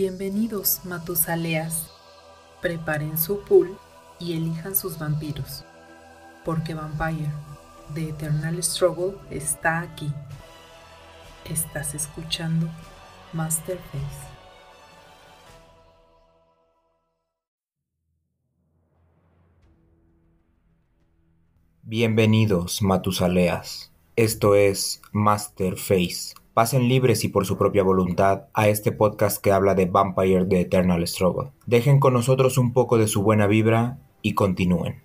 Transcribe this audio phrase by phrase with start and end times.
[0.00, 1.90] Bienvenidos, Matusaleas.
[2.62, 3.76] Preparen su pool
[4.20, 5.64] y elijan sus vampiros,
[6.44, 7.32] porque Vampire,
[7.94, 10.08] The Eternal Struggle, está aquí.
[11.44, 12.68] Estás escuchando
[13.32, 14.28] Masterface.
[21.82, 23.90] Bienvenidos, Matusaleas.
[24.14, 26.34] Esto es Masterface.
[26.58, 30.62] Pasen libres y por su propia voluntad a este podcast que habla de Vampire The
[30.62, 31.50] Eternal Struggle.
[31.66, 35.00] Dejen con nosotros un poco de su buena vibra y continúen.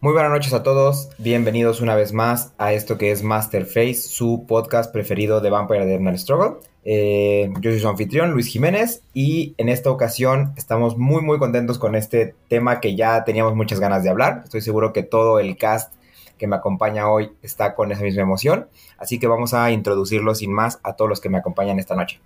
[0.00, 4.44] Muy buenas noches a todos, bienvenidos una vez más a esto que es Masterface, su
[4.46, 6.60] podcast preferido de Vampire The Eternal Struggle.
[6.84, 11.80] Eh, yo soy su anfitrión, Luis Jiménez, y en esta ocasión estamos muy muy contentos
[11.80, 14.42] con este tema que ya teníamos muchas ganas de hablar.
[14.44, 15.92] Estoy seguro que todo el cast
[16.38, 18.68] que me acompaña hoy está con esa misma emoción,
[18.98, 22.20] así que vamos a introducirlo sin más a todos los que me acompañan esta noche.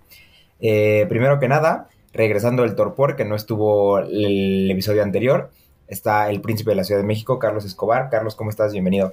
[0.59, 5.51] Eh, primero que nada, regresando del torpor, que no estuvo el episodio anterior,
[5.87, 8.09] está el príncipe de la Ciudad de México, Carlos Escobar.
[8.09, 8.71] Carlos, ¿cómo estás?
[8.71, 9.11] Bienvenido.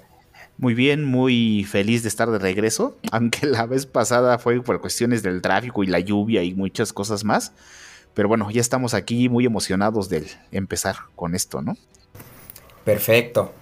[0.58, 5.22] Muy bien, muy feliz de estar de regreso, aunque la vez pasada fue por cuestiones
[5.22, 7.52] del tráfico y la lluvia y muchas cosas más.
[8.14, 11.76] Pero bueno, ya estamos aquí muy emocionados de empezar con esto, ¿no?
[12.84, 13.52] Perfecto.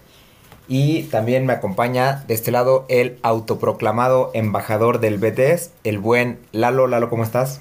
[0.68, 6.86] Y también me acompaña de este lado el autoproclamado embajador del BTS, el buen Lalo.
[6.86, 7.60] Lalo, ¿cómo estás?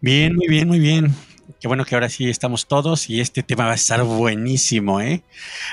[0.00, 1.14] Bien, muy bien, muy bien.
[1.60, 5.24] Qué bueno que ahora sí estamos todos y este tema va a estar buenísimo, ¿eh?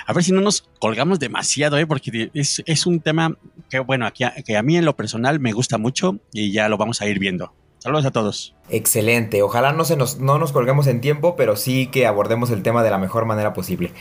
[0.06, 1.86] A ver si no nos colgamos demasiado, ¿eh?
[1.86, 3.38] Porque es, un tema
[3.70, 6.78] que, bueno, aquí, que a mí en lo personal me gusta mucho y ya lo
[6.78, 7.54] vamos a ir viendo.
[7.78, 8.57] Saludos a todos.
[8.70, 9.42] Excelente.
[9.44, 12.84] Ojalá no, se nos, no nos colguemos en tiempo, pero sí que abordemos el tema
[12.84, 13.92] de la mejor manera posible.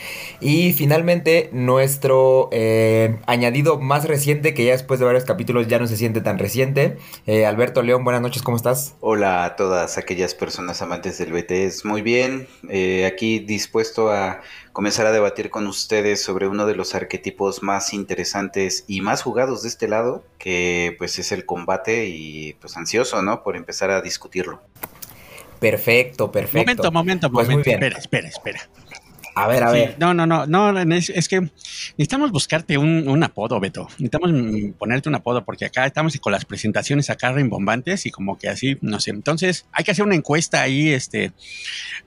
[0.41, 5.87] Y finalmente, nuestro eh, añadido más reciente, que ya después de varios capítulos ya no
[5.87, 6.97] se siente tan reciente.
[7.25, 8.95] Eh, Alberto León, buenas noches, ¿cómo estás?
[8.99, 11.85] Hola a todas aquellas personas amantes del BTS.
[11.85, 14.41] Muy bien, eh, aquí dispuesto a
[14.77, 19.63] comenzar a debatir con ustedes sobre uno de los arquetipos más interesantes y más jugados
[19.63, 23.41] de este lado, que pues es el combate y pues ansioso, ¿no?
[23.41, 24.56] Por empezar a discutirlo.
[25.59, 26.59] Perfecto, perfecto.
[26.59, 27.69] Momento, momento, Pues muy momento.
[27.69, 27.83] bien.
[27.83, 28.59] Espera, espera, espera.
[29.33, 29.95] A ver, a Sí, ver.
[29.99, 33.87] no, no, no, no, es, es que necesitamos buscarte un, un apodo, Beto.
[33.99, 34.31] Necesitamos
[34.79, 38.77] ponerte un apodo porque acá estamos con las presentaciones acá rimbombantes y como que así,
[38.81, 39.11] no sé.
[39.11, 41.33] Entonces hay que hacer una encuesta ahí este,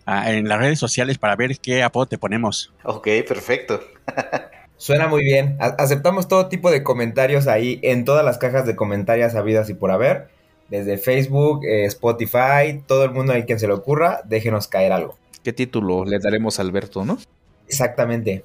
[0.07, 2.73] en las redes sociales para ver qué apodo te ponemos.
[2.83, 3.81] Ok, perfecto.
[4.77, 5.57] Suena muy bien.
[5.61, 9.75] A- aceptamos todo tipo de comentarios ahí en todas las cajas de comentarios habidas y
[9.75, 10.31] por haber.
[10.71, 15.17] Desde Facebook, eh, Spotify, todo el mundo ahí quien se le ocurra, déjenos caer algo.
[15.43, 17.19] ¿Qué título le daremos a Alberto, no?
[17.67, 18.45] Exactamente.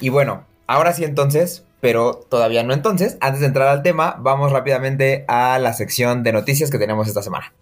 [0.00, 3.16] Y bueno, ahora sí entonces, pero todavía no entonces.
[3.20, 7.22] Antes de entrar al tema, vamos rápidamente a la sección de noticias que tenemos esta
[7.22, 7.52] semana.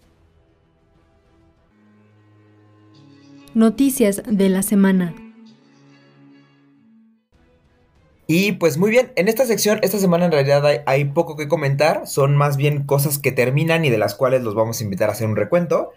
[3.53, 5.13] Noticias de la semana.
[8.35, 12.07] Y pues muy bien, en esta sección, esta semana en realidad hay, poco que comentar,
[12.07, 15.11] son más bien cosas que terminan y de las cuales los vamos a invitar a
[15.11, 15.91] hacer un recuento.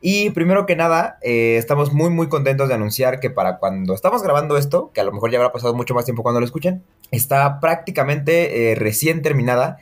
[0.00, 4.24] Y primero que nada, eh, estamos muy muy contentos de anunciar que para cuando estamos
[4.24, 6.82] grabando esto, que a lo mejor ya habrá pasado mucho más tiempo cuando lo escuchen,
[7.12, 9.78] está prácticamente eh, recién terminada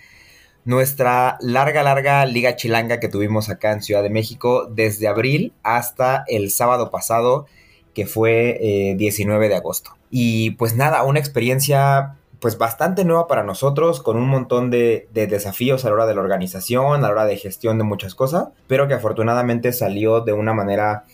[0.67, 6.25] nuestra larga, larga liga chilanga que tuvimos acá en Ciudad de México desde abril hasta
[6.29, 7.47] el sábado pasado,
[7.95, 9.97] que fue eh, 19 de agosto.
[10.11, 15.27] Y pues nada, una experiencia pues bastante nueva para nosotros, con un montón de, de
[15.27, 18.49] desafíos a la hora de la organización, a la hora de gestión de muchas cosas,
[18.67, 21.05] pero que afortunadamente salió de una manera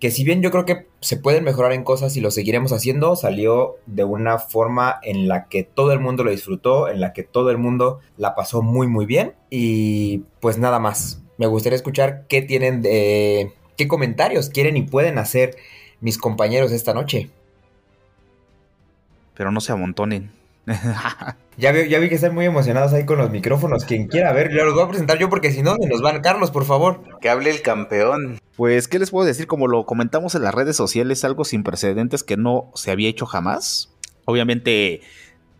[0.00, 3.14] que si bien yo creo que se pueden mejorar en cosas y lo seguiremos haciendo,
[3.16, 7.22] salió de una forma en la que todo el mundo lo disfrutó, en la que
[7.22, 11.22] todo el mundo la pasó muy muy bien y pues nada más.
[11.36, 15.56] Me gustaría escuchar qué tienen de qué comentarios quieren y pueden hacer
[16.00, 17.30] mis compañeros esta noche.
[19.34, 20.32] Pero no se amontonen.
[21.56, 23.84] Ya vi, ya vi que están muy emocionados ahí con los micrófonos.
[23.84, 26.22] Quien quiera ver, yo los voy a presentar yo porque si no, se nos van.
[26.22, 27.02] Carlos, por favor.
[27.20, 28.40] Que hable el campeón.
[28.56, 29.46] Pues, ¿qué les puedo decir?
[29.46, 33.26] Como lo comentamos en las redes sociales, algo sin precedentes que no se había hecho
[33.26, 33.90] jamás.
[34.24, 35.02] Obviamente,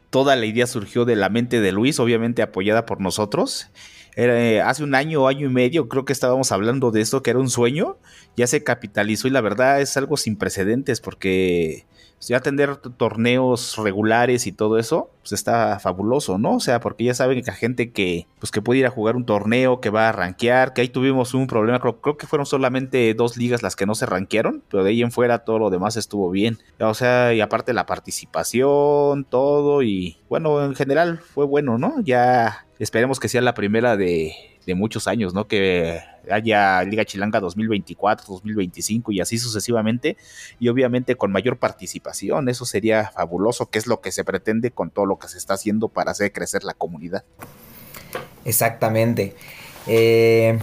[0.08, 3.68] toda la idea surgió de la mente de Luis, obviamente apoyada por nosotros.
[4.16, 7.38] Eh, hace un año, año y medio, creo que estábamos hablando de esto, que era
[7.38, 7.98] un sueño.
[8.36, 11.86] Ya se capitalizó y la verdad es algo sin precedentes porque
[12.28, 16.56] ya tener torneos regulares y todo eso, pues está fabuloso, ¿no?
[16.56, 19.16] O sea, porque ya saben que la gente que, pues que puede ir a jugar
[19.16, 22.44] un torneo, que va a rankear, que ahí tuvimos un problema, creo, creo que fueron
[22.46, 25.70] solamente dos ligas las que no se rankearon, pero de ahí en fuera todo lo
[25.70, 26.58] demás estuvo bien.
[26.78, 32.00] O sea, y aparte la participación, todo, y bueno, en general fue bueno, ¿no?
[32.02, 34.34] Ya esperemos que sea la primera de,
[34.66, 35.46] de muchos años, ¿no?
[35.46, 36.00] Que
[36.30, 40.16] haya Liga Chilanga 2024, 2025 y así sucesivamente,
[40.58, 44.90] y obviamente con mayor participación, eso sería fabuloso, que es lo que se pretende con
[44.90, 47.24] todo lo que se está haciendo para hacer crecer la comunidad.
[48.44, 49.36] Exactamente.
[49.86, 50.58] Eh,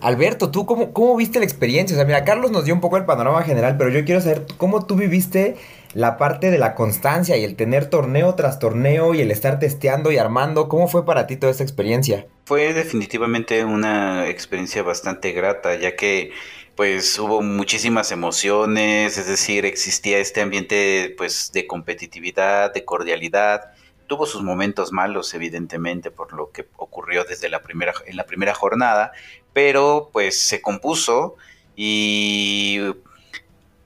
[0.00, 1.96] Alberto, ¿tú cómo, cómo, viste la experiencia?
[1.96, 4.46] O sea, mira, Carlos nos dio un poco el panorama general, pero yo quiero saber
[4.56, 5.56] cómo tú viviste
[5.96, 10.12] la parte de la constancia y el tener torneo tras torneo y el estar testeando
[10.12, 10.68] y armando.
[10.68, 12.26] ¿Cómo fue para ti toda esta experiencia?
[12.44, 16.32] Fue definitivamente una experiencia bastante grata, ya que
[16.74, 23.72] pues hubo muchísimas emociones, es decir, existía este ambiente pues de competitividad, de cordialidad.
[24.06, 28.52] Tuvo sus momentos malos, evidentemente, por lo que ocurrió desde la primera, en la primera
[28.52, 29.12] jornada,
[29.54, 31.36] pero pues se compuso
[31.74, 32.80] y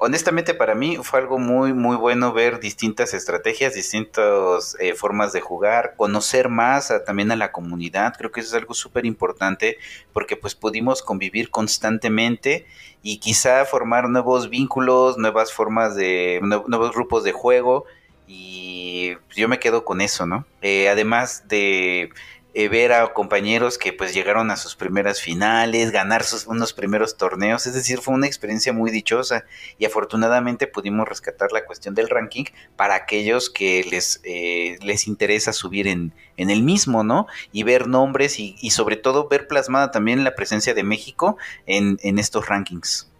[0.02, 5.42] honestamente para mí fue algo muy muy bueno ver distintas estrategias, distintas eh, formas de
[5.42, 9.76] jugar, conocer más también a la comunidad, creo que eso es algo súper importante
[10.14, 12.66] porque pues pudimos convivir constantemente
[13.02, 17.84] y quizá formar nuevos vínculos, nuevas formas de, nuevos grupos de juego
[18.26, 20.46] y yo me quedo con eso, ¿no?
[20.62, 22.10] Eh, además de
[22.52, 27.16] eh, ver a compañeros que pues llegaron a sus primeras finales, ganar sus unos primeros
[27.16, 29.44] torneos, es decir, fue una experiencia muy dichosa
[29.78, 32.44] y afortunadamente pudimos rescatar la cuestión del ranking
[32.76, 37.26] para aquellos que les, eh, les interesa subir en, en, el mismo, ¿no?
[37.52, 41.36] Y ver nombres y, y, sobre todo ver plasmada también la presencia de México
[41.66, 43.10] en, en estos rankings.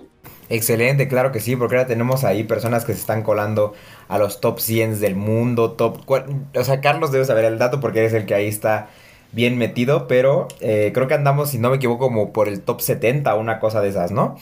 [0.49, 3.75] Excelente, claro que sí, porque ahora tenemos ahí personas que se están colando
[4.09, 6.01] a los top 100 del mundo, top...
[6.09, 8.91] O sea, Carlos debe saber el dato porque es el que ahí está
[9.33, 12.81] bien metido, pero eh, creo que andamos, si no me equivoco, como por el top
[12.81, 14.37] 70, una cosa de esas, ¿no?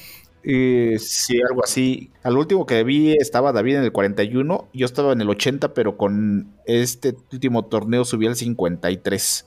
[0.45, 2.11] Eh, sí, algo así.
[2.23, 5.97] Al último que vi estaba David en el 41, yo estaba en el 80, pero
[5.97, 9.47] con este último torneo subí al 53.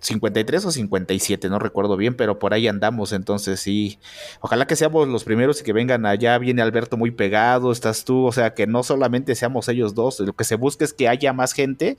[0.00, 3.98] 53 o 57, no recuerdo bien, pero por ahí andamos, entonces sí.
[4.40, 6.38] Ojalá que seamos los primeros y que vengan allá.
[6.38, 10.32] Viene Alberto muy pegado, estás tú, o sea, que no solamente seamos ellos dos, lo
[10.32, 11.98] que se busca es que haya más gente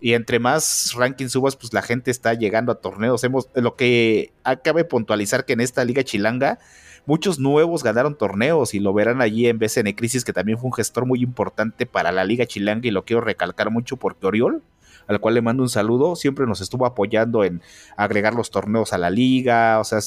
[0.00, 3.22] y entre más rankings subas, pues la gente está llegando a torneos.
[3.24, 6.58] Hemos, lo que acabe puntualizar que en esta liga chilanga,
[7.06, 10.74] muchos nuevos ganaron torneos y lo verán allí en BCN Crisis, que también fue un
[10.74, 14.62] gestor muy importante para la liga chilanga y lo quiero recalcar mucho porque Oriol,
[15.06, 17.60] al cual le mando un saludo, siempre nos estuvo apoyando en
[17.96, 19.98] agregar los torneos a la liga, o sea,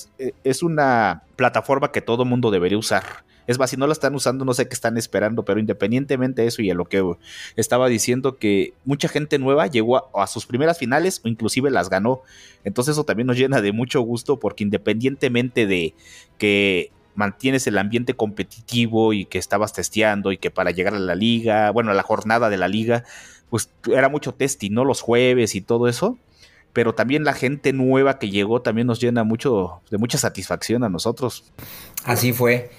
[0.44, 3.04] es una plataforma que todo mundo debería usar
[3.48, 6.48] es más, si no la están usando, no sé qué están esperando, pero independientemente de
[6.48, 7.04] eso y a lo que
[7.56, 12.22] estaba diciendo, que mucha gente nueva llegó a, sus primeras finales o inclusive las ganó.
[12.64, 15.94] Entonces eso también nos llena de mucho gusto porque independientemente de
[16.38, 21.16] que mantienes el ambiente competitivo y que estabas testeando y que para llegar a la
[21.16, 23.04] liga, bueno, a la jornada de la liga,
[23.50, 24.86] pues era mucho testing, ¿no?
[24.86, 26.18] Los jueves y todo eso.
[26.72, 30.90] Pero también la gente nueva que llegó también nos llena mucho de mucha satisfacción a
[30.90, 31.52] nosotros.
[32.04, 32.72] Así fue.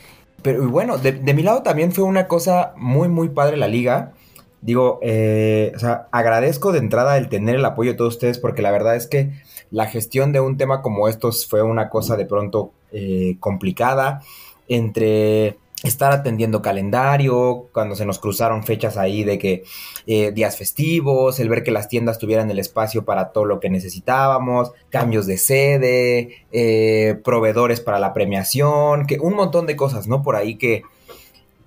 [0.45, 4.13] Pero bueno, de, mi lado también fue una cosa muy, muy padre la liga.
[4.61, 8.61] Digo, eh, o sea, agradezco de entrada el tener el apoyo de todos ustedes porque
[8.61, 9.33] la verdad es que
[9.71, 14.21] la gestión de un tema como estos fue una cosa de pronto eh, complicada
[14.69, 19.65] entre estar atendiendo calendario, cuando se nos cruzaron fechas ahí de que
[20.07, 23.71] eh, días festivos, el ver que las tiendas tuvieran el espacio para todo lo que
[23.71, 30.23] necesitábamos, cambios de sede, eh, proveedores para la premiación, que un montón de cosas, ¿no?
[30.23, 30.83] Por ahí que,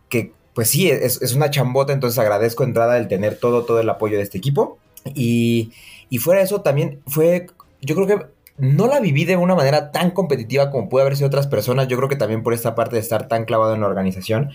[0.10, 3.90] que pues sí, es, es una chambota, entonces agradezco entrada el tener todo, todo el
[3.90, 4.80] apoyo de este equipo.
[5.14, 5.72] Y,
[6.10, 7.48] y fuera de eso también fue,
[7.82, 11.28] yo creo que no la viví de una manera tan competitiva como puede haber sido
[11.28, 11.88] otras personas.
[11.88, 14.52] Yo creo que también por esta parte de estar tan clavado en la organización.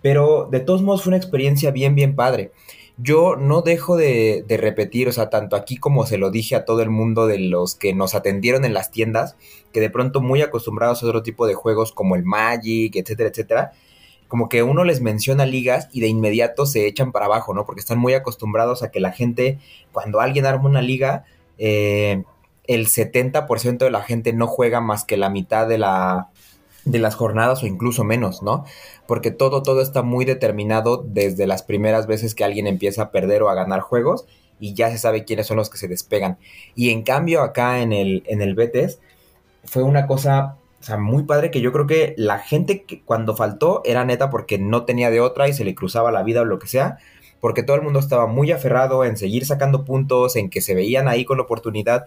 [0.00, 2.52] Pero de todos modos fue una experiencia bien, bien padre.
[2.98, 6.82] Yo no dejo de, repetir, o sea, tanto aquí como se lo dije a todo
[6.82, 9.36] el mundo de los que nos atendieron en las tiendas,
[9.72, 13.72] que de pronto muy acostumbrados a otro tipo de juegos como el Magic, etcétera, etcétera,
[14.28, 17.64] como que uno les menciona ligas y de inmediato se echan para abajo, ¿no?
[17.64, 19.58] Porque están muy acostumbrados a que la gente,
[19.92, 21.24] cuando alguien arma una liga,
[21.58, 22.24] eh,
[22.64, 26.28] el 70% de la gente no juega más que la mitad de, la,
[26.84, 28.64] de las jornadas o incluso menos, ¿no?
[29.06, 33.42] Porque todo, todo está muy determinado desde las primeras veces que alguien empieza a perder
[33.42, 34.26] o a ganar juegos
[34.60, 36.38] y ya se sabe quiénes son los que se despegan.
[36.74, 39.00] Y en cambio acá en el, en el Betes
[39.64, 43.36] fue una cosa o sea, muy padre que yo creo que la gente que cuando
[43.36, 46.44] faltó era neta porque no tenía de otra y se le cruzaba la vida o
[46.44, 46.98] lo que sea,
[47.42, 51.08] porque todo el mundo estaba muy aferrado en seguir sacando puntos, en que se veían
[51.08, 52.04] ahí con la oportunidad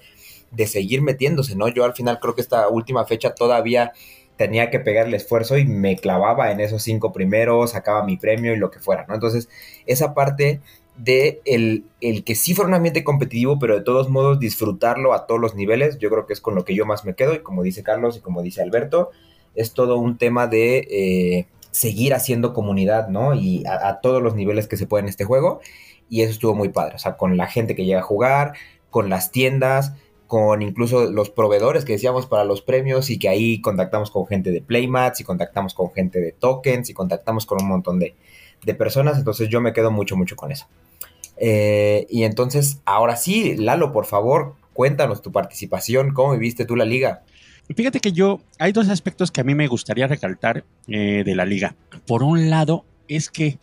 [0.51, 1.68] de seguir metiéndose, ¿no?
[1.68, 3.92] Yo al final creo que esta última fecha todavía
[4.38, 8.54] tenía que pegar el esfuerzo y me clavaba en esos cinco primeros, sacaba mi premio
[8.54, 9.13] y lo que fuera, ¿no?
[9.13, 9.50] Entonces,
[9.86, 10.62] esa parte
[10.96, 15.27] de el, el, que sí fuera un ambiente competitivo, pero de todos modos disfrutarlo a
[15.27, 15.98] todos los niveles.
[15.98, 18.15] Yo creo que es con lo que yo más me quedo y como dice Carlos
[18.15, 19.12] y como dice Alberto,
[19.54, 23.34] es todo un tema de eh, seguir haciendo comunidad, ¿no?
[23.34, 25.60] Y a, todos los niveles que se puede en este juego.
[26.10, 28.53] Y eso estuvo muy padre, o sea, con la gente que llega a jugar,
[28.89, 29.94] con las tiendas,
[30.27, 34.51] con incluso los proveedores que decíamos para los premios y que ahí contactamos con gente
[34.51, 38.15] de Playmats y contactamos con gente de tokens y contactamos con un montón de,
[38.63, 40.67] de personas, entonces yo me quedo mucho, mucho con eso.
[41.36, 46.86] Eh, y entonces, ahora sí, Lalo, por favor, cuéntanos tu participación, cómo viviste tú la
[46.86, 47.24] liga.
[47.74, 51.45] Fíjate que yo, hay dos aspectos que a mí me gustaría recalcar eh, de la
[51.45, 51.75] liga.
[52.05, 53.57] Por un lado, es que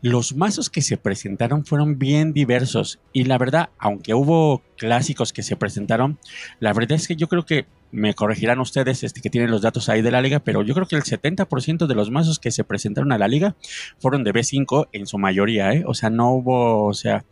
[0.00, 5.42] los mazos que se presentaron fueron bien diversos y la verdad, aunque hubo clásicos que
[5.42, 6.18] se presentaron,
[6.60, 9.88] la verdad es que yo creo que me corregirán ustedes este, que tienen los datos
[9.88, 12.64] ahí de la liga, pero yo creo que el 70% de los mazos que se
[12.64, 13.56] presentaron a la liga
[13.98, 15.84] fueron de B5 en su mayoría, ¿eh?
[15.86, 17.24] O sea, no hubo, o sea,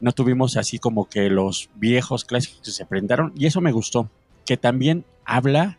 [0.00, 4.10] no tuvimos así como que los viejos clásicos que se presentaron y eso me gustó,
[4.44, 5.78] que también habla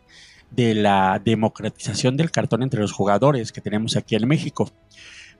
[0.50, 4.70] de la democratización del cartón entre los jugadores que tenemos aquí en México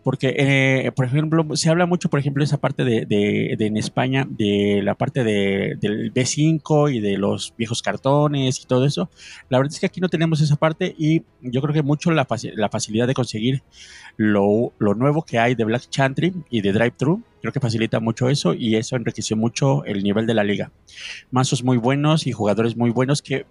[0.07, 4.81] porque, eh, por ejemplo, se habla mucho, por ejemplo, esa parte de, en España, de
[4.85, 9.11] la parte del B5 y de los viejos cartones y todo eso.
[9.49, 12.25] La verdad es que aquí no tenemos esa parte y yo creo que mucho la,
[12.55, 13.65] la facilidad de conseguir
[14.17, 18.29] lo, nuevo que hay de Black Chantry y de Drive Thru, creo que facilita mucho
[18.29, 20.71] eso y eso enriqueció mucho el nivel de la liga.
[21.33, 23.45] Mazos muy buenos y jugadores muy buenos que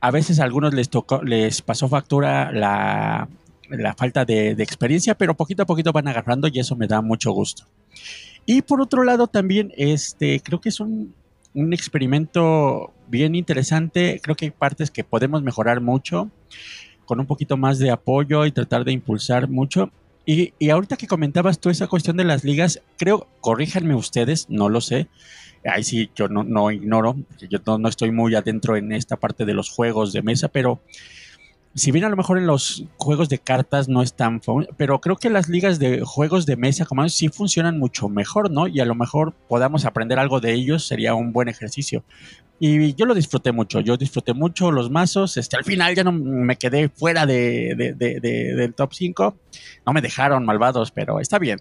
[0.00, 3.28] a veces a algunos les tocó, les pasó factura la,
[3.70, 7.32] la falta de, experiencia, pero poquito a poquito van agarrando y eso me da mucho
[7.32, 7.64] gusto.
[8.46, 11.14] Y por otro lado también, este, creo que es un,
[11.72, 14.20] experimento bien interesante.
[14.22, 16.30] Creo que hay partes que podemos mejorar mucho
[17.04, 19.90] con un poquito más de apoyo y tratar de impulsar mucho.
[20.24, 24.68] Y, y, ahorita que comentabas tú esa cuestión de las ligas, creo, corríjanme ustedes, no
[24.68, 25.08] lo sé.
[25.64, 27.16] Ahí sí, yo no, no ignoro,
[27.48, 30.80] yo no, no, estoy muy adentro en esta parte de los juegos de mesa, pero
[31.74, 34.40] si bien a lo mejor en los juegos de cartas no están,
[34.76, 38.66] pero creo que las ligas de juegos de mesa como sí funcionan mucho mejor, ¿no?
[38.66, 42.04] Y a lo mejor podamos aprender algo de ellos, sería un buen ejercicio.
[42.60, 46.10] Y yo lo disfruté mucho, yo disfruté mucho los mazos, este, al final ya no
[46.10, 49.36] me quedé fuera de, del top 5,
[49.86, 51.60] no me dejaron malvados, pero está bien,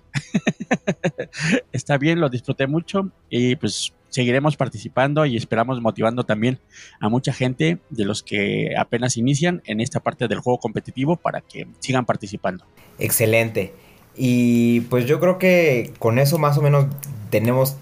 [1.71, 6.59] está bien, lo disfruté mucho y pues seguiremos participando y esperamos motivando también
[6.99, 11.41] a mucha gente de los que apenas inician en esta parte del juego competitivo para
[11.41, 12.65] que sigan participando.
[12.99, 13.73] Excelente.
[14.15, 16.87] Y pues yo creo que con eso más o menos
[17.29, 17.77] tenemos,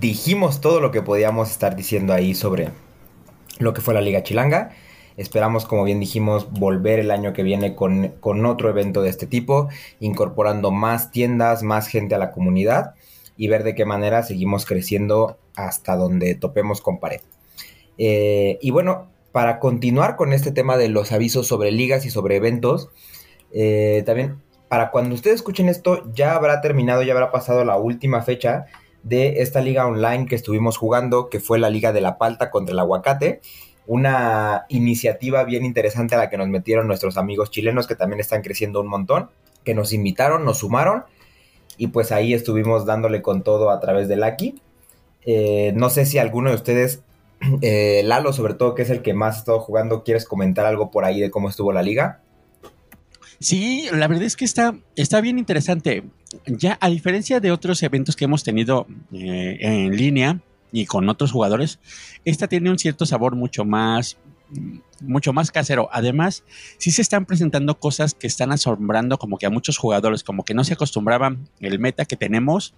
[0.00, 2.70] dijimos todo lo que podíamos estar diciendo ahí sobre
[3.58, 4.70] lo que fue la Liga Chilanga.
[5.16, 9.26] Esperamos, como bien dijimos, volver el año que viene con, con otro evento de este
[9.26, 9.68] tipo,
[10.00, 12.94] incorporando más tiendas, más gente a la comunidad
[13.40, 17.22] y ver de qué manera seguimos creciendo hasta donde topemos con pared.
[17.96, 22.36] Eh, y bueno, para continuar con este tema de los avisos sobre ligas y sobre
[22.36, 22.90] eventos,
[23.50, 28.20] eh, también para cuando ustedes escuchen esto ya habrá terminado, ya habrá pasado la última
[28.20, 28.66] fecha
[29.04, 32.74] de esta liga online que estuvimos jugando, que fue la Liga de la Palta contra
[32.74, 33.40] el Aguacate.
[33.86, 38.42] Una iniciativa bien interesante a la que nos metieron nuestros amigos chilenos que también están
[38.42, 39.30] creciendo un montón,
[39.64, 41.04] que nos invitaron, nos sumaron
[41.80, 44.60] y pues ahí estuvimos dándole con todo a través del Aki.
[45.24, 47.00] Eh, no sé si alguno de ustedes,
[47.62, 50.90] eh, Lalo sobre todo, que es el que más ha estado jugando, ¿quieres comentar algo
[50.90, 52.20] por ahí de cómo estuvo la liga?
[53.38, 56.04] Sí, la verdad es que está, está bien interesante.
[56.44, 60.38] Ya a diferencia de otros eventos que hemos tenido eh, en línea
[60.72, 61.78] y con otros jugadores,
[62.26, 64.18] esta tiene un cierto sabor mucho más
[65.00, 65.88] mucho más casero.
[65.92, 66.44] Además,
[66.78, 70.54] sí se están presentando cosas que están asombrando como que a muchos jugadores, como que
[70.54, 72.74] no se acostumbraban el meta que tenemos,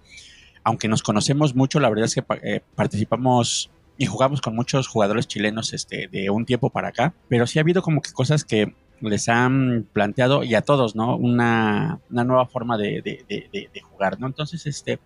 [0.63, 5.27] aunque nos conocemos mucho, la verdad es que eh, participamos y jugamos con muchos jugadores
[5.27, 8.73] chilenos este, de un tiempo para acá, pero sí ha habido como que cosas que
[9.01, 11.17] les han planteado y a todos, ¿no?
[11.17, 14.27] Una, nueva forma de, de, jugar, ¿no?
[14.27, 14.99] Entonces, este,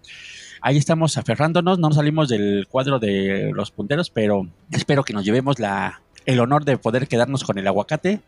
[0.61, 5.59] ahí estamos aferrándonos, no salimos del cuadro de los punteros, pero espero que nos llevemos
[5.59, 8.21] la, el honor de poder quedarnos con el aguacate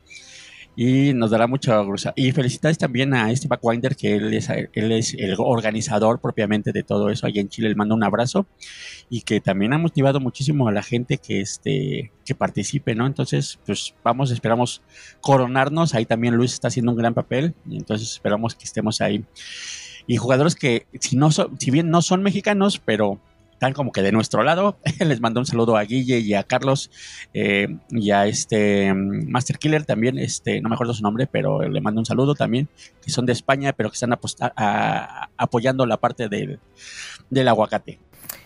[0.75, 2.13] y nos dará mucha gusto.
[2.15, 6.83] Y felicidades también a este Backwinder, que él es, él es el organizador propiamente de
[6.83, 7.27] todo eso.
[7.27, 8.47] Allá en Chile le mando un abrazo
[9.09, 13.05] y que también ha motivado muchísimo a la gente que, este, que participe, ¿no?
[13.05, 14.81] Entonces, pues vamos, esperamos
[15.19, 15.93] coronarnos.
[15.95, 19.25] Ahí también Luis está haciendo un gran papel, y entonces esperamos que estemos ahí.
[20.07, 23.19] Y jugadores que, si, no si bien no son mexicanos, pero
[23.59, 24.77] están como que de nuestro lado.
[24.99, 26.89] Les mando un saludo a Guille y a Carlos
[27.33, 31.61] eh, y a este mm, Master Killer también, este, no me acuerdo su nombre, pero
[31.67, 32.69] le mando un saludo también,
[33.03, 34.17] que son de España, pero que están
[35.37, 36.59] apoyando la parte del,
[37.29, 37.99] del aguacate.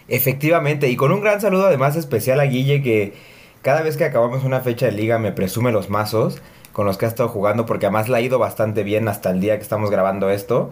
[0.07, 3.13] Efectivamente, y con un gran saludo además especial a Guille que
[3.61, 6.41] cada vez que acabamos una fecha de liga me presume los mazos
[6.71, 9.39] con los que ha estado jugando porque además le ha ido bastante bien hasta el
[9.39, 10.71] día que estamos grabando esto.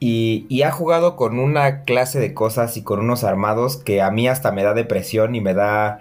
[0.00, 4.28] Y, ha jugado con una clase de cosas y con unos armados que a mí
[4.28, 6.00] hasta me da depresión y me da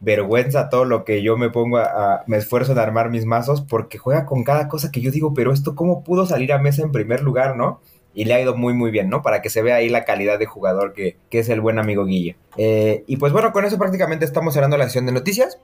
[0.00, 3.98] vergüenza todo lo que yo me pongo a, me esfuerzo en armar mis mazos porque
[3.98, 6.92] juega con cada cosa que yo digo, pero esto cómo pudo salir a mesa en
[6.92, 7.80] primer lugar, ¿no?
[8.14, 9.22] Y le ha ido muy muy bien, ¿no?
[9.22, 12.36] Para que se vea ahí la calidad de jugador que, es el buen amigo Guille.
[12.56, 15.58] Eh, y pues bueno, con eso prácticamente estamos cerrando la sesión de noticias.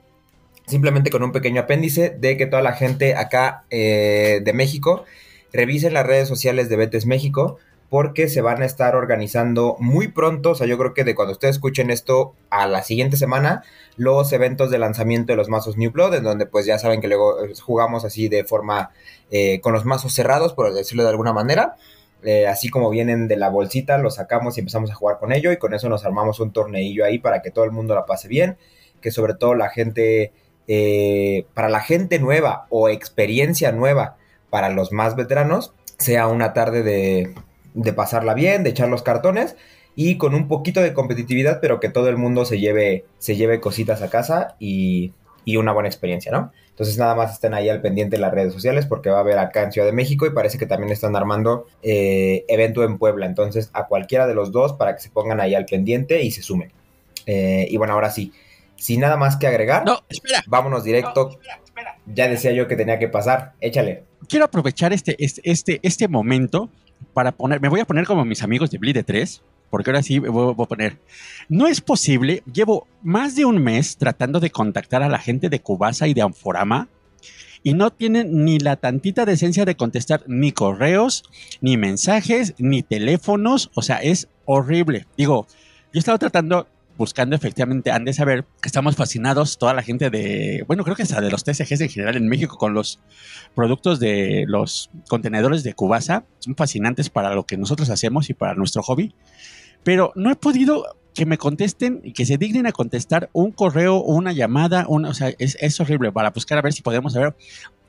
[0.67, 5.05] Simplemente con un pequeño apéndice de que toda la gente acá eh, de México
[5.53, 7.57] revise las redes sociales de Betes México
[7.91, 11.33] porque se van a estar organizando muy pronto, o sea, yo creo que de cuando
[11.33, 13.65] ustedes escuchen esto a la siguiente semana,
[13.97, 17.09] los eventos de lanzamiento de los mazos New Blood, en donde pues ya saben que
[17.09, 18.91] luego eh, jugamos así de forma
[19.29, 21.75] eh, con los mazos cerrados, por decirlo de alguna manera.
[22.23, 25.51] Eh, así como vienen de la bolsita, los sacamos y empezamos a jugar con ello
[25.51, 28.29] y con eso nos armamos un torneillo ahí para que todo el mundo la pase
[28.29, 28.55] bien,
[29.01, 30.31] que sobre todo la gente,
[31.53, 34.15] para la gente nueva o experiencia nueva,
[34.49, 37.33] para los más veteranos, sea una tarde de,
[37.73, 39.55] de pasarla bien, de echar los cartones
[39.95, 43.59] y con un poquito de competitividad, pero que todo el mundo se lleve, se lleve
[43.59, 45.13] cositas a casa y,
[45.45, 46.51] y una buena experiencia, ¿no?
[46.69, 49.37] Entonces nada más estén ahí al pendiente en las redes sociales porque va a haber
[49.37, 53.25] acá en Ciudad de México y parece que también están armando eh, evento en Puebla.
[53.25, 56.41] Entonces a cualquiera de los dos para que se pongan ahí al pendiente y se
[56.41, 56.71] sumen.
[57.25, 58.31] Eh, y bueno, ahora sí,
[58.77, 60.41] sin nada más que agregar, no, espera.
[60.47, 61.37] vámonos directo.
[62.07, 64.05] Ya decía yo que tenía que pasar, échale.
[64.27, 66.69] Quiero aprovechar este, este, este, este momento
[67.13, 70.19] para poner, me voy a poner como mis amigos de Bleed 3, porque ahora sí
[70.19, 70.99] voy, a poner,
[71.49, 75.61] no es posible, llevo más de un mes tratando de contactar a la gente de
[75.61, 76.89] Cubasa y de Anforama
[77.63, 81.23] y no tienen ni la tantita decencia de contestar ni correos,
[81.61, 85.05] ni mensajes, ni teléfonos, o sea, es horrible.
[85.17, 86.67] Digo, yo he estado tratando
[87.01, 91.01] buscando efectivamente, han de saber que estamos fascinados, toda la gente de, bueno, creo que
[91.01, 92.99] hasta de los TCGs en general en México con los
[93.55, 98.53] productos de los contenedores de Cubasa, son fascinantes para lo que nosotros hacemos y para
[98.53, 99.15] nuestro hobby,
[99.83, 103.99] pero no he podido que me contesten y que se dignen a contestar un correo
[104.03, 107.35] una llamada, una, o sea, es, es horrible para buscar a ver si podemos saber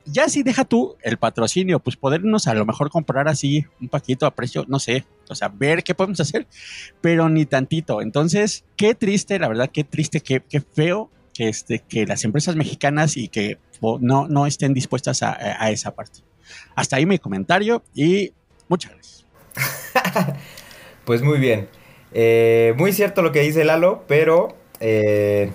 [0.05, 4.25] ya si deja tú el patrocinio, pues podernos a lo mejor comprar así un paquito
[4.25, 6.47] a precio, no sé, o sea, ver qué podemos hacer,
[7.01, 8.01] pero ni tantito.
[8.01, 12.55] Entonces, qué triste, la verdad, qué triste, qué, qué feo que, este, que las empresas
[12.55, 16.19] mexicanas y que no, no estén dispuestas a, esa parte.
[16.75, 18.31] Hasta ahí mi comentario y
[18.67, 19.25] muchas gracias.
[21.05, 21.67] pues muy bien.
[22.13, 25.51] Eh, muy cierto lo que dice Lalo, pero eh,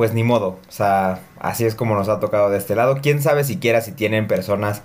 [0.00, 0.58] pues ni modo.
[0.66, 3.00] O sea, así es como nos ha tocado de este lado.
[3.02, 4.82] Quién sabe siquiera si tienen personas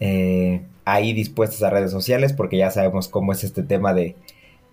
[0.00, 4.16] eh, ahí dispuestas a redes sociales, porque ya sabemos cómo es este tema de,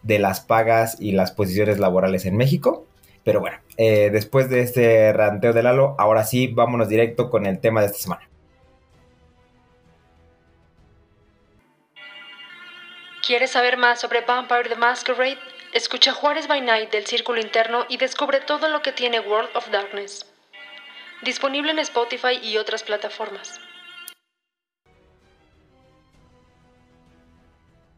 [0.02, 2.88] las pagas y las posiciones laborales en México.
[3.24, 7.60] Pero bueno, eh, después de este ranteo de Lalo, ahora sí, vámonos directo con el
[7.60, 8.28] tema de esta semana.
[13.24, 15.59] ¿Quieres saber más sobre Vampire the Masquerade?
[15.72, 19.70] Escucha Juárez by Night del Círculo Interno y descubre todo lo que tiene World of
[19.70, 20.26] Darkness.
[21.24, 23.60] Disponible en Spotify y otras plataformas.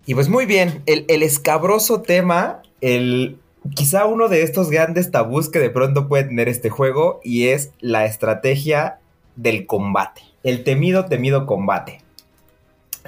[0.05, 3.39] Y pues muy bien, el, escabroso tema, el
[3.73, 7.71] quizá uno de estos grandes tabús que de pronto puede tener este juego y es
[7.79, 8.99] la estrategia
[9.37, 10.23] del combate.
[10.43, 12.01] El temido, temido combate.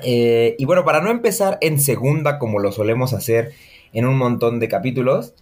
[0.04, 3.52] Eh, y bueno, para no empezar en segunda como lo solemos hacer
[3.94, 5.34] en un montón de capítulos.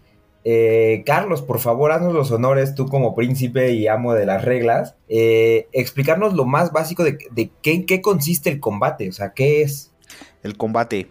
[0.43, 4.95] Eh, Carlos, por favor, haznos los honores, tú como príncipe y amo de las reglas,
[5.07, 9.90] eh, explicarnos lo más básico de, qué consiste el combate, o sea, qué es
[10.43, 11.07] el combate.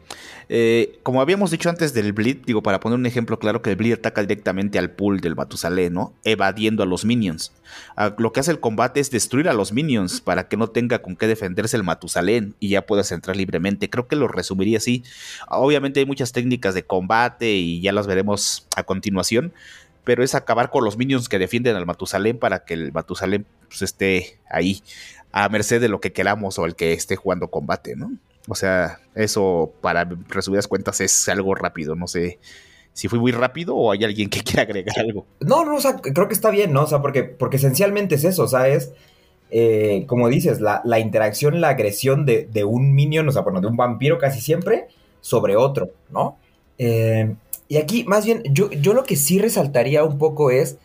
[0.48, 3.76] Eh, como habíamos dicho antes del Bleed, digo, para poner un ejemplo claro, que el
[3.76, 6.12] Bleed ataca directamente al pool del Batusalé, ¿no?
[6.24, 7.52] Evadiendo a los minions.
[7.96, 11.00] Ah, lo que hace el combate es destruir a los minions para que no tenga
[11.02, 13.88] con qué defenderse el Matusalén y ya puedas entrar libremente.
[13.90, 15.04] Creo que lo resumiría así.
[15.48, 19.52] Obviamente hay muchas técnicas de combate y ya las veremos a continuación.
[20.02, 23.82] Pero es acabar con los minions que defienden al Matusalén para que el Matusalén pues,
[23.82, 24.82] esté ahí
[25.30, 28.10] a merced de lo que queramos o el que esté jugando combate, ¿no?
[28.50, 32.40] O sea, eso para resumidas cuentas es algo rápido, no sé
[32.92, 35.24] si fui muy rápido o hay alguien que quiera agregar algo.
[35.38, 36.82] No, no, o sea, creo que está bien, ¿no?
[36.82, 38.92] O sea, porque, porque esencialmente es eso, o sea, es,
[39.50, 43.68] eh, como dices, la, interacción, la agresión de, de, un minion, o sea, bueno, de
[43.68, 44.88] un vampiro casi siempre
[45.20, 46.38] sobre otro, ¿no?
[46.78, 47.36] Eh,
[47.68, 50.78] Y aquí, más bien, yo, yo lo que sí resaltaría un poco es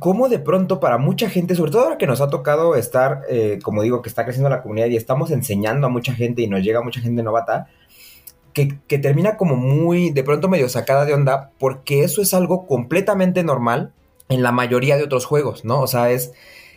[0.00, 3.60] cómo de pronto para mucha gente, sobre todo ahora que nos ha tocado estar, eh,
[3.62, 6.62] como digo, que está creciendo la comunidad y estamos enseñando a mucha gente y nos
[6.62, 7.68] llega mucha gente novata,
[8.54, 12.66] que, que, termina como muy, de pronto medio sacada de onda, porque eso es algo
[12.66, 13.92] completamente normal
[14.30, 15.80] en la mayoría de otros juegos, ¿no?
[15.80, 16.32] O sea, es,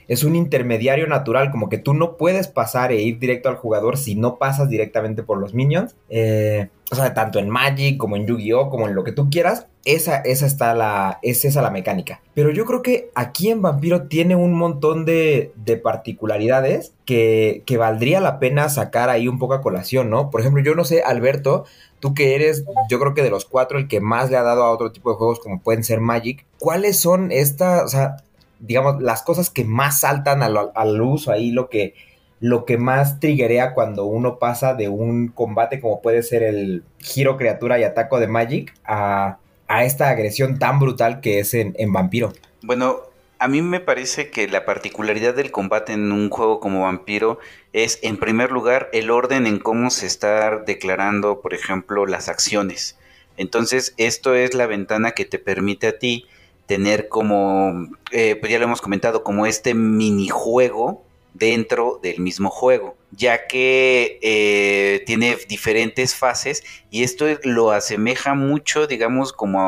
[0.08, 3.98] es un intermediario natural, como que tú no puedes pasar e ir directo al jugador
[3.98, 5.96] si no pasas directamente por los minions.
[6.10, 9.68] Eh, o sea, tanto en Magic como en Yu-Gi-Oh, como en lo que tú quieras,
[9.86, 12.22] esa, esa está la, es esa la mecánica.
[12.36, 17.78] Pero yo creo que aquí en Vampiro tiene un montón de, de particularidades que, que
[17.78, 20.30] valdría la pena sacar ahí un poco a colación, ¿no?
[20.30, 21.66] Por ejemplo, yo no sé, Alberto,
[22.00, 24.64] tú que eres, yo creo que de los cuatro, el que más le ha dado
[24.64, 28.18] a otro tipo de juegos como pueden ser Magic, ¿cuáles son estas, o sea,
[28.64, 31.96] digamos, las cosas que más saltan al, uso ahí, lo que,
[32.40, 37.38] lo que más triggerea cuando uno pasa de un combate como puede ser el giro
[37.38, 39.40] criatura y ataco de Magic a,
[39.82, 42.32] esta agresión tan brutal que es en, en Vampiro.
[42.62, 42.98] Bueno,
[43.40, 47.40] a mí me parece que la particularidad del combate en un juego como Vampiro
[47.74, 52.98] es, en primer lugar, el orden en cómo se está declarando, por ejemplo, las acciones.
[53.36, 56.28] Entonces, esto es la ventana que te permite a ti
[56.66, 62.96] tener como, eh, pues ya lo hemos comentado, como este minijuego dentro del mismo juego,
[63.12, 69.60] ya que eh, tiene diferentes fases y esto lo asemeja mucho, digamos, como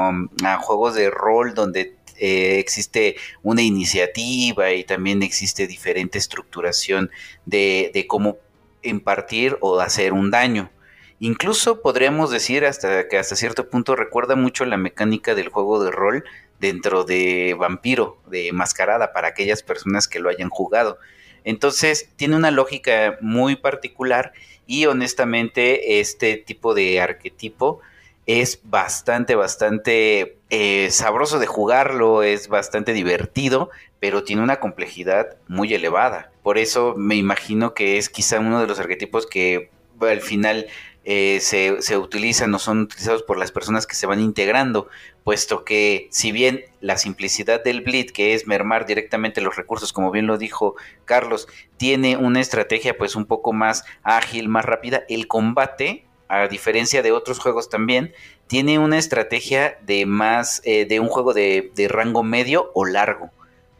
[0.44, 7.10] a, juegos de rol donde eh, existe una iniciativa y también existe diferente estructuración
[7.46, 8.38] de, de cómo
[8.84, 10.72] impartir o hacer un daño.
[11.20, 15.90] Incluso podríamos decir hasta que hasta cierto punto recuerda mucho la mecánica del juego de
[15.90, 16.26] rol
[16.60, 20.98] dentro de Vampiro, de Mascarada, para aquellas personas que lo hayan jugado.
[21.44, 24.34] Entonces, tiene una lógica muy particular
[24.66, 27.82] y honestamente este tipo de arquetipo
[28.26, 35.74] es bastante, bastante eh, sabroso de jugarlo, es bastante divertido, pero tiene una complejidad muy
[35.74, 36.32] elevada.
[36.42, 40.68] Por eso me imagino que es quizá uno de los arquetipos que al final
[41.08, 44.88] eh, se, se, utilizan o son utilizados por las personas que se van integrando,
[45.24, 50.10] puesto que si bien la simplicidad del bleed, que es mermar directamente los recursos, como
[50.10, 55.28] bien lo dijo Carlos, tiene una estrategia pues un poco más ágil, más rápida, el
[55.28, 58.12] combate, a diferencia de otros juegos también,
[58.48, 63.32] tiene una estrategia de más, eh, de un juego de, de rango medio o largo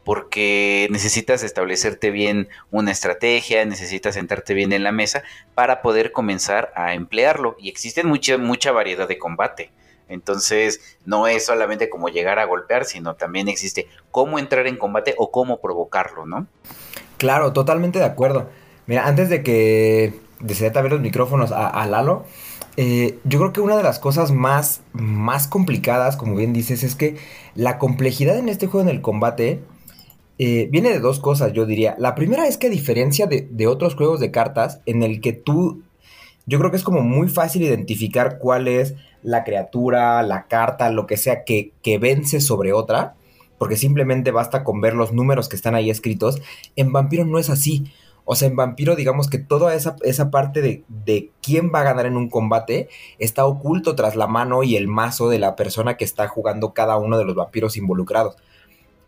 [0.06, 5.24] porque necesitas establecerte bien una estrategia, necesitas sentarte bien en la mesa
[5.56, 7.56] para poder comenzar a emplearlo.
[7.58, 9.72] Y existe mucha, mucha variedad de combate.
[10.08, 15.16] Entonces, no es solamente como llegar a golpear, sino también existe cómo entrar en combate
[15.18, 16.46] o cómo provocarlo, ¿no?
[17.18, 18.48] Claro, totalmente de acuerdo.
[18.86, 22.26] Mira, antes de que desee ver los micrófonos a, Lalo,
[22.76, 26.94] eh, yo creo que una de las cosas más, más complicadas, como bien dices, es
[26.94, 27.16] que
[27.56, 29.64] la complejidad en este juego en el combate
[30.38, 31.96] eh, viene de dos cosas, yo diría.
[31.98, 35.82] La primera es que a diferencia de, otros juegos de cartas, en el que tú,
[36.46, 41.06] yo creo que es como muy fácil identificar cuál es la criatura, la carta, lo
[41.06, 43.14] que sea que, que vence sobre otra,
[43.58, 46.40] porque simplemente basta con ver los números que están ahí escritos.
[46.76, 47.90] En Vampiro no es así.
[48.26, 51.84] O sea, en Vampiro, digamos que toda esa, esa parte de, de, quién va a
[51.84, 55.96] ganar en un combate está oculto tras la mano y el mazo de la persona
[55.96, 58.36] que está jugando cada uno de los vampiros involucrados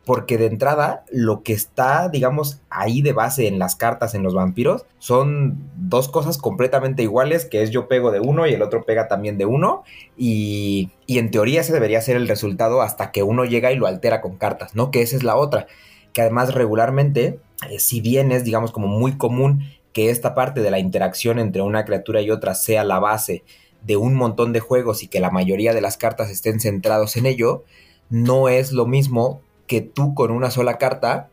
[0.08, 4.32] porque de entrada lo que está, digamos, ahí de base en las cartas en los
[4.32, 8.84] vampiros son dos cosas completamente iguales, que es yo pego de uno y el otro
[8.84, 9.82] pega también de uno,
[10.16, 13.86] y, y en teoría ese debería ser el resultado hasta que uno llega y lo
[13.86, 14.90] altera con cartas, ¿no?
[14.90, 15.66] Que esa es la otra,
[16.14, 20.70] que además regularmente, eh, si bien es, digamos, como muy común que esta parte de
[20.70, 23.44] la interacción entre una criatura y otra sea la base
[23.82, 27.26] de un montón de juegos y que la mayoría de las cartas estén centrados en
[27.26, 27.64] ello,
[28.08, 31.28] no es lo mismo que tú con una sola carta,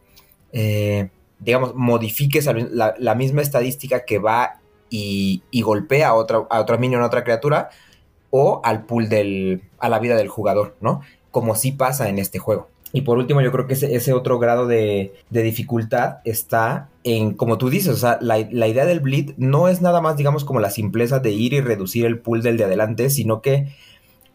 [0.52, 7.02] eh, digamos, modifiques la, misma estadística que va y, golpea a otra, a otra minion,
[7.02, 7.70] a otra criatura,
[8.30, 11.02] o al pool del, a la vida del jugador, ¿no?
[11.32, 12.68] Como sí pasa en este juego.
[12.92, 17.70] Y por último, yo creo que ese, otro grado de, dificultad está en, como tú
[17.70, 20.70] dices, o sea, la, la, idea del bleed no es nada más, digamos, como la
[20.70, 23.74] simpleza de ir y reducir el pool del de adelante, sino que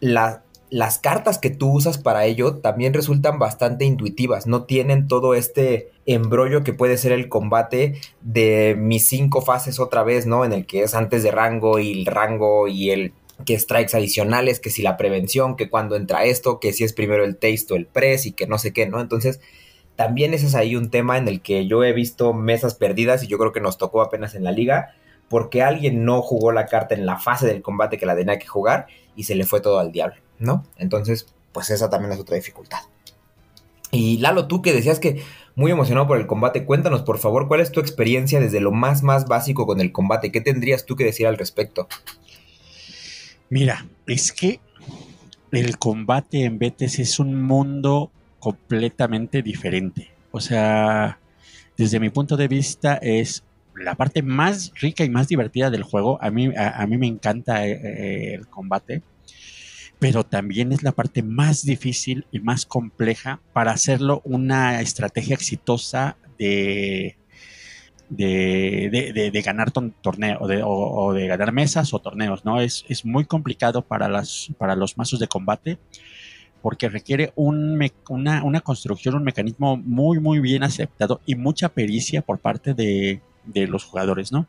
[0.00, 5.34] la, las cartas que tú usas para ello también resultan bastante intuitivas, no tienen todo
[5.34, 10.44] este embrollo que puede ser el combate de mis cinco fases otra vez, ¿no?
[10.44, 13.12] En el que es antes de rango y el rango y el
[13.44, 17.24] que strikes adicionales, que si la prevención, que cuando entra esto, que si es primero
[17.24, 19.00] el taste o el press y que no sé qué, ¿no?
[19.00, 19.40] Entonces,
[19.96, 23.26] también ese es ahí un tema en el que yo he visto mesas perdidas y
[23.26, 24.94] yo creo que nos tocó apenas en la liga
[25.28, 28.46] porque alguien no jugó la carta en la fase del combate que la tenía que
[28.46, 30.64] jugar y se le fue todo al diablo, ¿no?
[30.76, 32.80] Entonces, pues esa también es otra dificultad.
[33.92, 35.22] Y Lalo, tú que decías que
[35.54, 39.02] muy emocionado por el combate, cuéntanos por favor cuál es tu experiencia desde lo más
[39.02, 41.88] más básico con el combate, ¿qué tendrías tú que decir al respecto?
[43.48, 44.60] Mira, es que
[45.50, 50.10] el combate en Betes es un mundo completamente diferente.
[50.30, 51.18] O sea,
[51.76, 53.42] desde mi punto de vista es
[53.74, 56.18] la parte más rica y más divertida del juego.
[56.22, 59.02] A mí, a, mí me encanta eh, eh, el combate,
[60.00, 66.16] pero también es la parte más difícil y más compleja para hacerlo una estrategia exitosa
[66.38, 67.16] de,
[68.08, 72.60] de, ganar torneos o, de ganar mesas o torneos, ¿no?
[72.60, 75.78] Es, es muy complicado para, las, para los mazos de combate
[76.62, 82.22] porque requiere un una, una, construcción, un mecanismo muy, muy bien aceptado y mucha pericia
[82.22, 84.46] por parte de, de, los jugadores, ¿no?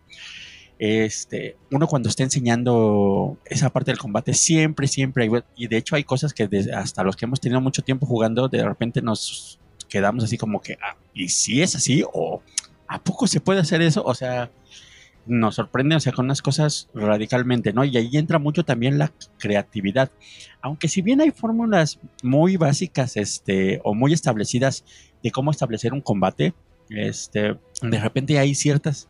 [0.83, 5.95] Este, uno cuando está enseñando esa parte del combate, siempre, siempre, hay, y de hecho
[5.95, 10.23] hay cosas que hasta los que hemos tenido mucho tiempo jugando, de repente nos quedamos
[10.23, 12.03] así como que, ah, ¿y si es así?
[12.11, 12.41] ¿O
[12.87, 14.01] a poco se puede hacer eso?
[14.03, 14.49] O sea,
[15.27, 17.83] nos sorprende, o sea, con unas cosas radicalmente, ¿no?
[17.83, 20.09] Y ahí entra mucho también la creatividad.
[20.63, 24.83] Aunque si bien hay fórmulas muy básicas, este, o muy establecidas
[25.21, 26.55] de cómo establecer un combate,
[26.89, 29.07] este, de repente hay ciertas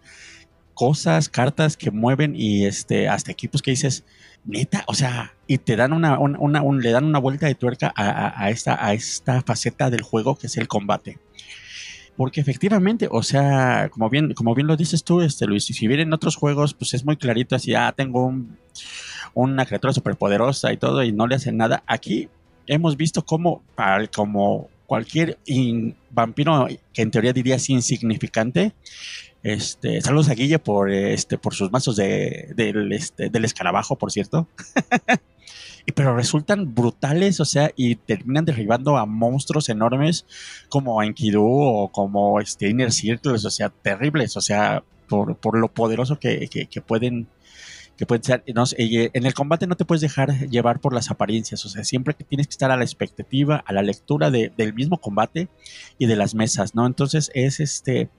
[0.81, 4.03] cosas, cartas que mueven y este, hasta equipos que dices,
[4.45, 8.49] neta, o sea, y te dan una, una, le dan una vuelta de tuerca a,
[8.49, 11.19] esta, a esta faceta del juego que es el combate.
[12.17, 16.13] Porque efectivamente, o sea, como bien, como bien lo dices tú, este Luis, si vienen
[16.13, 18.33] otros juegos, pues es muy clarito así, ah, tengo
[19.35, 21.83] una criatura superpoderosa y todo, y no le hacen nada.
[21.85, 22.27] Aquí
[22.65, 23.61] hemos visto cómo,
[24.15, 25.37] como cualquier
[26.09, 28.73] vampiro que en teoría dirías insignificante,
[29.43, 34.11] este, saludos a Guille por este, por sus mazos de, del, este, del escarabajo, por
[34.11, 34.47] cierto.
[35.85, 40.25] y pero resultan brutales, o sea, y terminan derribando a monstruos enormes
[40.69, 45.67] como Enkidu o como este Inner Circles, o sea, terribles, o sea, por, por lo
[45.69, 47.27] poderoso que, que pueden
[48.01, 51.11] que puede ser, no, eh, en el combate no te puedes dejar llevar por las
[51.11, 54.51] apariencias, o sea, siempre que tienes que estar a la expectativa, a la lectura de,
[54.57, 55.49] del mismo combate
[55.99, 56.87] y de las mesas, ¿no?
[56.87, 58.09] Entonces es este,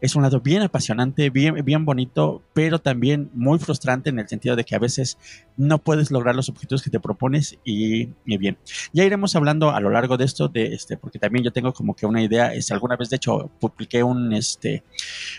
[0.00, 4.54] es un lado bien apasionante, bien, bien bonito, pero también muy frustrante en el sentido
[4.54, 5.18] de que a veces
[5.56, 8.56] no puedes lograr los objetivos que te propones y, bien.
[8.92, 11.96] Ya iremos hablando a lo largo de esto, de este, porque también yo tengo como
[11.96, 14.84] que una idea, este, alguna vez de hecho publiqué un, este,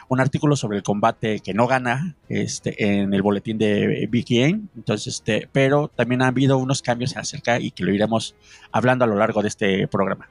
[0.10, 5.16] un artículo sobre el combate que no gana, este, en el boletín de de entonces,
[5.16, 8.36] este, pero también ha habido unos cambios acerca y que lo iremos
[8.72, 10.30] hablando a lo largo de este programa.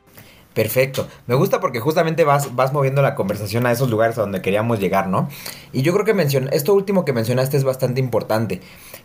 [0.54, 1.08] Perfecto.
[1.26, 4.78] Me gusta porque justamente vas, vas moviendo la conversación a esos lugares a donde queríamos
[4.78, 5.28] llegar, ¿no?
[5.72, 8.60] Y yo creo que mencion esto último que mencionaste es bastante importante.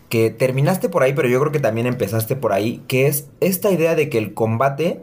[0.08, 3.70] Que terminaste por ahí, pero yo creo que también empezaste por ahí, que es esta
[3.72, 5.02] idea de que el combate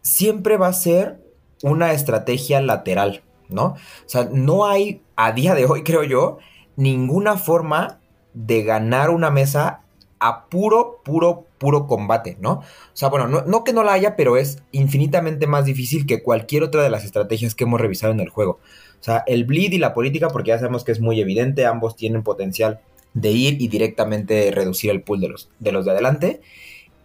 [0.00, 1.20] siempre va a ser
[1.62, 3.64] una estrategia lateral, ¿no?
[3.64, 6.38] O sea, no hay, a día de hoy creo yo,
[6.76, 8.00] ninguna forma
[8.34, 9.80] de ganar una mesa
[10.20, 12.52] a puro, puro, puro combate, ¿no?
[12.52, 12.62] O
[12.94, 16.82] sea, bueno, no, que no la haya, pero es infinitamente más difícil que cualquier otra
[16.82, 18.58] de las estrategias que hemos revisado en el juego.
[19.00, 21.94] O sea, el bleed y la política, porque ya sabemos que es muy evidente, ambos
[21.94, 22.80] tienen potencial
[23.12, 26.40] de ir y directamente reducir el pool de los de, los de adelante.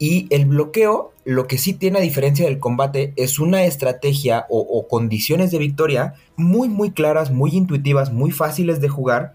[0.02, 4.60] Y el bloqueo, lo que sí tiene a diferencia del combate, es una estrategia o,
[4.60, 9.34] o condiciones de victoria muy, muy claras, muy intuitivas, muy fáciles de jugar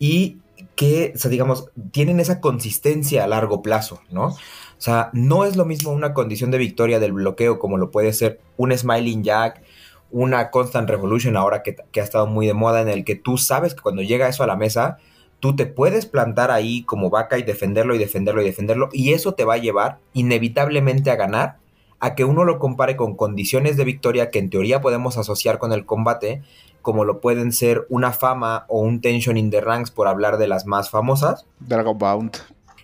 [0.00, 0.38] y
[0.76, 4.26] que, digamos, tienen esa consistencia a largo plazo, ¿no?
[4.26, 8.12] O sea, no es lo mismo una condición de victoria del bloqueo como lo puede
[8.12, 9.62] ser un Smiling Jack,
[10.10, 13.74] una Constant Revolution ahora que, ha estado muy de moda, en el que tú sabes
[13.74, 14.98] que cuando llega eso a la mesa,
[15.38, 19.34] tú te puedes plantar ahí como vaca y defenderlo y defenderlo y defenderlo, y eso
[19.34, 21.58] te va a llevar inevitablemente a ganar,
[21.98, 25.72] a que uno lo compare con condiciones de victoria que en teoría podemos asociar con
[25.72, 26.42] el combate,
[26.82, 30.48] como lo pueden ser una fama o un tension in the ranks por hablar de
[30.48, 31.46] las más famosas.
[31.60, 32.36] Dragon Bound.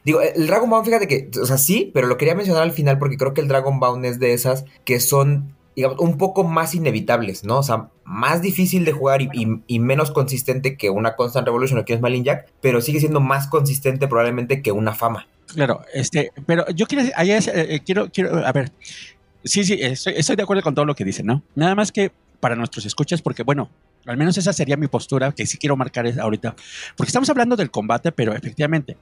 [0.04, 2.98] Digo, el Dragon Bound, fíjate que, o sea, sí, pero lo quería mencionar al final
[2.98, 6.76] porque creo que el Dragon Bound es de esas que son, digamos, un poco más
[6.76, 7.59] inevitables, ¿no?
[7.59, 11.94] O sea, más difícil de jugar y, menos consistente que una Constant Revolution o que
[11.94, 15.26] es Malin Jack, pero sigue siendo más consistente probablemente que una fama.
[15.52, 18.70] Claro, este, pero yo quiero, eh, quiero, quiero, a ver,
[19.42, 21.42] sí, sí, estoy, estoy de acuerdo con todo lo que dicen, ¿no?
[21.56, 23.70] Nada más que para nuestros escuchas, porque bueno,
[24.07, 26.55] al menos esa sería mi postura que sí quiero marcar ahorita,
[26.96, 28.96] porque estamos hablando del combate, pero efectivamente,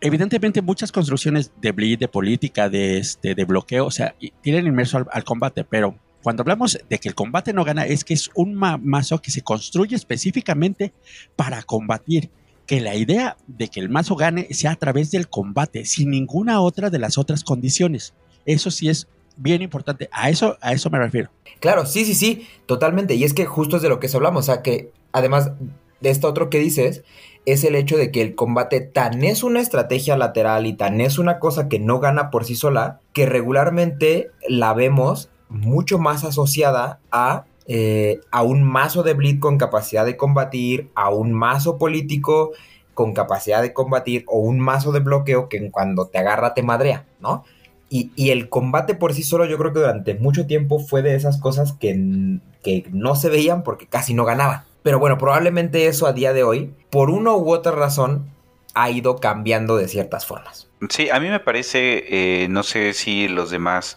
[0.00, 5.06] evidentemente muchas construcciones de bleed, de política, de, este, de bloqueo, o sea, tienen inmerso
[5.10, 8.54] al, combate, pero cuando hablamos de que el combate no gana, es que es un
[8.54, 10.92] mazo que se construye específicamente
[11.36, 12.30] para combatir.
[12.66, 16.60] que la idea de que el mazo gane sea a través del combate, sin ninguna
[16.60, 18.12] otra de las otras condiciones.
[18.44, 20.08] Eso sí es bien importante.
[20.12, 21.30] A eso, a eso me refiero.
[21.60, 23.14] Claro, sí, sí, sí, totalmente.
[23.14, 24.44] Y es que justo es de lo que hablamos.
[24.44, 25.52] O sea, que además
[26.00, 27.04] de esto otro que dices,
[27.46, 31.18] es el hecho de que el combate tan es una estrategia lateral y tan es
[31.18, 37.00] una cosa que no gana por sí sola, que regularmente la vemos mucho más asociada
[37.10, 42.52] a, eh, a un mazo de bleed con capacidad de combatir, a un mazo político
[42.94, 47.06] con capacidad de combatir o un mazo de bloqueo que cuando te agarra te madrea,
[47.20, 47.44] ¿no?
[47.90, 51.38] Y, el combate por sí solo yo creo que durante mucho tiempo fue de esas
[51.38, 54.64] cosas que, que no se veían porque casi no ganaban.
[54.82, 58.26] Pero bueno, probablemente eso a día de hoy, por una u otra razón,
[58.74, 60.68] ha ido cambiando de ciertas formas.
[60.90, 62.04] Sí, a mí me parece,
[62.42, 63.96] eh, no sé si los demás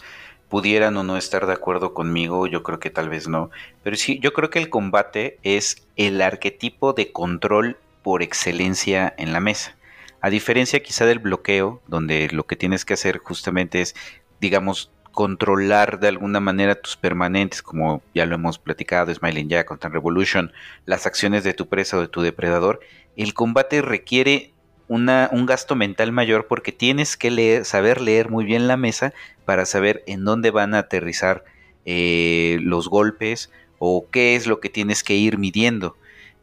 [0.49, 3.51] pudieran o no estar de acuerdo conmigo, yo creo que tal vez no,
[3.83, 9.31] pero sí, yo creo que el combate es el arquetipo de control por excelencia en
[9.31, 9.75] la mesa.
[10.21, 13.95] A diferencia quizá del bloqueo, donde lo que tienes que hacer justamente es,
[14.39, 19.89] digamos, controlar de alguna manera tus permanentes, como ya lo hemos platicado, Smiling Jack, Contra
[19.89, 20.53] Revolution,
[20.85, 22.79] las acciones de tu presa o de tu depredador,
[23.17, 24.53] el combate requiere
[24.87, 29.13] un gasto mental mayor porque tienes que saber leer muy bien la mesa
[29.45, 31.45] para saber en dónde van a aterrizar
[31.85, 35.95] eh, los golpes o qué es lo que tienes que ir midiendo,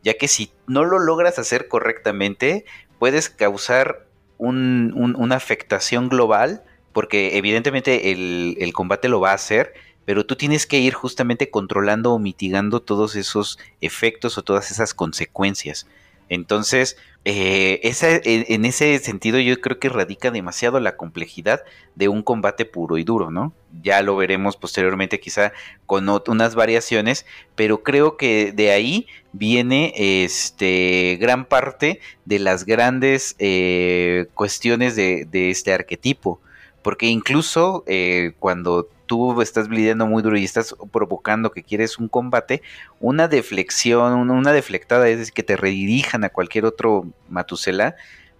[0.02, 2.64] ya que si no lo logras hacer correctamente,
[2.98, 4.06] puedes causar
[4.38, 9.72] una afectación global porque evidentemente el, combate lo va a hacer,
[10.04, 14.94] pero tú tienes que ir justamente controlando o mitigando todos esos efectos o todas esas
[14.94, 15.86] consecuencias.
[16.28, 17.80] Entonces, eh,
[18.24, 21.62] en ese sentido yo creo que radica demasiado la complejidad
[21.94, 23.52] de un combate puro y duro, ¿no?
[23.82, 25.52] Ya lo veremos posteriormente quizá
[25.86, 33.36] con unas variaciones, pero creo que de ahí viene este gran parte de las grandes
[33.38, 36.40] eh, cuestiones de, este arquetipo.
[36.82, 42.06] Porque incluso eh, cuando tú estás lidiando muy duro y estás provocando que quieres un
[42.06, 42.62] combate,
[43.00, 47.96] una deflexión, una deflectada, es decir, que te redirijan a cualquier otro Matusela,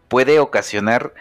[0.07, 1.13] puede ocasionar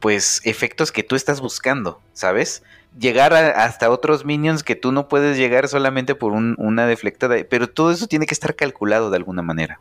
[0.00, 2.62] pues efectos que tú estás buscando, ¿sabes?
[2.98, 7.90] Llegar hasta otros minions que tú no puedes llegar solamente por una deflectada, pero todo
[7.90, 9.80] eso tiene que estar calculado de alguna manera.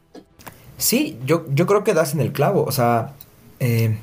[0.78, 3.14] Sí, yo, yo creo que das en el clavo, o sea,
[3.60, 3.98] eh,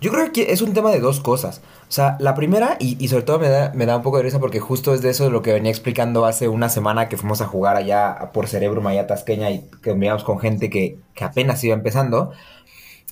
[0.00, 1.60] yo creo que es un tema de dos cosas.
[1.88, 4.38] O sea, la primera, y, sobre todo me da, me da un poco de risa
[4.38, 7.40] porque justo es de eso de lo que venía explicando hace una semana que fuimos
[7.40, 11.74] a jugar allá por Cerebro Maya Tasqueña y que enviamos con gente que, apenas iba
[11.74, 12.32] empezando.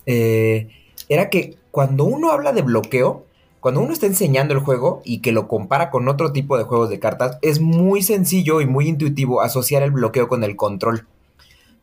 [0.07, 0.68] Eh,
[1.09, 3.27] era que cuando uno habla de bloqueo,
[3.61, 6.88] cuando uno está enseñando el juego y que lo compara con otro tipo de juegos
[6.90, 11.07] de cartas, es muy sencillo y muy intuitivo asociar el bloqueo con el control.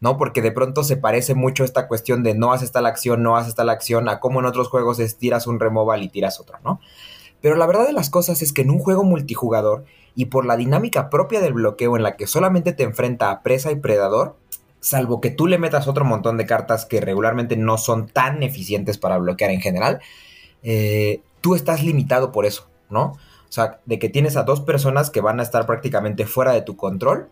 [0.06, 0.18] ¿No?
[0.18, 3.56] Porque de pronto se parece mucho esta cuestión de no haces tal acción, no haces
[3.56, 6.80] tal acción, a como en otros juegos es tiras un removal y tiras otro, ¿no?
[7.42, 10.58] Pero la verdad de las cosas es que en un juego multijugador y por la
[10.58, 14.36] dinámica propia del bloqueo en la que solamente te enfrenta a presa y predador,
[14.80, 19.00] salvo que tú le metas otro montón de cartas que regularmente no son tan eficientes
[19.00, 20.02] para bloquear en general,
[20.62, 23.14] eh, tú estás limitado por eso, ¿no?
[23.50, 26.62] O sea, de que tienes a dos personas que van a estar prácticamente fuera de
[26.62, 27.32] tu control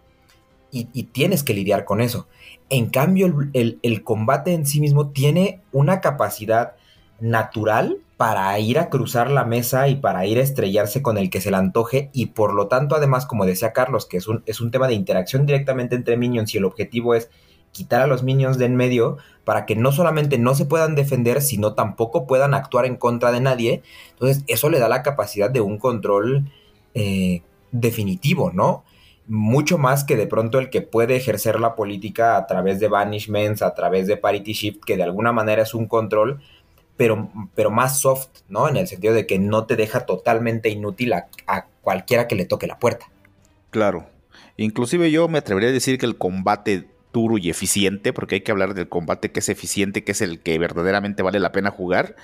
[0.74, 2.28] y, tienes que lidiar con eso.
[2.70, 6.74] En cambio, el, combate en sí mismo tiene una capacidad
[7.20, 11.42] natural para ir a cruzar la mesa y para ir a estrellarse con el que
[11.42, 14.62] se le antoje y por lo tanto además como decía Carlos que es un, es
[14.62, 17.30] un tema de interacción directamente entre minions y el objetivo es
[17.72, 21.42] quitar a los minions de en medio para que no solamente no se puedan defender
[21.42, 25.62] sino tampoco puedan actuar en contra de nadie entonces eso le da la capacidad de
[25.62, 26.52] un control
[26.94, 28.84] eh, definitivo no
[29.28, 33.62] mucho más que de pronto el que puede ejercer la política a través de banishments,
[33.62, 36.42] a través de parity shift, que de alguna manera es un control,
[36.98, 38.68] pero, pero más soft, ¿no?
[38.68, 42.46] En el sentido de que no te deja totalmente inútil a, a cualquiera que le
[42.46, 43.10] toque la puerta.
[43.70, 44.08] Claro.
[44.58, 48.52] Inclusive yo me atrevería a decir que el combate duro y eficiente, porque hay que
[48.52, 52.16] hablar del combate que es eficiente, que es el que verdaderamente vale la pena jugar,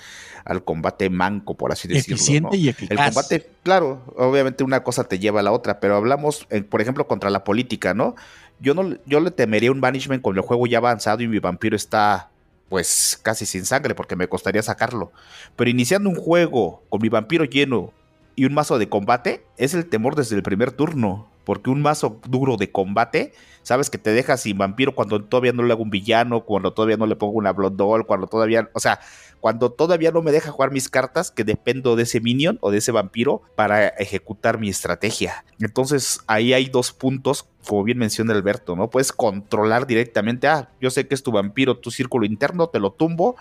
[0.44, 2.16] al combate manco, por así decirlo.
[2.16, 2.92] Eficiente y eficaz.
[2.92, 6.82] El combate, claro, obviamente una cosa te lleva a la otra, pero hablamos, eh, por
[6.82, 8.16] ejemplo, contra la política, ¿no?
[8.60, 11.78] Yo no yo le temería un banishment con el juego ya avanzado y mi vampiro
[11.78, 12.30] está
[12.68, 15.12] pues casi sin sangre porque me costaría sacarlo.
[15.56, 17.94] Pero iniciando un juego con mi vampiro lleno
[18.36, 22.22] y un mazo de combate es el temor desde el primer turno porque un mazo
[22.28, 23.34] duro de combate,
[23.64, 26.96] sabes que te deja sin vampiro cuando todavía no le hago un villano, cuando todavía
[26.96, 29.00] no le pongo una Blood Doll, cuando todavía, o sea,
[29.40, 32.78] cuando todavía no me deja jugar mis cartas, que dependo de ese minion o de
[32.78, 35.44] ese vampiro para ejecutar mi estrategia.
[35.60, 38.92] Entonces ahí hay dos puntos, como bien menciona Alberto, ¿no?
[38.92, 42.92] Puedes controlar directamente, ah, yo sé que es tu vampiro, tu círculo interno, te lo
[42.92, 43.38] tumbo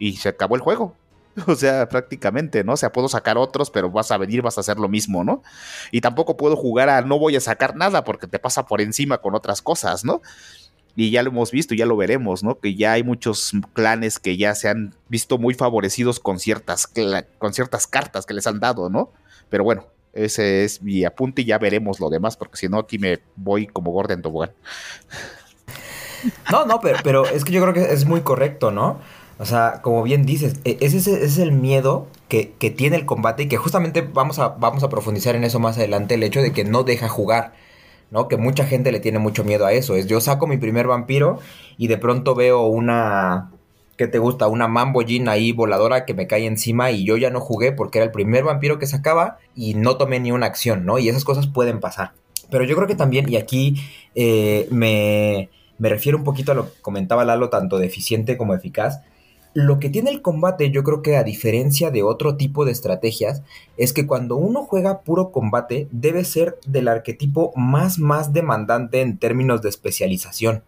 [0.00, 0.96] y se acabó el juego.
[1.46, 2.74] O sea, prácticamente, ¿no?
[2.74, 5.42] O sea, puedo sacar otros, pero vas a venir, vas a hacer lo mismo, ¿no?
[5.90, 9.18] Y tampoco puedo jugar a no voy a sacar nada porque te pasa por encima
[9.18, 10.20] con otras cosas, ¿no?
[10.94, 12.58] y ya lo hemos visto, ya lo veremos, ¿no?
[12.58, 16.86] Que ya hay muchos clanes que ya se han visto muy favorecidos con ciertas,
[17.38, 19.10] con ciertas cartas que les han dado, ¿no?
[19.48, 22.98] Pero bueno, ese es mi apunte y ya veremos lo demás, porque si no aquí
[22.98, 24.52] me voy como Gordon Tobogán.
[26.50, 29.00] No, no, pero es que yo creo que es muy correcto, ¿no?
[29.42, 33.42] O sea, como bien dices, e, ese, es el miedo que, que, tiene el combate
[33.42, 36.52] y que justamente vamos a, vamos a profundizar en eso más adelante, el hecho de
[36.52, 37.52] que no deja jugar.
[38.12, 38.28] ¿no?
[38.28, 39.96] Que mucha gente le tiene mucho miedo a eso.
[39.96, 41.40] Es yo saco mi primer vampiro
[41.76, 43.50] y de pronto veo una
[43.96, 44.46] ¿qué te gusta?
[44.46, 47.98] Una Mambo Jean ahí voladora que me cae encima y yo ya no jugué porque
[47.98, 51.00] era el primer vampiro que sacaba y no tomé ni una acción, ¿no?
[51.00, 52.12] Y esas cosas pueden pasar.
[52.48, 53.74] Pero yo creo que también, y aquí
[54.14, 58.54] eh, me, me refiero un poquito a lo que comentaba Lalo, tanto de eficiente como
[58.54, 59.00] eficaz,
[59.54, 63.42] lo que tiene el combate, yo creo que a diferencia de otro tipo de estrategias,
[63.76, 69.18] es que cuando uno juega puro combate, debe ser del arquetipo más más demandante en
[69.18, 70.62] términos de especialización.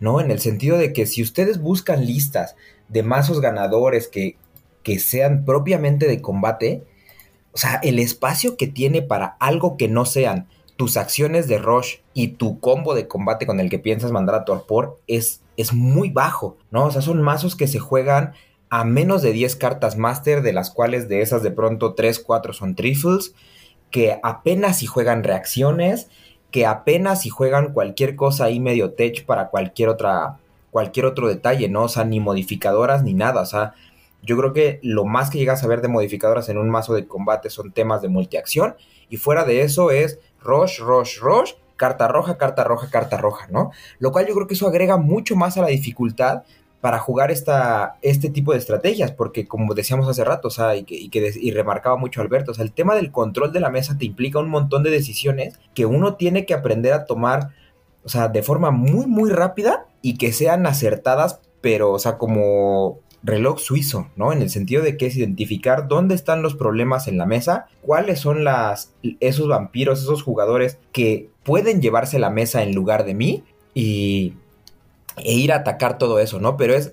[0.00, 0.20] ¿No?
[0.20, 2.54] En el sentido de que si ustedes buscan listas
[2.88, 4.36] de mazos ganadores que,
[4.84, 6.84] que sean propiamente de combate,
[7.52, 10.46] o sea, el espacio que tiene para algo que no sean
[10.76, 14.44] tus acciones de rush y tu combo de combate con el que piensas mandar a
[14.44, 16.86] torpor es, es muy bajo, ¿no?
[16.86, 18.32] O sea, son mazos que se juegan
[18.70, 22.52] a menos de 10 cartas master, de las cuales de esas de pronto 3, 4
[22.52, 23.34] son trifles,
[23.90, 26.08] que apenas si juegan reacciones,
[26.52, 30.38] que apenas si juegan cualquier cosa ahí medio tech para cualquier otra
[30.70, 31.84] cualquier otro detalle, ¿no?
[31.84, 33.74] O sea, ni modificadoras ni nada, o sea,
[34.22, 37.06] yo creo que lo más que llegas a ver de modificadoras en un mazo de
[37.06, 38.76] combate son temas de multiacción
[39.08, 43.70] y fuera de eso es rush, rush, rush, carta roja, carta roja, carta roja, ¿no?
[43.98, 46.42] Lo cual yo creo que eso agrega mucho más a la dificultad
[46.80, 50.84] para jugar esta, este tipo de estrategias, porque como decíamos hace rato, o sea, y,
[50.84, 54.04] que, y, remarcaba mucho Alberto, o sea, el tema del control de la mesa te
[54.04, 57.50] implica un montón de decisiones que uno tiene que aprender a tomar,
[58.04, 63.00] o sea, de forma muy, muy rápida y que sean acertadas, pero, o sea, como
[63.22, 64.32] reloj suizo, ¿no?
[64.32, 68.20] En el sentido de que es identificar dónde están los problemas en la mesa, cuáles
[68.20, 73.44] son las, esos vampiros, esos jugadores que pueden llevarse la mesa en lugar de mí
[73.74, 74.34] y,
[75.16, 76.56] e ir a atacar todo eso, ¿no?
[76.56, 76.92] Pero es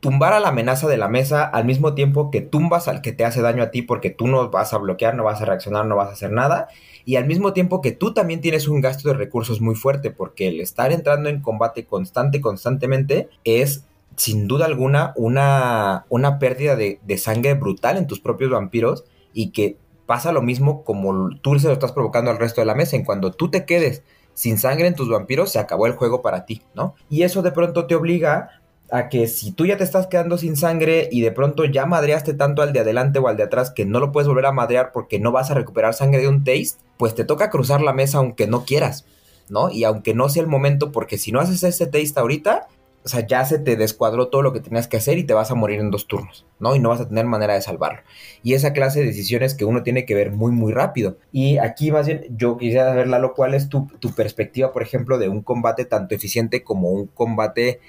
[0.00, 3.24] tumbar a la amenaza de la mesa al mismo tiempo que tumbas al que te
[3.24, 5.96] hace daño a ti porque tú no vas a bloquear, no vas a reaccionar, no
[5.96, 6.68] vas a hacer nada.
[7.06, 10.48] Y al mismo tiempo que tú también tienes un gasto de recursos muy fuerte porque
[10.48, 13.86] el estar entrando en combate constante, constantemente, es
[14.16, 19.76] sin duda alguna una, una pérdida de, sangre brutal en tus propios vampiros y que
[20.06, 22.96] pasa lo mismo como tú se lo estás provocando al resto de la mesa.
[22.96, 24.02] En cuando tú te quedes
[24.34, 26.94] sin sangre en tus vampiros, se acabó el juego para ti, ¿no?
[27.08, 28.60] Y eso de pronto te obliga
[28.90, 32.34] a que si tú ya te estás quedando sin sangre y de pronto ya madreaste
[32.34, 34.92] tanto al de adelante o al de atrás que no lo puedes volver a madrear
[34.92, 38.18] porque no vas a recuperar sangre de un taste, pues te toca cruzar la mesa
[38.18, 39.06] aunque no quieras,
[39.48, 39.70] ¿no?
[39.70, 42.68] Y aunque no sea el momento, porque si no haces ese taste ahorita,
[43.04, 45.50] o sea, ya se te descuadró todo lo que tenías que hacer y te vas
[45.50, 46.74] a morir en dos turnos, ¿no?
[46.74, 48.00] Y no vas a tener manera de salvarlo.
[48.42, 51.18] Y esa clase de decisiones que uno tiene que ver muy, muy rápido.
[51.30, 55.28] Y aquí más bien yo quisiera saber, Lalo, cuál es tu, perspectiva, por ejemplo, de
[55.28, 57.80] un combate tanto eficiente como un combate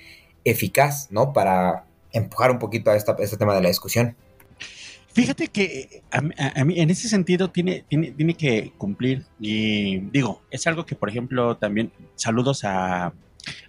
[0.43, 1.31] eficaz, ¿no?
[1.31, 4.17] Para empujar un poquito a, esta, este tema de la discusión.
[5.13, 6.19] Fíjate que a,
[6.65, 11.07] mí en ese sentido tiene, tiene, tiene que cumplir y digo, es algo que por
[11.07, 13.13] ejemplo también saludos a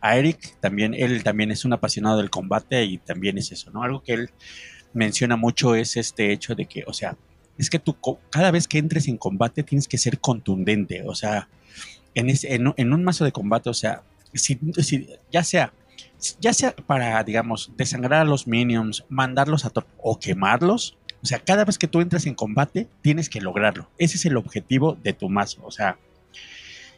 [0.00, 3.82] a Eric, también él también es un apasionado del combate y también es eso, ¿no?
[3.82, 4.30] Algo que él
[4.92, 7.16] menciona mucho es este hecho de que, o sea,
[7.58, 7.96] es que tú
[8.30, 11.48] cada vez que entres en combate tienes que ser contundente, o sea,
[12.14, 14.02] en, ese, en, un mazo de combate, o sea,
[14.32, 14.58] si,
[15.30, 15.72] ya sea
[16.40, 21.64] ya sea para, digamos, desangrar a los minions, mandarlos a o quemarlos, o sea, cada
[21.64, 23.90] vez que tú entras en combate, tienes que lograrlo.
[23.98, 25.60] Ese es el objetivo de tu mazo.
[25.64, 25.98] O sea,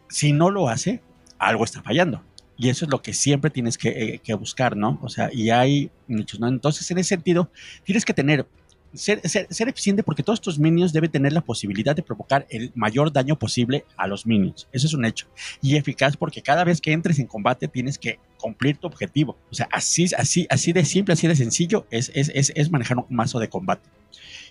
[0.08, 1.02] si no lo hace,
[1.38, 2.22] algo está fallando.
[2.58, 4.98] Y eso es lo que siempre tienes eh, que, buscar, ¿no?
[5.02, 6.48] O sea, y hay muchos, ¿no?
[6.48, 7.50] Entonces, en ese sentido,
[7.84, 8.46] tienes que tener,
[8.92, 13.12] ser, ser, eficiente porque todos tus minions deben tener la posibilidad de provocar el mayor
[13.12, 14.66] daño posible a los minions.
[14.72, 15.28] Eso es un hecho.
[15.62, 19.38] Y eficaz porque cada vez que entres en combate tienes que cumplir tu objetivo.
[19.52, 22.98] O sea, así, así, así de simple, así de sencillo es, es, es, es manejar
[22.98, 23.88] un mazo de combate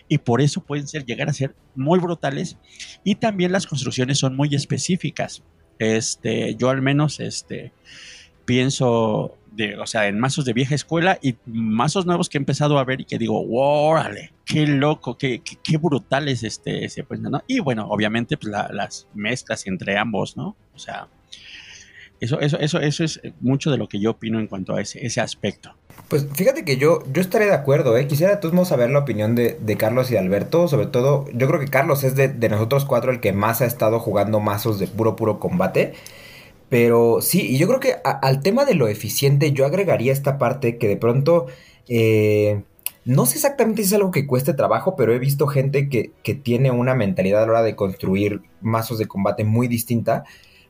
[0.09, 2.57] y por eso pueden ser, llegar a ser muy brutales
[3.03, 5.43] y también las construcciones son muy específicas.
[5.79, 7.71] Este, yo al menos, este,
[8.45, 12.77] pienso de, o sea, en mazos de vieja escuela y mazos nuevos que he empezado
[12.77, 17.19] a ver y que digo, órale, qué loco, qué, qué, brutal es este, ese, pues,
[17.19, 17.43] ¿no?
[17.47, 20.55] Y bueno, obviamente, pues las mezclas entre ambos, ¿no?
[20.73, 21.07] O sea,
[22.19, 25.05] eso, eso, eso, eso es mucho de lo que yo opino en cuanto a ese,
[25.05, 25.73] ese aspecto.
[26.07, 28.07] Pues fíjate que yo, yo estaré de acuerdo, ¿eh?
[28.07, 30.67] Quisiera de todos modos saber la opinión de, Carlos y Alberto.
[30.67, 33.65] Sobre todo, yo creo que Carlos es de, de, nosotros cuatro el que más ha
[33.65, 35.93] estado jugando mazos de puro, puro combate.
[36.69, 40.77] Pero sí, y yo creo que al tema de lo eficiente, yo agregaría esta parte
[40.77, 41.47] que de pronto.
[41.87, 42.63] Eh,
[43.05, 46.35] no sé exactamente si es algo que cueste trabajo, pero he visto gente que, que
[46.35, 50.25] tiene una mentalidad a la hora de construir mazos de combate muy distinta.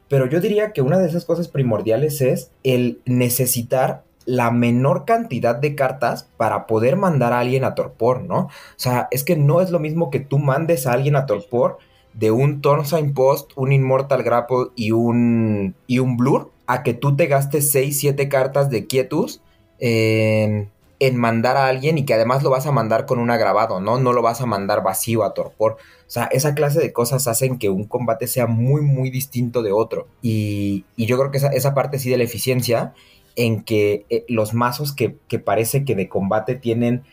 [0.07, 5.55] Pero yo diría que una de esas cosas primordiales es el necesitar la menor cantidad
[5.55, 8.39] de cartas para poder mandar a alguien a Torpor, ¿no?
[8.39, 11.77] O sea, es que no es lo mismo que tú mandes a alguien a Torpor
[12.13, 17.15] de un Tornsign Post, un Immortal Grapple y un, y un Blur, a que tú
[17.15, 19.41] te gastes 6, 7 cartas de Quietus
[19.79, 20.69] en,
[20.99, 23.99] en, mandar a alguien y que además lo vas a mandar con un agravado, ¿no?
[23.99, 25.73] No lo vas a mandar vacío a Torpor.
[25.73, 29.71] O sea, esa clase de cosas hacen que un combate sea muy, muy distinto de
[29.71, 30.07] otro.
[30.21, 32.93] Y, y yo creo que esa, esa, parte sí de la eficiencia,
[33.35, 37.03] en que eh, los mazos que, que, parece que de combate tienen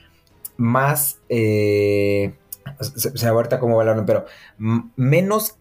[0.56, 1.18] más...
[1.28, 2.34] Eh,
[2.80, 4.24] se, se ahorita cómo pero
[4.96, 5.56] menos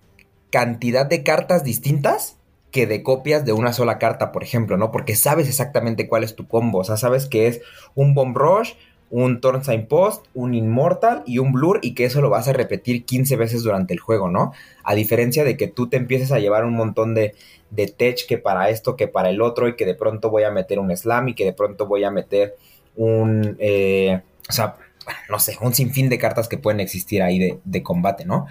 [0.50, 2.38] cantidad de cartas distintas
[2.74, 4.92] que de copias de una sola carta, por ejemplo, ¿no?
[4.92, 7.62] Porque sabes exactamente cuál es tu combo, o sea, sabes que es
[7.94, 8.74] un Bomb Rush,
[9.12, 13.06] un Sign Post, un Immortal y un Blur y que eso lo vas a repetir
[13.06, 14.54] 15 veces durante el juego, ¿no?
[14.84, 17.36] A diferencia de que tú te empieces a llevar un montón de,
[17.70, 20.50] de tech que para esto, que para el otro y que de pronto voy a
[20.50, 22.56] meter un Slam y que de pronto voy a meter
[22.96, 23.56] un...
[23.60, 24.20] Eh,
[24.50, 24.78] o sea,
[25.30, 28.48] no sé, un sinfín de cartas que pueden existir ahí de, combate, ¿no?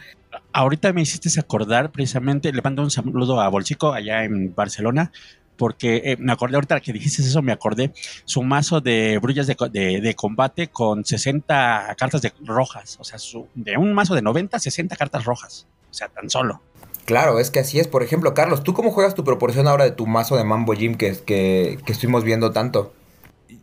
[0.52, 5.12] Ahorita me hiciste acordar precisamente, le mando un saludo a Bolsico allá en Barcelona,
[5.56, 7.92] porque eh, me acordé ahorita que dijiste eso, me acordé
[8.24, 13.18] su mazo de brullas de, combate con 60 cartas de rojas, o sea,
[13.54, 16.60] de un mazo de 90, 60 cartas rojas, o sea, tan solo.
[17.04, 17.88] Claro, es que así es.
[17.88, 20.94] Por ejemplo, Carlos, ¿tú cómo juegas tu proporción ahora de tu mazo de Mambo Jim
[20.96, 22.92] que, que, que estuvimos viendo tanto?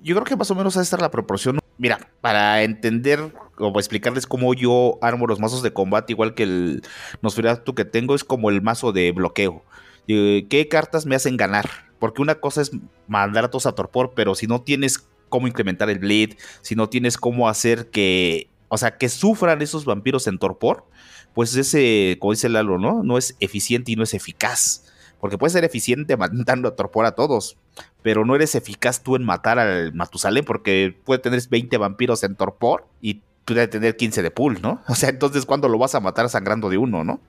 [0.04, 4.28] Yo creo que más o menos a estar la proporción Mira, para entender o explicarles
[4.28, 6.82] cómo yo armo los mazos de combate, igual que el
[7.22, 9.64] Nosferatu que tengo, es como el mazo de bloqueo.
[10.06, 11.70] ¿Qué cartas me hacen ganar?
[11.98, 12.72] Porque una cosa es
[13.08, 16.90] mandar a todos a torpor, pero si no tienes cómo incrementar el bleed, si no
[16.90, 20.86] tienes cómo hacer que, o sea, que sufran esos vampiros en torpor,
[21.34, 23.04] pues ese, como dice Lalo, ¿no?
[23.04, 24.89] No es eficiente y no es eficaz.
[25.20, 27.58] Porque puede ser eficiente mandando a torpor a todos,
[28.02, 32.36] pero no eres eficaz tú en matar al Matusalén porque puede tener 20 vampiros en
[32.36, 34.82] torpor y puede tener 15 de pool, ¿no?
[34.88, 37.20] O sea, entonces, ¿cuándo lo vas a matar sangrando de uno, no?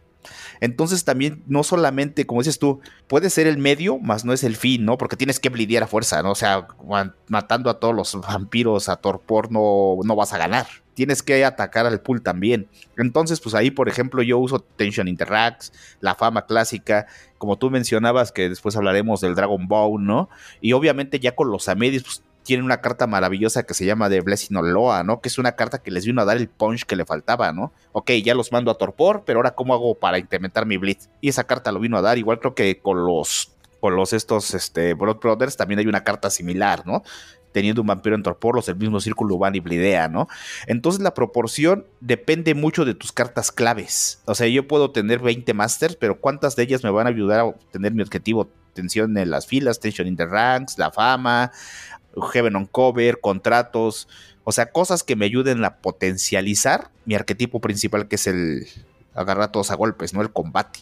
[0.61, 4.57] Entonces también no solamente, como dices tú, puede ser el medio, más no es el
[4.57, 4.99] fin, ¿no?
[4.99, 6.33] Porque tienes que blidear a fuerza, ¿no?
[6.33, 6.69] O sea,
[7.29, 10.67] matando a todos los vampiros a torpor no, no vas a ganar.
[10.95, 12.69] Tienes que atacar al pool también.
[12.99, 17.07] Entonces, pues ahí, por ejemplo, yo uso Tension Interacts, la fama clásica,
[17.39, 20.29] como tú mencionabas, que después hablaremos del Dragon Ball, ¿no?
[20.61, 24.21] Y obviamente ya con los Amedis, pues tiene una carta maravillosa que se llama de
[24.21, 25.21] Blessing Oloa, ¿no?
[25.21, 27.73] Que es una carta que les vino a dar el punch que le faltaba, ¿no?
[27.93, 31.09] Ok, ya los mando a torpor, pero ahora ¿cómo hago para incrementar mi blitz?
[31.21, 34.55] Y esa carta lo vino a dar, igual creo que con los con los estos
[34.55, 37.03] este, Blood Brothers también hay una carta similar, ¿no?
[37.53, 40.29] Teniendo un vampiro en torpor, los del mismo círculo van y blidea, ¿no?
[40.67, 44.23] Entonces la proporción depende mucho de tus cartas claves.
[44.27, 47.41] O sea, yo puedo tener 20 masters, pero ¿cuántas de ellas me van a ayudar
[47.41, 48.49] a obtener mi objetivo?
[48.75, 51.51] Tensión en las filas, tensión in the ranks, la fama,
[52.33, 54.09] Heaven on Cover, contratos,
[54.45, 58.67] o sea, cosas que me ayuden a potencializar mi arquetipo principal, que es el
[59.15, 60.23] agarrar todos a golpes, ¿no?
[60.23, 60.81] El combate.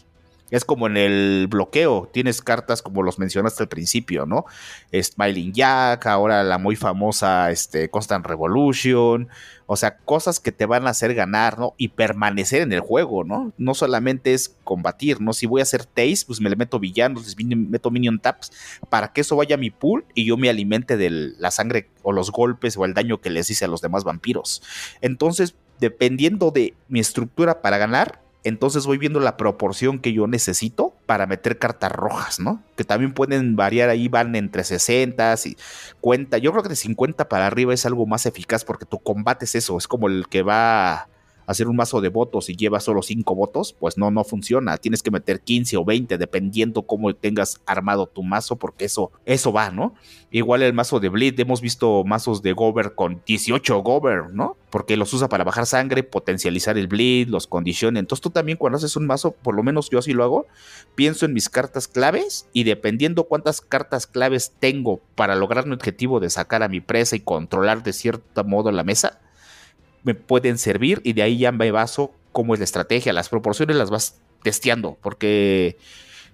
[0.51, 4.45] Es como en el bloqueo, tienes cartas como los mencionaste al principio, ¿no?
[4.93, 9.29] Smiling Jack, ahora la muy famosa este, Constant Revolution,
[9.71, 11.75] o sea, cosas que te van a hacer ganar, ¿no?
[11.77, 13.53] Y permanecer en el juego, ¿no?
[13.59, 15.31] No solamente es combatir, ¿no?
[15.31, 18.51] Si voy a hacer taste, pues me le meto villanos, les meto minion taps
[18.89, 22.11] para que eso vaya a mi pool y yo me alimente de la sangre o
[22.11, 24.63] los golpes o el daño que les hice a los demás vampiros.
[25.01, 30.95] Entonces, dependiendo de mi estructura para ganar, entonces voy viendo la proporción que yo necesito
[31.05, 32.63] para meter cartas rojas, ¿no?
[32.77, 35.57] Que también pueden variar ahí, van entre 60 y
[35.99, 36.37] cuenta.
[36.37, 39.55] Yo creo que de 50 para arriba es algo más eficaz porque tu combate es
[39.55, 41.08] eso, es como el que va
[41.49, 44.77] hacer un mazo de votos y lleva solo 5 votos, pues no, no funciona.
[44.77, 49.51] Tienes que meter 15 o 20 dependiendo cómo tengas armado tu mazo porque eso, eso
[49.51, 49.95] va, ¿no?
[50.29, 54.57] Igual el mazo de Bleed, hemos visto mazos de Gober con 18 Gober, ¿no?
[54.69, 57.99] porque los usa para bajar sangre, potencializar el bleed, los condiciona.
[57.99, 60.47] Entonces tú también cuando haces un mazo, por lo menos yo así lo hago,
[60.95, 66.19] pienso en mis cartas claves y dependiendo cuántas cartas claves tengo para lograr mi objetivo
[66.19, 69.19] de sacar a mi presa y controlar de cierto modo la mesa,
[70.03, 73.13] me pueden servir y de ahí ya me baso cómo es la estrategia.
[73.13, 75.77] Las proporciones las vas testeando porque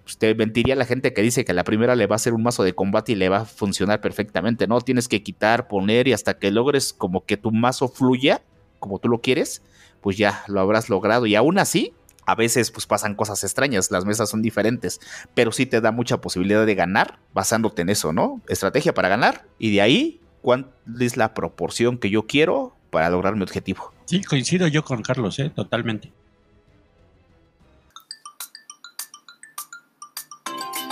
[0.04, 2.44] pues, te mentiría la gente que dice que la primera le va a hacer un
[2.44, 4.80] mazo de combate y le va a funcionar perfectamente, ¿no?
[4.82, 8.42] Tienes que quitar, poner y hasta que logres como que tu mazo fluya
[8.80, 9.64] como tú lo quieres,
[10.02, 11.26] pues ya lo habrás logrado.
[11.26, 11.94] Y aún así,
[12.26, 15.00] a veces pues pasan cosas extrañas, las mesas son diferentes,
[15.34, 18.42] pero sí te da mucha posibilidad de ganar basándote en eso, ¿no?
[18.48, 23.36] Estrategia para ganar y de ahí, ¿cuál es la proporción que yo quiero para lograr
[23.36, 23.92] mi objetivo?
[24.06, 25.50] Sí, coincido yo con Carlos, ¿eh?
[25.54, 26.14] totalmente.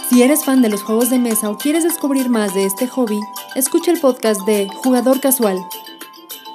[0.10, 3.22] Si eres fan de los juegos de mesa o quieres descubrir más de este hobby,
[3.56, 5.58] escucha el podcast de Jugador Casual,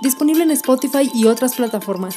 [0.02, 2.16] disponible en Spotify y otras plataformas.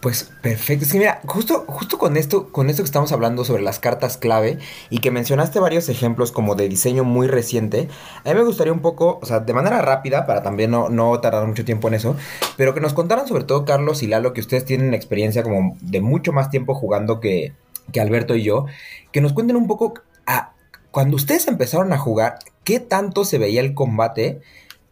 [0.00, 0.84] Pues perfecto.
[0.84, 4.16] Es que mira, justo, justo con esto, con esto que estamos hablando sobre las cartas
[4.16, 4.58] clave
[4.90, 7.88] y que mencionaste varios ejemplos como de diseño muy reciente,
[8.24, 11.18] a mí me gustaría un poco, o sea, de manera rápida, para también no, no
[11.20, 12.16] tardar mucho tiempo en eso,
[12.56, 16.00] pero que nos contaran sobre todo Carlos y Lalo, que ustedes tienen experiencia como de
[16.00, 17.54] mucho más tiempo jugando que,
[17.92, 18.66] que Alberto y yo,
[19.10, 19.94] que nos cuenten un poco
[20.26, 20.52] a,
[20.92, 24.40] cuando ustedes empezaron a jugar, qué tanto se veía el combate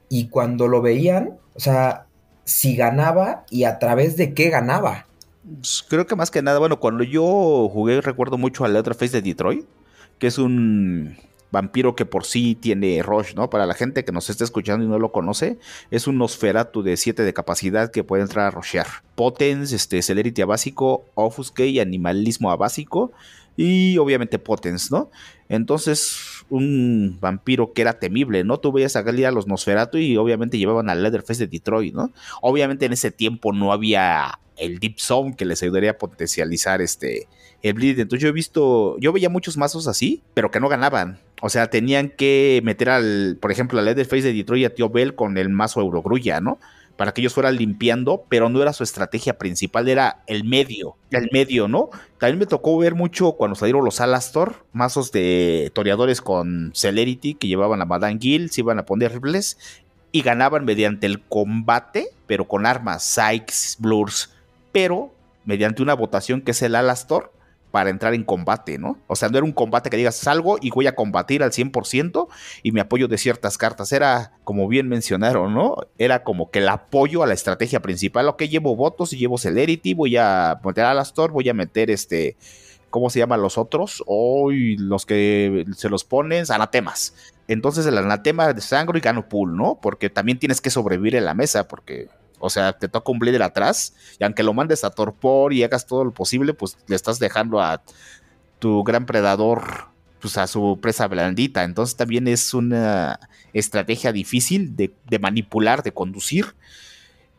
[0.08, 2.05] y cuando lo veían, o sea,
[2.46, 5.06] si ganaba y a través de qué ganaba.
[5.58, 9.22] Pues, creo que más que nada, bueno, cuando yo jugué recuerdo mucho a Leatherface de
[9.22, 9.66] Detroit,
[10.18, 11.18] que es un
[11.52, 13.50] vampiro que por sí tiene Rush, ¿no?
[13.50, 15.58] Para la gente que nos esté escuchando y no lo conoce,
[15.90, 18.86] es un Nosferatu de 7 de capacidad que puede entrar a rushear.
[19.14, 23.12] Potence, este, Celerity a básico, Offusque y Animalismo a básico,
[23.56, 25.10] y obviamente Potence, ¿no?
[25.48, 28.58] Entonces, un vampiro que era temible, ¿no?
[28.58, 32.12] Tú veías a a los Nosferatu y obviamente llevaban al Leatherface de Detroit, ¿no?
[32.42, 37.28] Obviamente en ese tiempo no había el Deep Zone que les ayudaría a potencializar este
[37.62, 38.00] el Bleed.
[38.00, 41.18] Entonces yo he visto, yo veía muchos mazos así, pero que no ganaban.
[41.42, 44.88] O sea, tenían que meter al, por ejemplo, al Leatherface de Detroit y a Tío
[44.90, 46.58] Bell con el mazo Eurogrulla, ¿no?
[46.96, 51.28] Para que ellos fueran limpiando, pero no era su estrategia principal, era el medio, el
[51.32, 51.90] medio, ¿no?
[52.18, 57.48] También me tocó ver mucho cuando salieron los Alastor, mazos de toreadores con Celerity que
[57.48, 59.58] llevaban a Madame Gill, se iban a poner rifles
[60.10, 64.32] y ganaban mediante el combate, pero con armas, Sykes, Blurs,
[64.72, 65.12] pero
[65.44, 67.32] mediante una votación que es el Alastor,
[67.76, 68.96] para entrar en combate, ¿no?
[69.06, 72.26] O sea, no era un combate que digas salgo y voy a combatir al 100%
[72.62, 73.92] y me apoyo de ciertas cartas.
[73.92, 75.76] Era, como bien mencionaron, ¿no?
[75.98, 78.30] Era como que el apoyo a la estrategia principal.
[78.30, 82.38] Ok, llevo votos y llevo celerity, voy a meter a Alastor, voy a meter este.
[82.88, 84.02] ¿Cómo se llaman los otros?
[84.06, 87.12] Hoy los que se los ponen, anatemas.
[87.46, 89.78] Entonces el anatema de sangre y gano pool, ¿no?
[89.82, 92.08] Porque también tienes que sobrevivir en la mesa, porque
[92.38, 95.86] o sea, te toca un bleeder atrás y aunque lo mandes a torpor y hagas
[95.86, 97.82] todo lo posible, pues le estás dejando a
[98.58, 99.86] tu gran predador,
[100.20, 101.64] pues a su presa blandita.
[101.64, 103.20] Entonces también es una
[103.52, 106.54] estrategia difícil de, manipular, de conducir.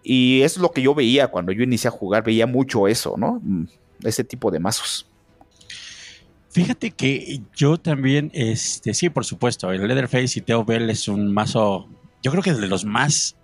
[0.03, 3.39] Y es lo que yo veía cuando yo inicié a jugar, veía mucho eso, ¿no?
[3.43, 3.65] Mm,
[4.03, 5.05] ese tipo de mazos.
[6.49, 11.31] Fíjate que yo también, este, sí, por supuesto, el Leatherface y Teo Bell es un
[11.31, 11.87] mazo,
[12.27, 13.37] yo creo que de los más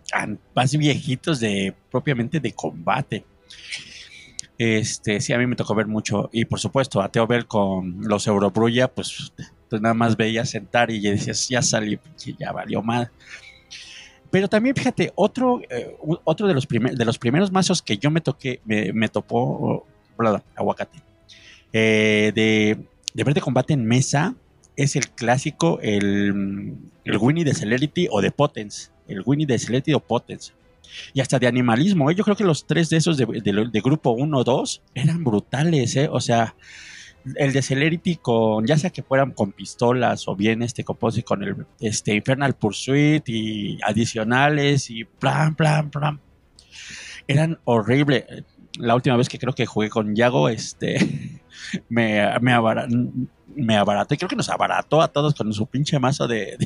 [0.53, 3.23] más viejitos de propiamente de combate.
[4.57, 6.29] Este, sí, a mí me tocó ver mucho.
[6.33, 9.31] Y por supuesto, a Teo Bell con los Eurobrulla, pues,
[9.69, 11.97] pues nada más veía sentar y ya decías, ya salí,
[12.37, 13.09] ya valió mal.
[14.29, 18.19] Pero también, fíjate, otro, eh, otro de, los de los primeros mazos que yo me
[18.19, 21.01] toqué, me, topó, perdón, aguacate,
[21.71, 24.35] eh, de, de ver de combate en mesa,
[24.75, 29.93] es el clásico, el, el Winnie de Celerity o de Potence el Winnie de Celerity
[29.93, 30.53] o Potence.
[31.13, 32.15] Y hasta de animalismo, ¿eh?
[32.15, 36.07] yo creo que los tres de esos de, grupo 1 o 2 eran brutales, ¿eh?
[36.11, 36.55] o sea,
[37.35, 41.65] el de Celerity con, ya sea que fueran con pistolas o bien este con el
[41.79, 46.19] este Infernal Pursuit y adicionales y plan, plan, plan.
[47.27, 48.25] Eran horribles.
[48.77, 50.97] La última vez que creo que jugué con Yago, este,
[51.89, 52.53] me, me,
[53.55, 56.57] me abarató, y creo que nos abarató a todos con su pinche mazo de,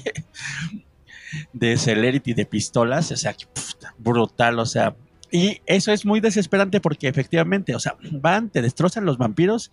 [1.53, 3.35] de celerity de pistolas, o sea,
[3.97, 4.95] brutal, o sea,
[5.31, 9.71] y eso es muy desesperante porque efectivamente, o sea, van, te destrozan los vampiros,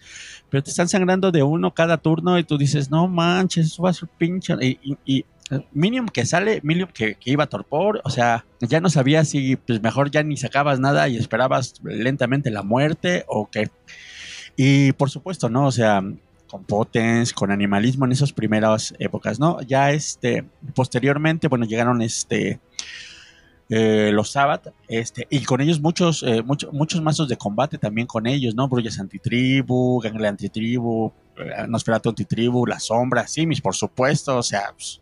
[0.50, 3.90] pero te están sangrando de uno cada turno y tú dices, no manches, eso va
[3.90, 4.54] a ser pinche.
[4.60, 5.24] Y, y,
[5.72, 9.82] Minium que sale, Minium que, iba a torpor, o sea, ya no sabías si pues
[9.82, 13.70] mejor ya ni sacabas nada y esperabas lentamente la muerte o qué.
[14.56, 15.66] Y por supuesto, ¿no?
[15.66, 16.02] O sea,
[16.54, 19.60] con potens, con animalismo en esas primeras épocas, ¿no?
[19.62, 22.60] Ya este, posteriormente, bueno, llegaron este,
[23.70, 28.28] eh, los Sabbath, este, y con ellos muchos, eh, muchos mazos de combate también con
[28.28, 28.68] ellos, ¿no?
[28.68, 35.00] Brullas antitribu, Gangle antitribu, eh, Nosferatu antitribu, La Sombra, Simis, por supuesto, o sea, pues,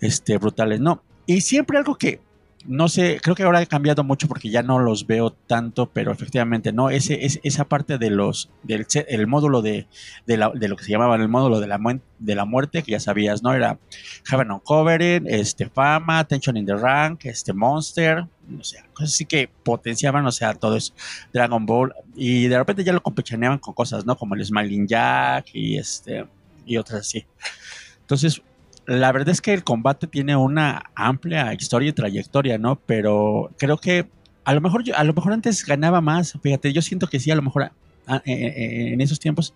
[0.00, 1.02] este, brutales, ¿no?
[1.26, 2.20] Y siempre algo que,
[2.66, 6.12] no sé, creo que ahora ha cambiado mucho porque ya no los veo tanto, pero
[6.12, 6.90] efectivamente, ¿no?
[6.90, 9.86] Ese, es, esa parte de los, del el módulo de,
[10.26, 11.80] de, lo que se llamaba el módulo de la,
[12.18, 13.54] de la muerte, que ya sabías, ¿no?
[13.54, 13.78] Era
[14.26, 18.26] Heaven Uncovered, este, Fama, Tension in the Rank, este, Monster,
[18.58, 20.92] o sea, cosas así que potenciaban, o sea, todo eso,
[21.32, 24.16] Dragon Ball, y de repente ya lo compechaneaban con cosas, ¿no?
[24.16, 26.26] Como el Smiling Jack y este,
[26.66, 27.24] y otras así.
[28.00, 28.42] Entonces,
[28.90, 32.74] la verdad es que el combate tiene una amplia historia y trayectoria, ¿no?
[32.86, 34.08] Pero creo que
[34.44, 36.36] a lo mejor a lo mejor antes ganaba más.
[36.42, 37.70] Fíjate, yo siento que sí, a lo mejor
[38.24, 39.54] en esos tiempos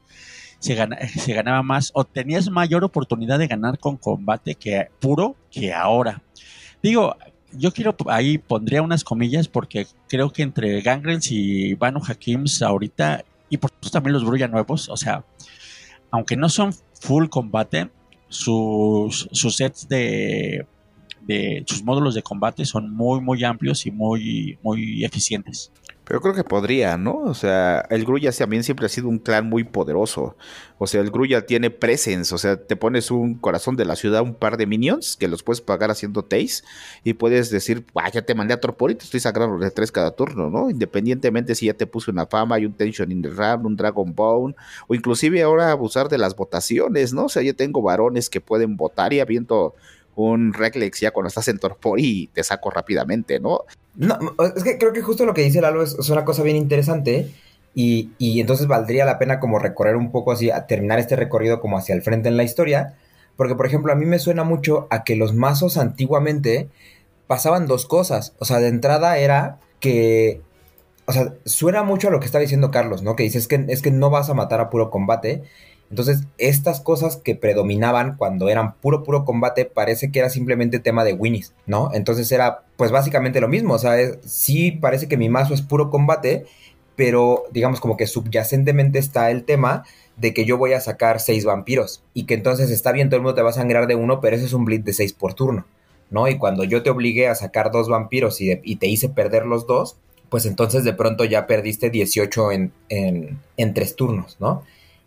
[0.60, 0.76] se,
[1.18, 6.22] se ganaba más o tenías mayor oportunidad de ganar con combate que puro que ahora.
[6.80, 7.16] Digo,
[7.50, 13.24] yo quiero ahí pondría unas comillas porque creo que entre Gangrels y Banu Hakims ahorita
[13.50, 15.24] y por supuesto también los Brulla nuevos, o sea,
[16.12, 17.90] aunque no son full combate,
[18.34, 20.66] sus, sus sets de,
[21.22, 25.72] de sus módulos de combate son muy muy amplios y muy muy eficientes.
[26.04, 27.16] Pero creo que podría, ¿no?
[27.16, 30.36] O sea, el Grulla también siempre ha sido un clan muy poderoso.
[30.76, 32.34] O sea, el Grulla tiene presence.
[32.34, 35.42] O sea, te pones un corazón de la ciudad, un par de minions que los
[35.42, 36.66] puedes pagar haciendo taste
[37.04, 40.10] y puedes decir, ya te mandé a Torpor y te estoy sacando de tres cada
[40.10, 40.68] turno, ¿no?
[40.68, 44.14] Independientemente si ya te puse una fama y un Tension in the Ram, un Dragon
[44.14, 44.54] Bone,
[44.86, 47.24] o inclusive ahora abusar de las votaciones, ¿no?
[47.26, 49.74] O sea, yo tengo varones que pueden votar y habiendo
[50.16, 53.62] un Reglex ya cuando estás en Torpor y te saco rápidamente, ¿no?
[53.96, 54.18] No,
[54.56, 57.30] es que creo que justo lo que dice Lalo es, es una cosa bien interesante
[57.74, 61.60] y, y, entonces valdría la pena como recorrer un poco así, a terminar este recorrido
[61.60, 62.96] como hacia el frente en la historia,
[63.36, 66.68] porque por ejemplo a mí me suena mucho a que los mazos antiguamente
[67.26, 70.40] pasaban dos cosas, o sea, de entrada era que,
[71.06, 73.16] o sea, suena mucho a lo que está diciendo Carlos, ¿no?
[73.16, 75.42] Que dice es que, es que no vas a matar a puro combate,
[75.94, 81.04] entonces, estas cosas que predominaban cuando eran puro, puro combate, parece que era simplemente tema
[81.04, 81.90] de winnies, ¿no?
[81.94, 85.90] Entonces era, pues básicamente lo mismo, o sea, sí parece que mi mazo es puro
[85.90, 86.46] combate,
[86.96, 89.84] pero digamos como que subyacentemente está el tema
[90.16, 93.22] de que yo voy a sacar seis vampiros y que entonces está bien, todo el
[93.22, 95.34] mundo te va a sangrar de uno, pero ese es un blitz de seis por
[95.34, 95.64] turno,
[96.10, 96.26] ¿no?
[96.26, 99.68] Y cuando yo te obligué a sacar dos vampiros y, y te hice perder los
[99.68, 99.96] dos,
[100.28, 104.64] pues entonces de pronto ya perdiste 18 en, en, en tres turnos, ¿no?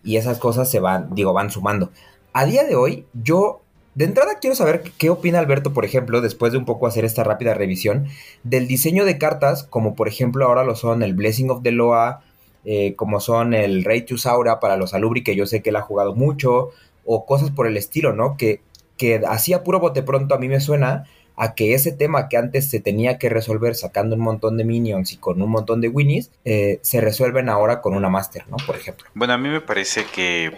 [0.07, 1.91] Y esas cosas se van, digo, van sumando.
[2.31, 3.59] A día de hoy, yo
[3.93, 7.25] de entrada quiero saber qué opina Alberto, por ejemplo, después de un poco hacer esta
[7.25, 8.07] rápida revisión,
[8.43, 12.21] del diseño de cartas, como por ejemplo ahora lo son el Blessing of the Loa,
[12.63, 15.81] eh, como son el Rey Saura para los Alubri, que yo sé que él ha
[15.81, 16.69] jugado mucho,
[17.03, 18.37] o cosas por el estilo, ¿no?
[18.37, 18.61] Que,
[18.95, 21.03] que así a puro bote pronto a mí me suena
[21.37, 25.13] a que ese tema que antes se tenía que resolver sacando un montón de minions
[25.13, 28.57] y con un montón de winnies, eh, se resuelven ahora con una master, ¿no?
[28.65, 29.07] Por ejemplo.
[29.13, 30.51] Bueno, a mí me parece que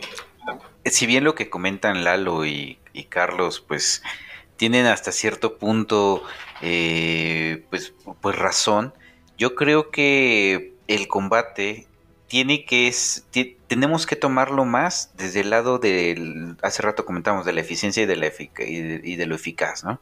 [0.85, 4.03] si bien lo que comentan Lalo y, Carlos, pues
[4.57, 6.23] tienen hasta cierto punto,
[6.61, 8.93] eh, pues, pues razón,
[9.37, 11.87] yo creo que el combate
[12.27, 12.93] tiene que
[13.67, 18.05] tenemos que tomarlo más desde el lado del hace rato comentamos de la eficiencia y
[18.05, 19.99] de la y de lo eficaz, ¿no?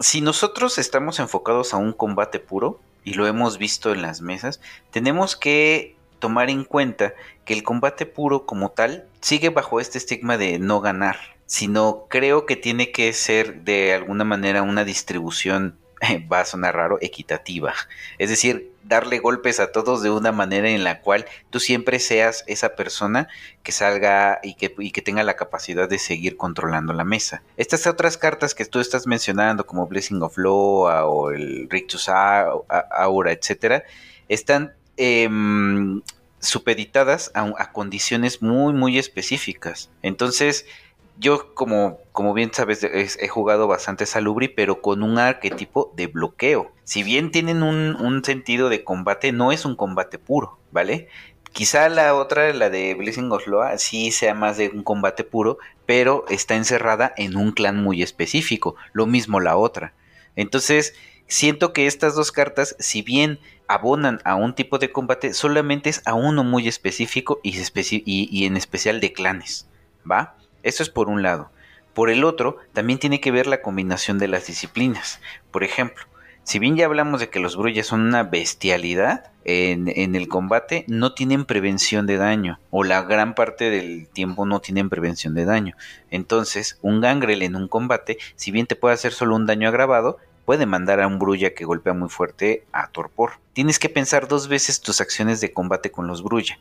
[0.00, 4.60] Si nosotros estamos enfocados a un combate puro, y lo hemos visto en las mesas,
[4.90, 10.36] tenemos que tomar en cuenta que el combate puro como tal sigue bajo este estigma
[10.36, 15.78] de no ganar, sino creo que tiene que ser de alguna manera una distribución
[16.32, 17.74] va a sonar raro, equitativa.
[18.18, 22.42] Es decir, darle golpes a todos de una manera en la cual tú siempre seas
[22.46, 23.28] esa persona
[23.62, 27.42] que salga y que, tenga la capacidad de seguir controlando la mesa.
[27.56, 33.32] Estas otras cartas que tú estás mencionando, como Blessing of Law o el Rictus Aura,
[33.32, 33.84] etcétera,
[34.28, 36.02] están em,
[36.40, 39.90] supeditadas a condiciones muy, muy específicas.
[40.02, 40.66] Entonces,
[41.18, 46.70] yo como, como bien sabes, he jugado bastante Salubri, pero con un arquetipo de bloqueo.
[46.84, 51.08] Si bien tienen un, sentido de combate, no es un combate puro, ¿vale?
[51.52, 55.58] Quizá la otra, la de Blessing of Loa, sí sea más de un combate puro,
[55.86, 58.76] pero está encerrada en un clan muy específico.
[58.92, 59.94] Lo mismo la otra.
[60.36, 60.94] Entonces,
[61.26, 66.02] siento que estas dos cartas, si bien abonan a un tipo de combate, solamente es
[66.06, 67.58] a uno muy específico y,
[68.04, 69.66] y en especial de clanes,
[70.08, 70.36] ¿va?
[70.62, 71.50] Eso es por un lado.
[71.94, 75.20] Por el otro, también tiene que ver la combinación de las disciplinas.
[75.50, 76.04] Por ejemplo,
[76.48, 81.12] si bien ya hablamos de que los Bruyas son una bestialidad en, el combate, no
[81.12, 85.76] tienen prevención de daño, o la gran parte del tiempo no tienen prevención de daño.
[86.10, 90.18] Entonces, un Gangrel en un combate, si bien te puede hacer solo un daño agravado,
[90.46, 93.32] puede mandar a un Brulla que golpea muy fuerte a torpor.
[93.52, 96.58] Tienes que pensar dos veces tus acciones de combate con los Brulla.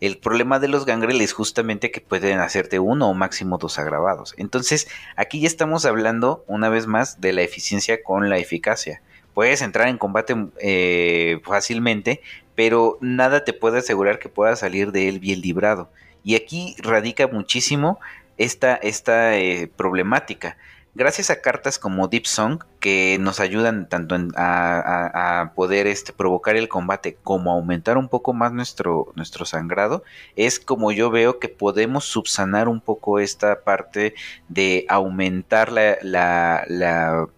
[0.00, 4.34] El problema de los Gangrel es justamente que pueden hacerte uno o máximo dos agravados.
[4.38, 9.02] Entonces, aquí ya estamos hablando una vez más de la eficiencia con la eficacia.
[9.34, 12.22] Puedes entrar en combate eh, fácilmente,
[12.54, 15.90] pero nada te puede asegurar que puedas salir de él bien librado.
[16.24, 18.00] Y aquí radica muchísimo
[18.38, 20.56] esta, esta eh, problemática
[20.94, 26.68] gracias a cartas como Deep Song que nos ayudan tanto a, poder este, provocar el
[26.68, 30.02] combate como aumentar un poco más nuestro, nuestro sangrado,
[30.36, 34.14] es como yo veo que podemos subsanar un poco esta parte
[34.48, 36.64] de aumentar la, la,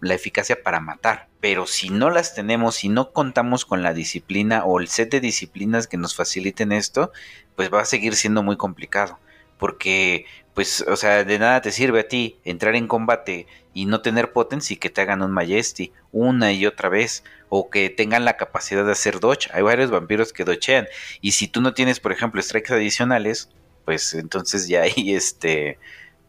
[0.00, 1.28] la eficacia para matar.
[1.40, 5.20] Pero si no las tenemos, si no contamos con la disciplina o el set de
[5.20, 7.10] disciplinas que nos faciliten esto,
[7.56, 9.18] pues va a seguir siendo muy complicado.
[9.62, 14.02] Porque pues, o sea, de nada te sirve a ti entrar en combate y no
[14.02, 18.36] tener potency que te hagan un Majesty una y otra vez, o que tengan la
[18.36, 19.48] capacidad de hacer dodge.
[19.52, 20.88] Hay varios vampiros que dochean,
[21.20, 23.50] y si tú no tienes, por ejemplo, strikes adicionales,
[23.84, 25.78] pues entonces ya ahí este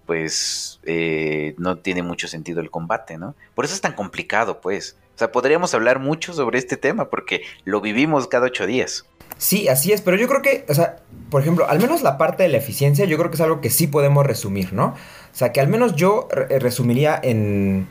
[0.06, 3.36] pues eh, no tiene mucho sentido el combate, ¿no?
[3.56, 4.96] Por eso es tan complicado, pues.
[5.16, 9.06] O sea, podríamos hablar mucho sobre este tema porque lo vivimos cada ocho días.
[9.38, 10.98] Sí, así es, pero yo creo que, o sea,
[11.30, 13.70] por ejemplo, al menos la parte de la eficiencia, yo creo que es algo que
[13.70, 14.88] sí podemos resumir, ¿no?
[14.88, 17.88] O sea, que al menos yo resumiría en,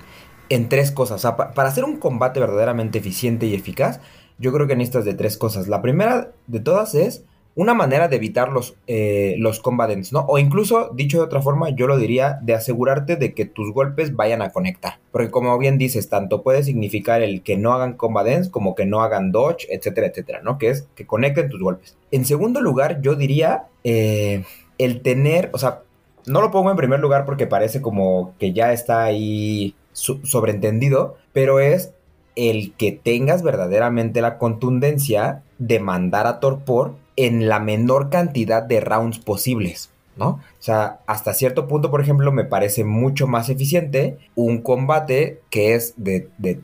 [0.48, 1.16] en, tres cosas.
[1.16, 4.00] O sea, para hacer un combate verdaderamente eficiente y eficaz,
[4.38, 5.68] yo creo que necesitas de tres cosas.
[5.68, 10.20] La primera de todas es una manera de evitar los, eh, los combatants, ¿no?
[10.20, 14.16] O incluso, dicho de otra forma, yo lo diría, de asegurarte de que tus golpes
[14.16, 14.98] vayan a conectar.
[15.10, 19.02] Porque como bien dices, tanto puede significar el que no hagan combatants como que no
[19.02, 20.56] hagan dodge, etcétera, etcétera, ¿no?
[20.56, 21.96] Que es que conecten tus golpes.
[22.10, 24.44] En segundo lugar, yo diría eh,
[24.78, 25.82] el tener, o sea,
[26.26, 31.60] no lo pongo en primer lugar porque parece como que ya está ahí sobreentendido, pero
[31.60, 31.92] es
[32.34, 38.80] el que tengas verdaderamente la contundencia de mandar a Torpor en la menor cantidad de
[38.80, 40.28] rounds posibles, ¿no?
[40.28, 45.74] O sea, hasta cierto punto, por ejemplo, me parece mucho más eficiente un combate que
[45.74, 46.54] es de, de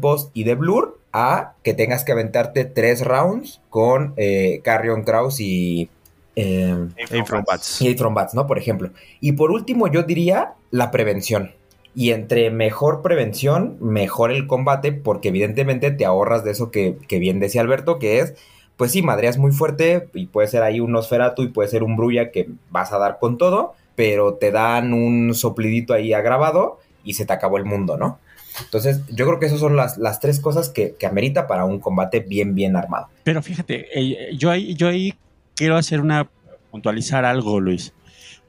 [0.00, 5.40] Post y de Blur a que tengas que aventarte tres rounds con eh, Carrion Kraus
[5.40, 5.90] y...
[6.36, 8.46] Eh, y Bats, ¿no?
[8.46, 8.90] Por ejemplo.
[9.20, 11.52] Y por último, yo diría la prevención.
[11.94, 17.18] Y entre mejor prevención, mejor el combate, porque evidentemente te ahorras de eso que, que
[17.18, 18.34] bien decía Alberto, que es
[18.80, 21.98] pues sí, madreas muy fuerte y puede ser ahí un Nosferatu y puede ser un
[21.98, 27.12] Brulla que vas a dar con todo, pero te dan un soplidito ahí agravado y
[27.12, 28.18] se te acabó el mundo, ¿no?
[28.58, 32.20] Entonces, yo creo que esas son las, tres cosas que, que, amerita para un combate
[32.20, 33.08] bien, bien armado.
[33.22, 35.12] Pero fíjate, eh, yo, ahí, yo ahí
[35.54, 36.30] quiero hacer una,
[36.70, 37.92] puntualizar algo, Luis,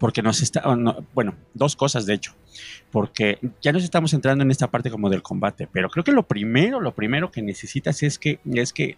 [0.01, 0.63] porque nos está,
[1.13, 2.33] bueno, dos cosas de hecho
[2.89, 6.23] porque ya nos estamos entrando en esta parte como del combate, pero creo que lo
[6.23, 8.97] primero, lo primero que necesitas es que, es que,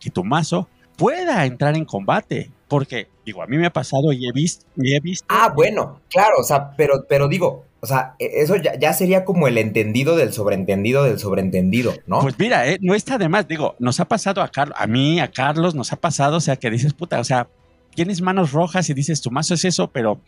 [0.00, 4.28] que tu mazo pueda entrar en combate, porque digo, a mí me ha pasado y
[4.28, 8.16] he visto, y he visto Ah, bueno, claro, o sea, pero, pero digo, o sea,
[8.18, 12.20] e, eso ya, sería como el entendido del sobreentendido del sobreentendido, ¿no?
[12.20, 15.20] Pues mira, eh, no está de más, digo, nos ha pasado a Carlos, a mí,
[15.20, 17.48] a Carlos, nos ha pasado, o sea, que dices, puta, o sea,
[17.94, 20.20] tienes manos rojas y dices, tu mazo es eso, pero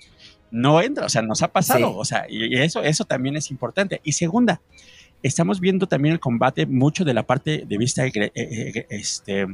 [0.51, 4.01] no entra, o sea, nos ha pasado, o sea, y eso, eso también es importante.
[4.05, 4.61] Y segunda,
[5.23, 9.47] estamos viendo también el combate mucho de la parte de vista eh, este,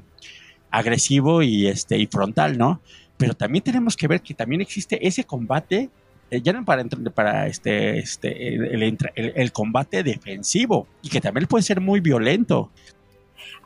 [0.71, 2.81] agresivo y, este, y frontal, ¿no?
[3.17, 5.91] Pero también tenemos que ver que también existe ese combate,
[6.31, 6.85] eh, ya no para,
[7.15, 12.71] para este, este, el, el, combate defensivo, y que también puede ser muy violento.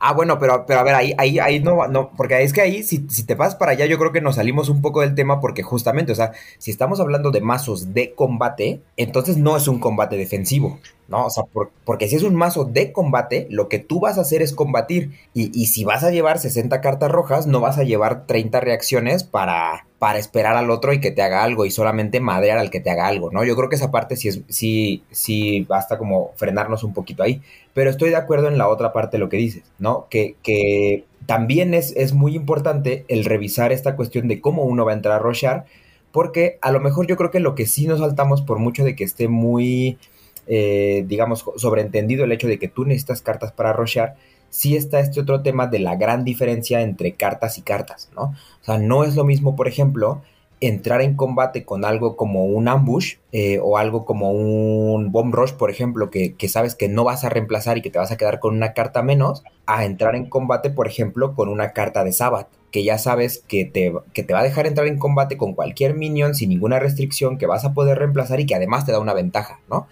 [0.07, 2.83] Ah, bueno, pero, pero a ver, ahí, ahí, ahí no, no, porque es que ahí,
[2.83, 5.41] si, si te vas para allá, yo creo que nos salimos un poco del tema,
[5.41, 9.81] porque justamente, o sea, si estamos hablando de mazos de combate, entonces no es un
[9.81, 10.79] combate defensivo,
[11.09, 11.27] ¿no?
[11.27, 11.45] O sea,
[11.85, 15.13] porque si es un mazo de combate, lo que tú vas a hacer es combatir.
[15.35, 19.25] Y, y, si vas a llevar 60 cartas rojas, no vas a llevar 30 reacciones
[19.25, 22.81] para, para esperar al otro y que te haga algo y solamente madrear al que
[22.81, 23.45] te haga algo, ¿no?
[23.45, 27.41] Yo creo que esa parte sí, es, sí, sí basta como frenarnos un poquito ahí.
[27.73, 30.07] Pero estoy de acuerdo en la otra parte de lo que dices, ¿no?
[30.11, 34.93] Que, que también es, es muy importante el revisar esta cuestión de cómo uno va
[34.93, 35.65] a entrar a rochar,
[36.13, 38.95] porque a lo mejor yo creo que lo que sí nos saltamos por mucho de
[38.95, 39.99] que esté muy
[40.47, 44.17] eh, digamos, sobreentendido el hecho de que tú necesitas cartas para rochear,
[44.51, 48.23] sí está este otro tema de la gran diferencia entre cartas y cartas, ¿no?
[48.23, 50.23] O sea, no es lo mismo, por ejemplo,
[50.61, 55.53] entrar en combate con algo como un ambush eh, o algo como un bomb rush,
[55.53, 58.17] por ejemplo, que, que, sabes que no vas a reemplazar y que te vas a
[58.17, 62.13] quedar con una carta menos, a entrar en combate, por ejemplo, con una carta de
[62.13, 65.55] Sabbath, que ya sabes que te, que te va a dejar entrar en combate con
[65.55, 69.01] cualquier minion sin ninguna restricción, que vas a poder reemplazar y que además te da
[69.01, 69.87] una ventaja, ¿no?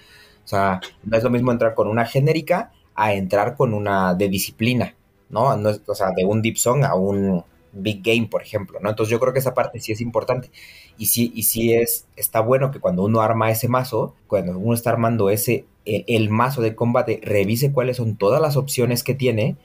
[0.44, 4.28] O sea, no es lo mismo entrar con una genérica a entrar con una de
[4.28, 4.94] disciplina,
[5.30, 5.56] ¿no?
[5.56, 8.90] no es, o sea, de un Deep Song a un Big Game, por ejemplo, ¿no?
[8.90, 10.50] Entonces yo creo que esa parte sí es importante.
[10.98, 14.74] Y sí, y sí es, está bueno que cuando uno arma ese mazo, cuando uno
[14.74, 19.14] está armando ese, el, el mazo de combate, revise cuáles son todas las opciones que
[19.14, 19.56] tiene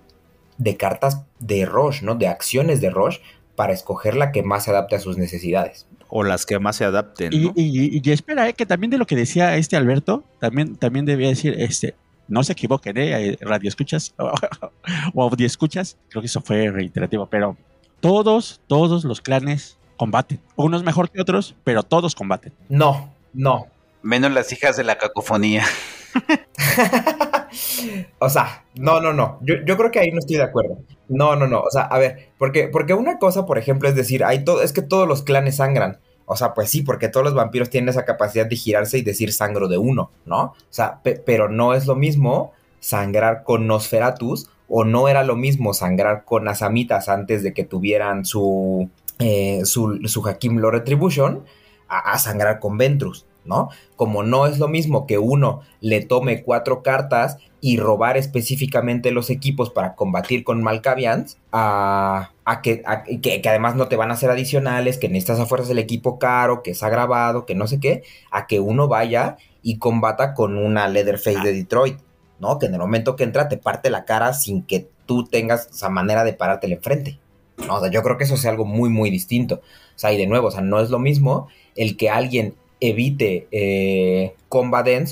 [0.58, 2.16] de cartas de Rush, ¿no?
[2.16, 3.18] De acciones de Rush
[3.56, 5.88] para escoger la que más se adapte a sus necesidades.
[6.10, 7.32] O las que más se adapten.
[7.32, 7.54] ¿no?
[7.56, 11.06] Y, y, y, espera, eh, que también de lo que decía este Alberto, también, también
[11.06, 11.96] debía decir, este,
[12.28, 14.14] no se equivoquen, eh, radio escuchas
[15.14, 17.58] o audio escuchas, creo que eso fue reiterativo, pero
[18.00, 20.40] todos, todos los clanes combaten.
[20.56, 22.54] Unos mejor que otros, pero todos combaten.
[22.70, 23.68] No, no.
[24.04, 25.66] Menos las hijas de la cacofonía.
[28.20, 29.40] o sea, no, no, no.
[29.42, 30.78] Yo, yo, creo que ahí no estoy de acuerdo.
[31.10, 31.62] No, no, no.
[31.62, 34.74] O sea, a ver, porque, porque una cosa, por ejemplo, es decir, hay todo, es
[34.74, 36.00] que todos los clanes sangran.
[36.26, 39.32] O sea, pues sí, porque todos los vampiros tienen esa capacidad de girarse y decir
[39.32, 40.42] sangro de uno, ¿no?
[40.42, 42.52] O sea, pe pero no es lo mismo
[42.82, 48.26] sangrar con Nosferatus o no era lo mismo sangrar con Asamitas antes de que tuvieran
[48.26, 48.90] su,
[49.20, 51.44] eh, su, su Hakim Law Retribution
[51.88, 53.70] a, sangrar con Ventrus, ¿no?
[53.96, 59.30] Como no es lo mismo que uno le tome cuatro cartas y robar específicamente los
[59.30, 64.12] equipos para combatir con Malkavians, a, a, que, a que, que, además no te van
[64.12, 67.68] a hacer adicionales, que necesitas a fuerzas el equipo caro, que es agravado, que no
[67.68, 71.98] sé qué, a que uno vaya y combata con una Leatherface de Detroit.
[72.40, 72.60] ¿no?
[72.60, 75.90] Que en el momento que entra te parte la cara sin que tú tengas esa
[75.90, 77.20] manera de parártele enfrente.
[77.66, 77.76] ¿no?
[77.76, 79.56] O sea, yo creo que eso es algo muy, muy distinto.
[79.56, 83.48] O sea, y de nuevo, o sea, no es lo mismo el que alguien evite
[83.52, 84.36] eh,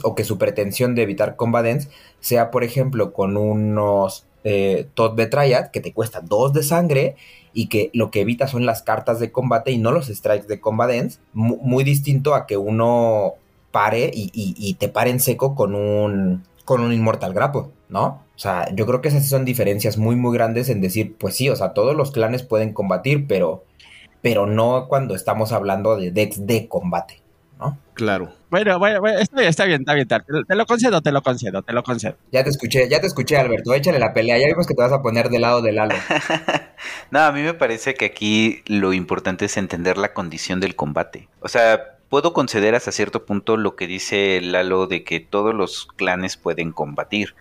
[0.04, 1.90] o que su pretensión de evitar combadens
[2.20, 7.16] sea, por ejemplo, con unos eh, Todd Betrayat que te cuesta dos de sangre
[7.54, 10.60] y que lo que evita son las cartas de combate y no los strikes de
[10.60, 13.34] combadens, muy, distinto a que uno
[13.72, 18.24] pare y, te pare en seco con un con un Immortal Grapple, ¿no?
[18.36, 21.50] O sea, yo creo que esas son diferencias muy, muy grandes en decir, pues sí,
[21.50, 23.64] o sea, todos los clanes pueden combatir, pero,
[24.22, 27.25] pero no cuando estamos hablando de decks de combate.
[27.96, 28.34] Claro.
[28.50, 30.44] Bueno, bueno, bueno está bien, está bien, está bien.
[30.46, 32.16] Te lo concedo, te lo concedo, te lo concedo.
[32.32, 33.74] Ya te escuché, ya te escuché, Alberto.
[33.74, 34.38] Échale la pelea.
[34.38, 35.96] Ya vimos que te vas a poner del lado del Lalo.
[37.12, 41.30] no, a mí me parece que aquí lo importante es entender la condición del combate.
[41.40, 45.88] O sea, puedo conceder hasta cierto punto lo que dice Lalo de que todos los
[45.96, 47.34] clanes pueden combatir,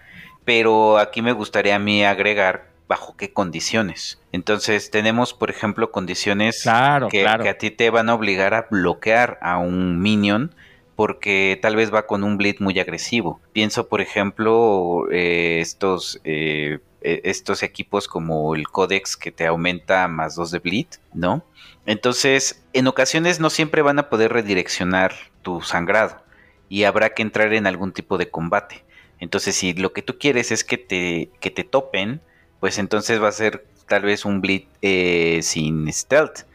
[0.45, 4.21] pero aquí me gustaría a mí agregar bajo qué condiciones.
[4.33, 7.43] Entonces tenemos, por ejemplo, condiciones claro, que, claro.
[7.43, 10.55] que, a ti te van a obligar a bloquear a un minion
[10.97, 13.41] porque tal vez va con un bleed muy agresivo.
[13.53, 16.21] Pienso, por ejemplo, eh, estos...
[16.25, 21.45] Eh, estos equipos como el Codex que te aumenta más 2 de bleed, ¿no?
[21.85, 25.13] Entonces, en ocasiones no siempre van a poder redireccionar
[25.43, 26.23] tu sangrado
[26.71, 28.85] y habrá que entrar en algún tipo de combate.
[29.21, 32.21] Entonces, si lo que tú quieres es que te, que te topen,
[32.65, 36.47] pues entonces va a ser tal vez un bleed eh, sin stealth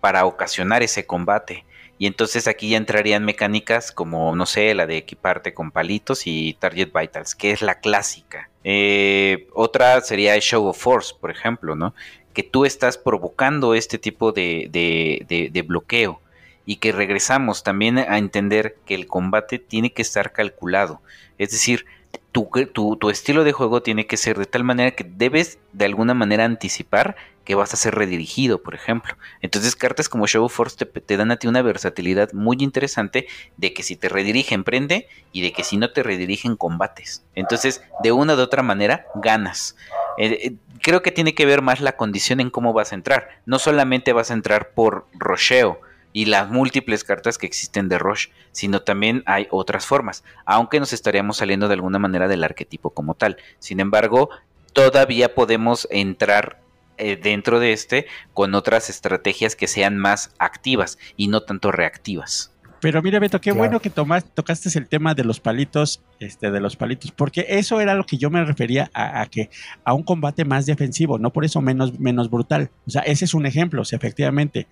[0.00, 1.66] para ocasionar ese combate.
[1.98, 6.54] Y entonces aquí ya entrarían mecánicas como, no sé, la de equiparte con palitos y
[6.54, 8.48] Target Vitals, que es la clásica.
[8.64, 11.94] Eh, otra sería Show of Force, por ejemplo, ¿no?
[12.32, 16.22] Que tú estás provocando este tipo de, de bloqueo
[16.64, 21.02] y que regresamos también a entender que el combate tiene que estar calculado.
[21.36, 21.84] Es decir,
[22.32, 25.84] tu, tu, tu, estilo de juego tiene que ser de tal manera que debes de
[25.84, 29.16] alguna manera anticipar que vas a ser redirigido, por ejemplo.
[29.40, 33.26] Entonces cartas como Show of Force te, te, dan a ti una versatilidad muy interesante
[33.56, 37.24] de que si te redirigen prende y de que si no te redirigen combates.
[37.34, 39.76] Entonces de una u otra manera ganas.
[40.16, 43.40] Eh, eh, creo que tiene que ver más la condición en cómo vas a entrar.
[43.46, 45.80] No solamente vas a entrar por rocheo,
[46.12, 50.92] y las múltiples cartas que existen de Roche, sino también hay otras formas, aunque nos
[50.92, 53.36] estaríamos saliendo de alguna manera del arquetipo como tal.
[53.58, 54.30] Sin embargo,
[54.72, 56.60] todavía podemos entrar
[56.98, 62.52] eh, dentro de este con otras estrategias que sean más activas y no tanto reactivas.
[62.80, 63.58] Pero mira, Beto, qué claro.
[63.58, 67.80] bueno que tomas, tocaste el tema de los palitos, este, de los palitos, porque eso
[67.80, 69.50] era lo que yo me refería a, a, que
[69.84, 72.70] a un combate más defensivo, no por eso menos, menos brutal.
[72.86, 74.66] O sea, ese es un ejemplo, o sea, efectivamente,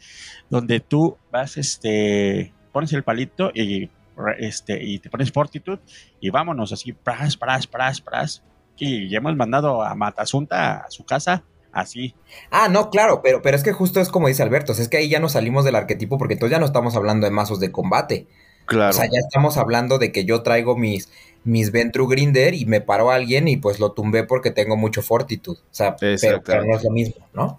[0.49, 3.91] donde tú vas, este, pones el palito y,
[4.39, 5.79] este, y te pones fortitud
[6.21, 8.43] y vámonos así, pras, pras, pras, pras.
[8.79, 11.43] Y ya hemos mandado a Matazunta a su casa
[11.73, 12.15] así.
[12.51, 15.09] Ah, no, claro, pero, pero es que justo es como dice Alberto, es que ahí
[15.09, 18.27] ya nos salimos del arquetipo porque entonces ya no estamos hablando de mazos de combate.
[18.67, 18.91] Claro.
[18.91, 21.09] O sea, ya estamos hablando de que yo traigo mis,
[21.45, 25.57] mis Ventru Grinder y me paró alguien y pues lo tumbé porque tengo mucho fortitud.
[25.57, 27.59] O sea, pero, pero no es lo mismo, ¿no?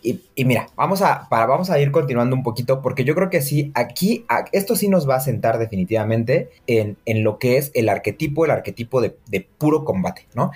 [0.00, 3.30] Y, y, mira, vamos a, para, vamos a ir continuando un poquito, porque yo creo
[3.30, 7.56] que sí, aquí, a, esto sí nos va a sentar definitivamente en, en, lo que
[7.56, 10.50] es el arquetipo, el arquetipo de, de puro combate, ¿no?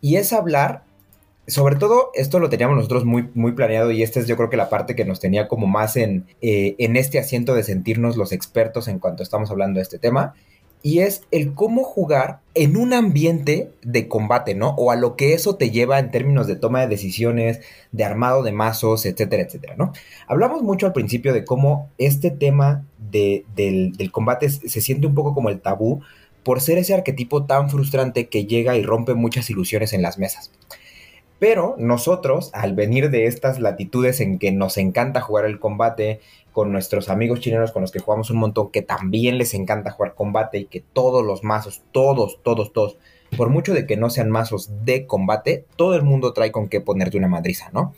[0.00, 0.84] Y es hablar
[1.46, 4.56] sobre todo, esto lo teníamos nosotros muy, muy planeado y esta es yo creo que
[4.56, 8.32] la parte que nos tenía como más en, eh, en este asiento de sentirnos los
[8.32, 10.34] expertos en cuanto estamos hablando de este tema.
[10.84, 14.70] Y es el cómo jugar en un ambiente de combate, ¿no?
[14.70, 17.60] O a lo que eso te lleva en términos de toma de decisiones,
[17.92, 19.92] de armado de mazos, etcétera, etcétera, ¿no?
[20.26, 25.14] Hablamos mucho al principio de cómo este tema de, del, del combate se siente un
[25.14, 26.00] poco como el tabú
[26.42, 30.50] por ser ese arquetipo tan frustrante que llega y rompe muchas ilusiones en las mesas.
[31.42, 36.20] Pero nosotros, al venir de estas latitudes en que nos encanta jugar el combate,
[36.52, 40.14] con nuestros amigos chilenos con los que jugamos un montón, que también les encanta jugar
[40.14, 42.96] combate y que todos los mazos, todos, todos, todos,
[43.36, 46.80] por mucho de que no sean mazos de combate, todo el mundo trae con qué
[46.80, 47.92] ponerte una madriza, ¿no?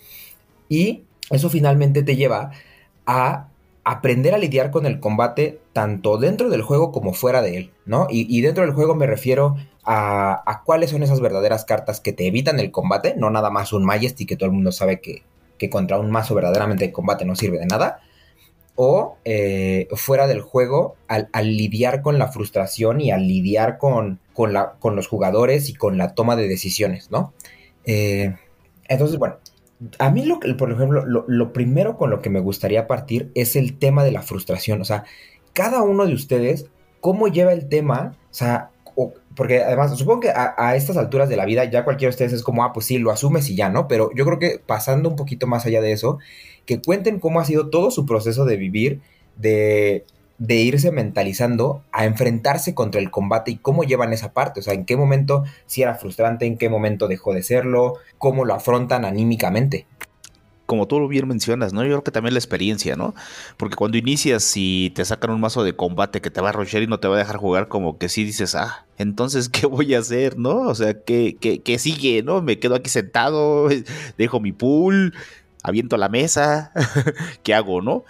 [0.71, 2.51] Y eso finalmente te lleva
[3.05, 3.49] a
[3.85, 8.07] aprender a lidiar con el combate tanto dentro del juego como fuera de él, ¿no?
[8.11, 12.27] Y, dentro del juego me refiero a, a, cuáles son esas verdaderas cartas que te
[12.27, 15.23] evitan el combate, no nada más un Majesty que todo el mundo sabe que,
[15.59, 18.01] que contra un mazo verdaderamente de combate no sirve de nada,
[18.77, 24.19] o eh, fuera del juego al, al, lidiar con la frustración y al lidiar con,
[24.33, 27.33] con, la, con, los jugadores y con la toma de decisiones, ¿no?
[27.85, 28.35] Eh,
[28.89, 29.37] entonces, bueno,
[29.99, 33.57] a mí, lo, por ejemplo, lo, lo, primero con lo que me gustaría partir es
[33.57, 34.81] el tema de la frustración.
[34.81, 35.05] O sea,
[35.53, 36.67] cada uno de ustedes,
[37.01, 38.17] ¿cómo lleva el tema?
[38.31, 41.85] O sea, o, porque además, supongo que a, a, estas alturas de la vida ya
[41.85, 43.89] cualquiera de ustedes es como, ah, pues sí, lo asumes y ya, ¿no?
[43.89, 46.19] Pero yo creo que pasando un poquito más allá de eso,
[46.67, 49.01] que cuenten cómo ha sido todo su proceso de vivir,
[49.37, 50.05] de,
[50.39, 54.75] de irse mentalizando a enfrentarse contra el combate y cómo llevan esa parte, o sea,
[54.75, 59.05] en qué momento si era frustrante, en qué momento dejó de serlo, cómo lo afrontan
[59.05, 59.87] anímicamente
[60.67, 61.83] como tú bien mencionas, ¿no?
[61.83, 63.15] Yo creo que también la experiencia, ¿no?
[63.57, 66.83] Porque cuando inicias y te sacan un mazo de combate que te va a rochar
[66.83, 69.95] y no te va a dejar jugar, como que sí dices, ah, entonces, ¿qué voy
[69.95, 70.61] a hacer, no?
[70.61, 72.41] O sea, ¿qué, qué, qué sigue, no?
[72.43, 73.69] Me quedo aquí sentado,
[74.19, 75.15] dejo mi pool,
[75.63, 76.73] aviento la mesa,
[77.43, 78.05] ¿qué hago, no?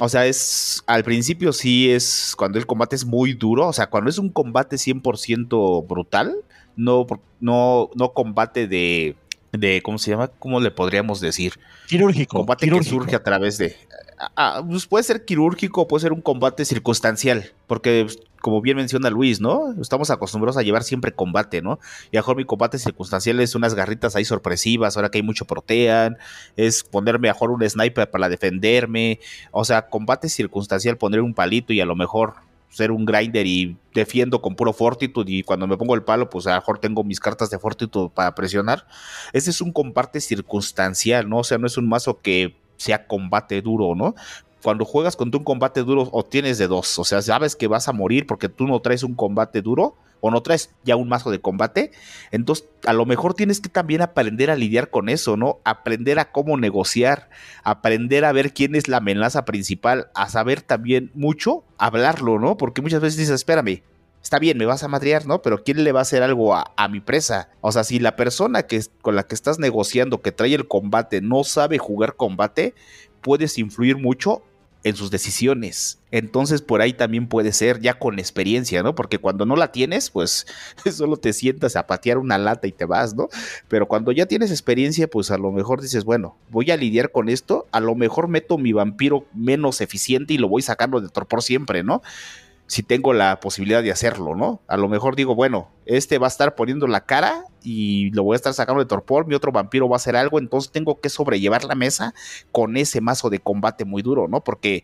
[0.00, 3.88] O sea, es al principio sí es cuando el combate es muy duro, o sea,
[3.88, 6.34] cuando es un combate 100% brutal,
[6.76, 7.06] no,
[7.40, 9.16] no, no combate de,
[9.52, 10.28] de, ¿cómo se llama?
[10.28, 11.54] ¿Cómo le podríamos decir?
[11.88, 12.38] Quirúrgico.
[12.38, 12.96] Combate quirúrgico.
[12.96, 13.76] que surge a través de...
[14.36, 18.06] Ah, pues puede ser quirúrgico, puede ser un combate circunstancial, porque
[18.44, 19.74] como bien menciona Luis, ¿no?
[19.80, 21.78] Estamos acostumbrados a llevar siempre combate, ¿no?
[22.12, 26.18] Y a mi combate circunstancial es unas garritas ahí sorpresivas, ahora que hay mucho protean,
[26.54, 29.18] es ponerme mejor un sniper para defenderme,
[29.50, 32.34] o sea, combate circunstancial, poner un palito y a lo mejor
[32.68, 36.46] ser un grinder y defiendo con puro fortitude y cuando me pongo el palo, pues
[36.46, 38.86] a lo mejor tengo mis cartas de fortitude para presionar.
[39.32, 41.38] Ese es un combate circunstancial, ¿no?
[41.38, 44.14] O sea, no es un mazo que sea combate duro, ¿no?
[44.64, 47.86] Cuando juegas contra un combate duro, o tienes de dos, o sea, sabes que vas
[47.86, 51.30] a morir porque tú no traes un combate duro, o no traes ya un mazo
[51.30, 51.92] de combate,
[52.30, 55.58] entonces a lo mejor tienes que también aprender a lidiar con eso, ¿no?
[55.64, 57.28] Aprender a cómo negociar,
[57.62, 62.56] aprender a ver quién es la amenaza principal, a saber también mucho hablarlo, ¿no?
[62.56, 63.82] Porque muchas veces dices, espérame,
[64.22, 65.42] está bien, me vas a madrear, ¿no?
[65.42, 67.50] Pero ¿quién le va a hacer algo a, a, mi presa?
[67.60, 71.20] O sea, si la persona que, con la que estás negociando, que trae el combate,
[71.20, 72.74] no sabe jugar combate,
[73.20, 74.42] puedes influir mucho
[74.84, 75.98] en sus decisiones.
[76.10, 78.94] Entonces por ahí también puede ser ya con experiencia, ¿no?
[78.94, 80.46] Porque cuando no la tienes, pues
[80.92, 83.28] solo te sientas a patear una lata y te vas, ¿no?
[83.66, 87.28] Pero cuando ya tienes experiencia, pues a lo mejor dices, bueno, voy a lidiar con
[87.28, 91.42] esto, a lo mejor meto mi vampiro menos eficiente y lo voy sacando de torpor
[91.42, 92.02] siempre, ¿no?
[92.74, 94.60] Si tengo la posibilidad de hacerlo, ¿no?
[94.66, 98.34] A lo mejor digo, bueno, este va a estar poniendo la cara y lo voy
[98.34, 101.08] a estar sacando de torpor, mi otro vampiro va a hacer algo, entonces tengo que
[101.08, 102.14] sobrellevar la mesa
[102.50, 104.42] con ese mazo de combate muy duro, ¿no?
[104.42, 104.82] Porque,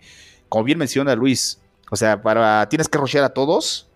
[0.49, 3.91] como bien menciona Luis, o sea, para tienes que rochear a todos,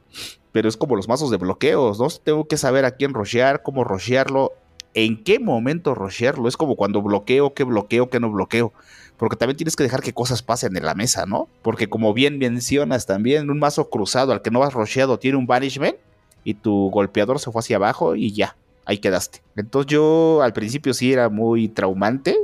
[0.50, 2.08] pero es como los mazos de bloqueos, ¿no?
[2.08, 4.54] Tengo que saber a quién rochear, cómo rochearlo,
[4.94, 8.72] en qué momento rochearlo, es como cuando bloqueo, qué bloqueo, qué no bloqueo
[9.16, 11.48] porque también tienes que dejar que cosas pasen en la mesa, ¿no?
[11.62, 15.46] Porque como bien mencionas también, un mazo cruzado al que no has rocheado tiene un
[15.46, 15.96] banishment
[16.42, 19.42] y tu golpeador se fue hacia abajo y ya, ahí quedaste.
[19.56, 22.36] Entonces yo al principio sí era muy traumante,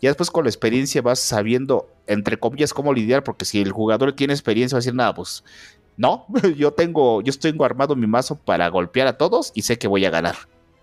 [0.00, 4.12] ya después con la experiencia vas sabiendo, entre comillas, cómo lidiar, porque si el jugador
[4.12, 5.44] tiene experiencia va a decir, nada, pues
[5.96, 6.26] no,
[6.56, 10.04] yo tengo, yo tengo armado mi mazo para golpear a todos y sé que voy
[10.04, 10.36] a ganar.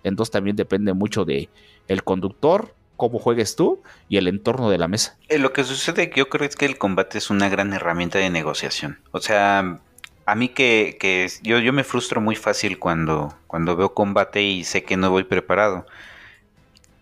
[0.03, 1.49] Entonces también depende mucho de
[1.87, 5.17] el conductor, cómo juegues tú y el entorno de la mesa.
[5.29, 8.29] Eh, lo que sucede yo creo es que el combate es una gran herramienta de
[8.29, 8.99] negociación.
[9.11, 9.79] O sea,
[10.25, 14.83] a mí que, yo, yo me frustro muy fácil cuando, cuando veo combate y sé
[14.83, 15.87] que no voy preparado.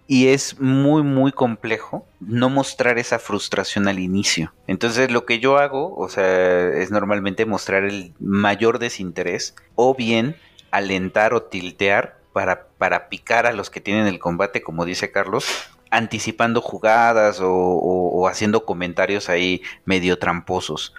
[0.05, 4.53] Y es muy, muy complejo no mostrar esa frustración al inicio.
[4.67, 10.37] Entonces lo que yo hago, o sea, es normalmente mostrar el mayor desinterés o bien
[10.69, 15.45] alentar o tiltear para, para picar a los que tienen el combate, como dice Carlos,
[15.91, 20.93] anticipando jugadas o, haciendo comentarios ahí medio tramposos.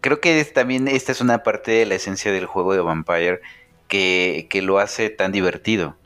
[0.00, 3.40] Creo que también esta es una parte de la esencia del juego de Vampire
[3.88, 5.96] que, que lo hace tan divertido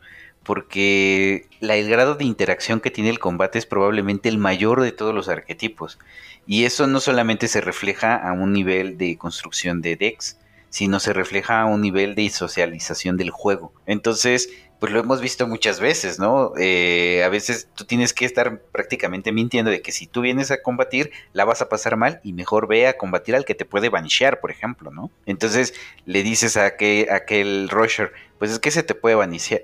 [0.43, 5.15] porque el grado de interacción que tiene el combate es probablemente el mayor de todos
[5.15, 5.99] los arquetipos.
[6.47, 10.39] Y eso no solamente se refleja a un nivel de construcción de decks,
[10.71, 13.73] sino se refleja a un nivel de socialización del juego.
[13.87, 14.49] Entonces,
[14.83, 16.55] pues lo hemos visto muchas veces, ¿no?
[16.59, 20.61] Eh, a veces tú tienes que estar prácticamente mintiendo de que si tú vienes a
[20.61, 23.91] combatir, la vas a pasar mal y mejor ve a combatir al que te puede
[23.91, 25.13] banishear, por ejemplo, ¿no?
[25.25, 25.73] Entonces
[26.05, 28.11] le dices a, que, a aquel rusher,
[28.41, 29.15] pues es que se te puede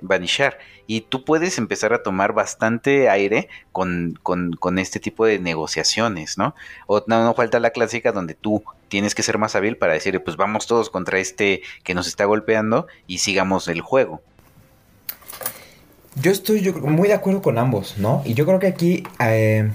[0.03, 0.59] vanishar.
[0.86, 6.55] Y tú puedes empezar a tomar bastante aire con, con, este tipo de negociaciones, ¿no?
[6.86, 10.23] O no, no, falta la clásica donde tú tienes que ser más hábil para decir,
[10.23, 14.23] pues vamos todos contra este que nos está golpeando y sigamos el juego.
[16.20, 18.23] Yo estoy muy de acuerdo con ambos, ¿no?
[18.24, 19.70] Y yo creo que aquí eh,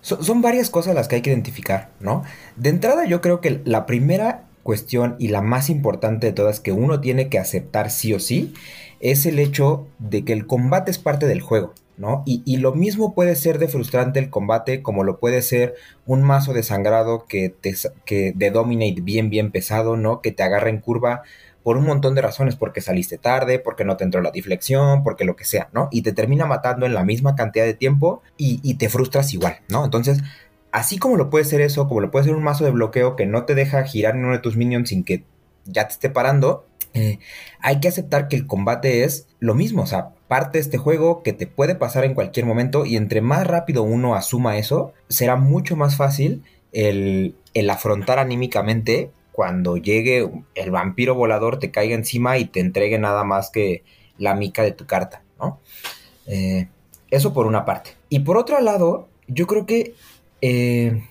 [0.00, 2.22] son, varias cosas las que hay que identificar, ¿no?
[2.54, 6.72] De entrada yo creo que la primera cuestión y la más importante de todas que
[6.72, 8.54] uno tiene que aceptar sí o sí
[9.00, 12.22] es el hecho de que el combate es parte del juego, ¿no?
[12.26, 15.74] Y, lo mismo puede ser de frustrante el combate como lo puede ser
[16.04, 17.74] un mazo de sangrado que, te,
[18.04, 20.20] que de dominate bien, bien pesado, ¿no?
[20.20, 21.22] Que te agarra en curva
[21.66, 25.24] por un montón de razones, porque saliste tarde, porque no te entró la deflexión, porque
[25.24, 25.88] lo que sea, ¿no?
[25.90, 29.84] Y te termina matando en la misma cantidad de tiempo y, te frustras igual, ¿no?
[29.84, 30.20] Entonces,
[30.70, 33.26] así como lo puede ser eso, como lo puede ser un mazo de bloqueo que
[33.26, 35.24] no te deja girar en uno de tus minions sin que
[35.64, 37.18] ya te esté parando, eh,
[37.58, 41.24] hay que aceptar que el combate es lo mismo, o sea, parte de este juego
[41.24, 45.34] que te puede pasar en cualquier momento y entre más rápido uno asuma eso, será
[45.34, 52.38] mucho más fácil el, el afrontar anímicamente cuando llegue el vampiro volador te caiga encima
[52.38, 53.84] y te entregue nada más que
[54.16, 55.60] la mica de tu carta, ¿no?
[56.26, 56.68] Eh,
[57.10, 57.90] eso por una parte.
[58.08, 59.92] Y por otro lado, yo creo que
[60.40, 61.02] eh,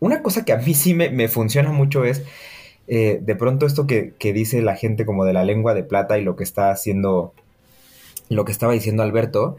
[0.00, 2.24] una cosa que a mí sí me, funciona mucho es
[2.88, 6.18] eh, de pronto esto que, que, dice la gente como de la lengua de plata
[6.18, 7.32] y lo que está haciendo,
[8.28, 9.56] lo que estaba diciendo Alberto,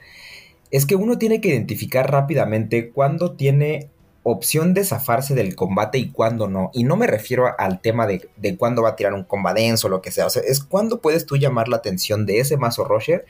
[0.70, 3.90] es que uno tiene que identificar rápidamente cuándo tiene
[4.30, 6.70] opción de zafarse del combate y cuándo no.
[6.74, 9.90] Y no me refiero al tema de, de cuándo va a tirar un combadenso o
[9.90, 10.26] lo que sea.
[10.26, 13.26] O sea, es cuándo puedes tú llamar la atención de ese mazo Roger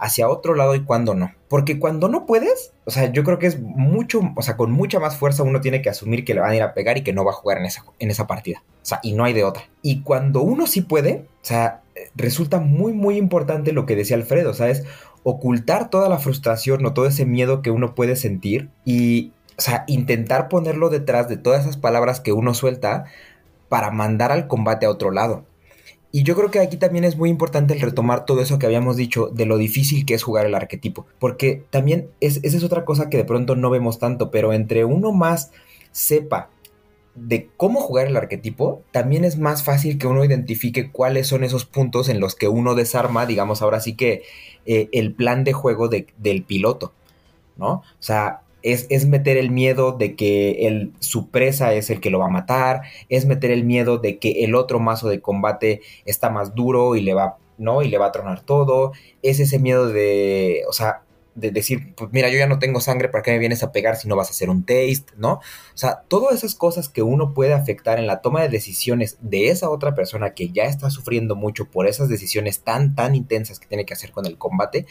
[0.00, 1.32] hacia otro lado y cuándo no.
[1.48, 4.98] Porque cuando no puedes, o sea, yo creo que es mucho, o sea, con mucha
[4.98, 7.12] más fuerza uno tiene que asumir que le van a ir a pegar y que
[7.12, 8.64] no va a jugar en esa, en esa partida.
[8.82, 9.68] O sea, y no hay de otra.
[9.82, 11.82] Y cuando uno sí puede, o sea,
[12.16, 14.84] resulta muy, muy importante lo que decía Alfredo, o sea, es
[15.22, 19.84] ocultar toda la frustración o todo ese miedo que uno puede sentir y, o sea,
[19.88, 23.04] intentar ponerlo detrás de todas esas palabras que uno suelta
[23.68, 25.44] para mandar al combate a otro lado.
[26.10, 28.96] Y yo creo que aquí también es muy importante el retomar todo eso que habíamos
[28.96, 31.06] dicho de lo difícil que es jugar el arquetipo.
[31.18, 34.86] Porque también es, esa es otra cosa que de pronto no vemos tanto, pero entre
[34.86, 35.52] uno más
[35.92, 36.48] sepa
[37.14, 41.66] de cómo jugar el arquetipo, también es más fácil que uno identifique cuáles son esos
[41.66, 44.22] puntos en los que uno desarma, digamos ahora sí que
[44.64, 46.94] eh, el plan de juego del piloto,
[47.58, 47.72] ¿no?
[47.72, 52.18] O sea, es, meter el miedo de que el, su presa es el que lo
[52.18, 56.30] va a matar, es meter el miedo de que el otro mazo de combate está
[56.30, 57.82] más duro y le va, ¿no?
[57.82, 58.92] Y le va a tronar todo,
[59.22, 61.02] es ese miedo de, o sea,
[61.34, 63.96] de decir, pues mira, yo ya no tengo sangre, ¿para qué me vienes a pegar
[63.96, 65.34] si no vas a hacer un taste, ¿no?
[65.34, 69.48] O sea, todas esas cosas que uno puede afectar en la toma de decisiones de
[69.48, 73.68] esa otra persona que ya está sufriendo mucho por esas decisiones tan, tan intensas que
[73.68, 74.86] tiene que hacer con el combate,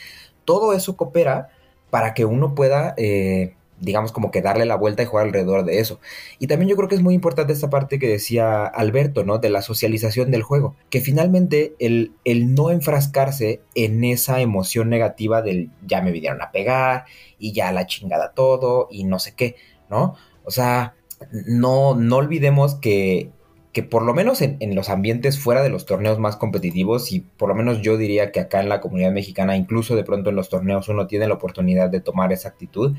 [0.46, 1.50] todo eso coopera
[1.90, 5.80] para que uno pueda eh, digamos como que darle la vuelta y jugar alrededor de
[5.80, 6.00] eso.
[6.38, 9.40] Y también yo creo que es muy importante esta parte que decía Alberto, ¿no?
[9.40, 15.42] De la socialización del juego, que finalmente el, el no enfrascarse en esa emoción negativa
[15.42, 17.06] del ya me vinieron a pegar
[17.38, 19.56] y ya la chingada todo y no sé qué,
[19.90, 20.16] ¿no?
[20.44, 20.96] O sea,
[21.32, 23.32] no, no olvidemos que,
[23.74, 27.22] que por lo menos en, en, los ambientes fuera de los torneos más competitivos, y
[27.22, 30.36] por lo menos yo diría que acá en la comunidad mexicana, incluso de pronto en
[30.36, 32.96] los torneos uno tiene la oportunidad de tomar esa actitud,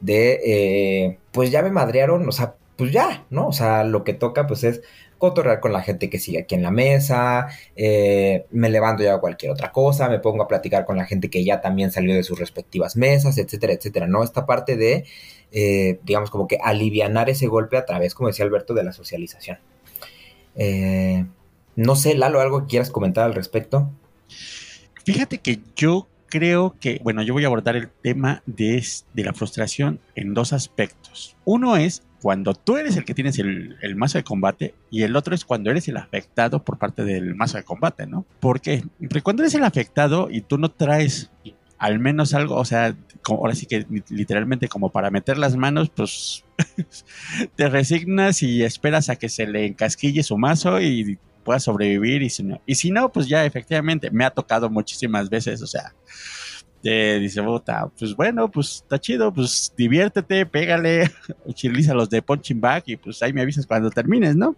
[0.00, 3.48] de, eh, pues ya me madrearon, o sea, pues ya, ¿no?
[3.48, 4.82] O sea, lo que toca pues es
[5.18, 9.20] cotorrear con la gente que sigue aquí en la mesa, eh, me levanto y hago
[9.20, 12.22] cualquier otra cosa, me pongo a platicar con la gente que ya también salió de
[12.22, 14.22] sus respectivas mesas, etcétera, etcétera, ¿no?
[14.22, 15.06] Esta parte de,
[15.52, 19.58] eh, digamos, como que alivianar ese golpe a través, como decía Alberto, de la socialización.
[21.76, 23.90] No sé, Lalo, ¿algo que quieras comentar al respecto?
[25.04, 28.84] Fíjate que yo creo que, bueno, yo voy a abordar el tema de,
[29.14, 31.36] de la frustración en dos aspectos.
[31.44, 35.34] Uno es cuando tú eres el que tienes el, mazo de combate y el otro
[35.34, 38.26] es cuando eres el afectado por parte del mazo de combate, ¿no?
[38.40, 38.84] ¿Por qué?
[38.98, 41.30] Porque cuando eres el afectado y tú no traes
[41.78, 46.44] al menos algo, o sea, ahora sí que literalmente como para meter las manos, pues
[47.56, 52.28] te resignas y esperas a que se le encasquille su mazo y pueda sobrevivir y
[52.28, 55.94] si no, y si no pues ya efectivamente me ha tocado muchísimas veces, o sea,
[56.82, 61.10] dice, puta, pues bueno, pues está chido, pues diviértete, pégale,
[61.44, 64.56] utiliza los de punching back y pues ahí me avisas cuando termines, ¿no?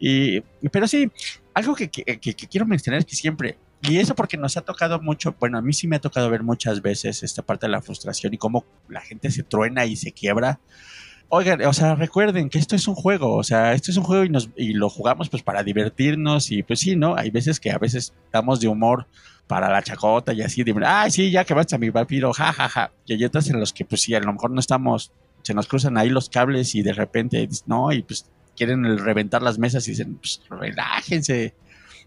[0.00, 0.40] Y,
[0.72, 1.10] pero sí,
[1.54, 5.58] algo que, quiero mencionar es que siempre, y eso porque nos ha tocado mucho, bueno,
[5.58, 8.38] a mí sí me ha tocado ver muchas veces esta parte de la frustración y
[8.38, 10.60] cómo la gente se truena y se quiebra.
[11.32, 14.24] Oigan, o sea, recuerden que esto es un juego, o sea, esto es un juego
[14.24, 17.14] y, nos, y lo jugamos pues para divertirnos y pues sí, ¿no?
[17.14, 19.06] Hay veces que a veces estamos de humor
[19.46, 22.68] para la chacota y así, de, ay, sí, ya que vas a mi vampiro, jajaja.
[22.68, 22.92] Ja, ja.
[23.06, 25.12] Y hay otras en los que, pues sí, a lo mejor no estamos,
[25.42, 28.26] se nos cruzan ahí los cables y de repente, no, y pues
[28.56, 31.54] quieren reventar las mesas y dicen, pues relájense,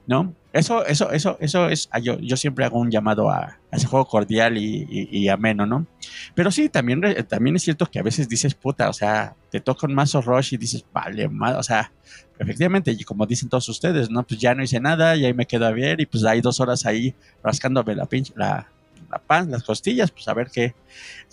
[0.07, 0.33] ¿no?
[0.51, 4.05] Eso, eso, eso, eso es, ah, yo, yo siempre hago un llamado a, ese juego
[4.05, 5.87] cordial y, ameno, ¿no?
[6.35, 9.87] Pero sí, también, también es cierto que a veces dices, puta, o sea, te toca
[9.87, 11.91] un mazo rush y dices, vale, o sea,
[12.37, 14.21] efectivamente, y como dicen todos ustedes, ¿no?
[14.21, 16.59] Pues ya no hice nada y ahí me quedo a ver y pues hay dos
[16.59, 18.69] horas ahí rascándome la pinche, la,
[19.09, 20.75] la pan, las costillas, pues a ver qué,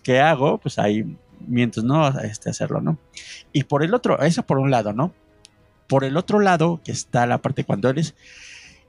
[0.02, 1.04] qué hago, pues ahí
[1.46, 2.98] mientras no este, hacerlo, ¿no?
[3.52, 5.12] Y por el otro, eso por un lado, ¿no?
[5.88, 8.14] Por el otro lado, que está la parte cuando eres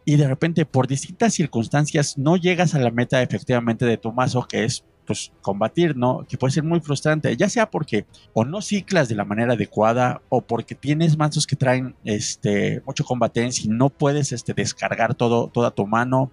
[0.05, 4.47] y de repente por distintas circunstancias no llegas a la meta efectivamente de tu mazo,
[4.47, 6.25] que es pues combatir, ¿no?
[6.27, 10.21] Que puede ser muy frustrante, ya sea porque o no ciclas de la manera adecuada
[10.29, 15.47] o porque tienes mazos que traen este mucho combatencia y no puedes este, descargar todo,
[15.47, 16.31] toda tu mano,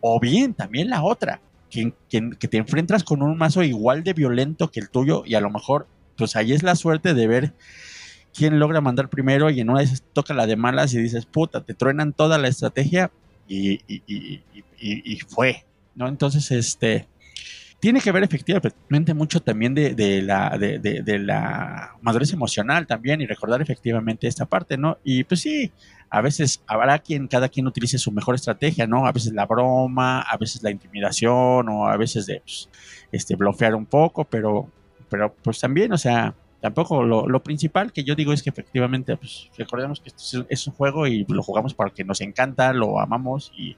[0.00, 1.40] o bien también la otra,
[1.70, 5.34] que, que, que te enfrentas con un mazo igual de violento que el tuyo y
[5.34, 7.54] a lo mejor pues ahí es la suerte de ver
[8.34, 11.62] quién logra mandar primero y en una vez toca la de malas y dices, puta,
[11.62, 13.10] te truenan toda la estrategia
[13.48, 15.64] y, y, fue,
[15.96, 16.06] ¿no?
[16.06, 17.08] Entonces, este,
[17.80, 23.60] tiene que ver efectivamente mucho también de, la, de, la madurez emocional también y recordar
[23.60, 24.98] efectivamente esta parte, ¿no?
[25.02, 25.72] Y pues sí,
[26.10, 29.06] a veces habrá quien, cada quien utilice su mejor estrategia, ¿no?
[29.06, 32.68] A veces la broma, a veces la intimidación o a veces de, pues,
[33.10, 34.70] este, bloquear un poco, pero,
[35.08, 39.50] pero pues también, o sea, tampoco lo, principal que yo digo es que efectivamente, pues
[39.56, 43.76] recordemos que esto es, un juego y lo jugamos porque nos encanta, lo amamos y,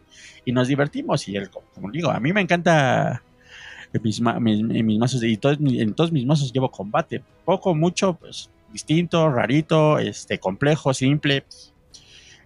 [0.53, 1.29] nos divertimos.
[1.29, 3.23] Y el, como digo, a mí me encanta
[4.03, 5.39] mis, mis, mazos y
[5.81, 7.23] en todos mis mazos llevo combate.
[7.45, 11.45] Poco, mucho, pues distinto, rarito, este, complejo, simple.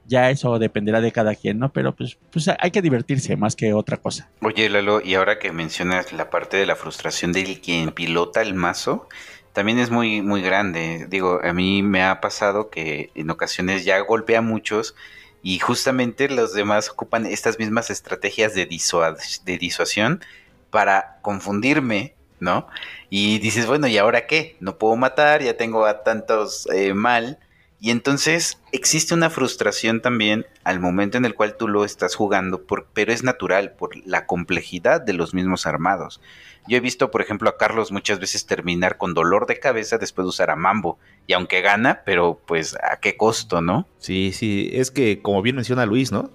[0.09, 1.73] ya eso dependerá de cada quien, ¿no?
[1.73, 4.31] Pero pues, pues hay que divertirse más que otra cosa.
[4.41, 8.55] Oye, Lalo, y ahora que mencionas la parte de la frustración del quien pilota el
[8.55, 9.09] mazo,
[9.57, 11.07] también es muy, muy grande.
[11.09, 14.95] Digo, a mí me ha pasado que en ocasiones ya golpea a muchos
[15.43, 20.23] y justamente los demás ocupan estas mismas estrategias de, disuasión
[20.69, 22.69] para confundirme, ¿no?
[23.09, 24.59] Y dices, bueno, ¿y ahora qué?
[24.61, 27.39] No puedo matar, ya tengo a tantos eh, mal.
[27.87, 32.67] Y entonces existe una frustración también al momento en el cual tú lo estás jugando,
[32.67, 36.21] por, pero es natural por la complejidad de los mismos armados.
[36.67, 40.25] Yo he visto, por ejemplo, a Carlos muchas veces terminar con dolor de cabeza después
[40.25, 40.99] de usar a Mambo.
[41.29, 43.87] Y aunque gana, pero pues a qué costo, ¿no?
[44.01, 46.33] Sí, sí, es que como bien menciona Luis, ¿no?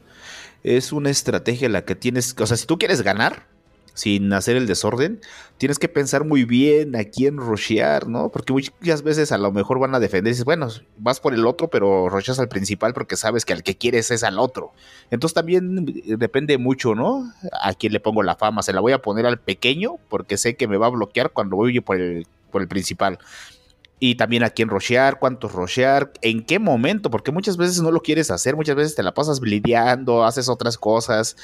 [0.63, 3.50] Es una estrategia la que tienes, o sea, si tú quieres ganar,
[3.93, 5.19] sin hacer el desorden,
[5.57, 8.29] tienes que pensar muy bien a quién rushear, ¿no?
[8.29, 11.45] Porque muchas veces a lo mejor van a defender y dices, bueno, vas por el
[11.45, 14.71] otro, pero rusheas al principal porque sabes que al que quieres es al otro.
[15.11, 15.85] Entonces también
[16.17, 17.31] depende mucho, ¿no?
[17.61, 18.63] A quién le pongo la fama.
[18.63, 21.57] Se la voy a poner al pequeño porque sé que me va a bloquear cuando
[21.57, 23.19] voy por el, por el principal.
[23.99, 28.01] Y también a quién rushear, cuántos rushear, en qué momento, porque muchas veces no lo
[28.01, 31.37] quieres hacer, muchas veces te la pasas blideando, haces otras cosas.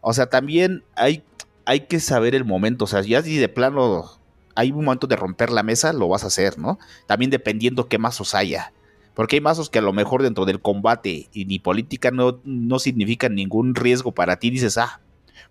[0.00, 1.22] O sea, también hay
[1.68, 2.86] hay que saber el momento.
[2.86, 4.10] O sea, ya si de plano
[4.54, 6.78] hay un momento de romper la mesa, lo vas a hacer, ¿no?
[7.06, 8.72] También dependiendo qué mazos haya.
[9.12, 12.78] Porque hay mazos que a lo mejor dentro del combate y ni política no, no
[12.78, 14.48] significan ningún riesgo para ti.
[14.48, 15.00] Dices, ah,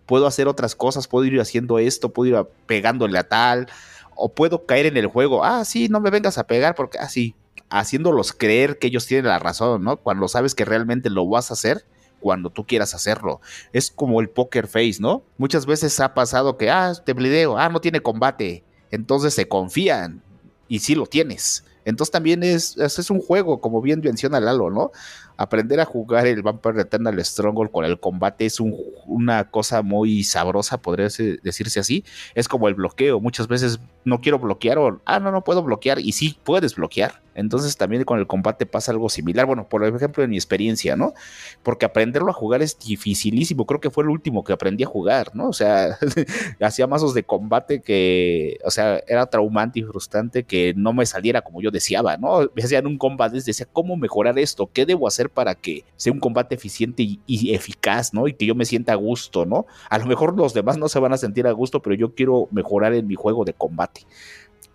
[0.08, 3.68] puedo hacer otras cosas, puedo ir haciendo esto, puedo ir pegándole a tal,
[4.16, 5.44] o puedo caer en el juego.
[5.46, 7.36] Ah, sí, no me vengas a pegar porque, ah, sí,
[7.70, 9.98] haciéndolos creer que ellos tienen la razón, ¿no?
[9.98, 11.86] Cuando sabes que realmente lo vas a hacer
[12.20, 13.42] cuando tú quieras hacerlo.
[13.74, 15.24] Es como el poker face, ¿no?
[15.38, 18.64] Muchas veces ha pasado que, ah, te blideo, ah, no tiene combate.
[18.92, 20.22] Entonces se confían
[20.68, 21.64] y sí lo tienes.
[21.86, 24.92] Entonces también es, es, un juego, como bien menciona Lalo, ¿no?
[25.38, 30.82] Aprender a jugar el Vampire Eternal Stronghold con el combate es una cosa muy sabrosa,
[30.82, 32.04] podría decirse así.
[32.36, 33.20] Es como el bloqueo.
[33.20, 36.00] Muchas veces no quiero bloquear o, ah, no, no puedo bloquear.
[36.00, 37.22] Y sí, puedes bloquear.
[37.38, 39.46] Entonces también con el combate pasa algo similar.
[39.46, 41.14] Bueno, por ejemplo, en mi experiencia, ¿no?
[41.62, 43.68] Porque aprenderlo a jugar es dificilísimo.
[43.68, 45.50] Creo que fue el último que aprendí a jugar, ¿no?
[45.50, 46.00] O sea,
[46.60, 51.42] hacía mazos de combate que, o sea, era traumante y frustrante que no me saliera
[51.42, 52.50] como yo deseaba, ¿no?
[52.56, 54.72] Me hacían un combate, decía, ¿cómo mejorar esto?
[54.74, 58.28] ¿Qué debo hacer para que sea un combate eficiente y, eficaz, ¿no?
[58.28, 59.66] Y que yo me sienta a gusto, ¿no?
[59.90, 62.48] A lo mejor los demás no se van a sentir a gusto, pero yo quiero
[62.52, 64.02] mejorar en mi juego de combate.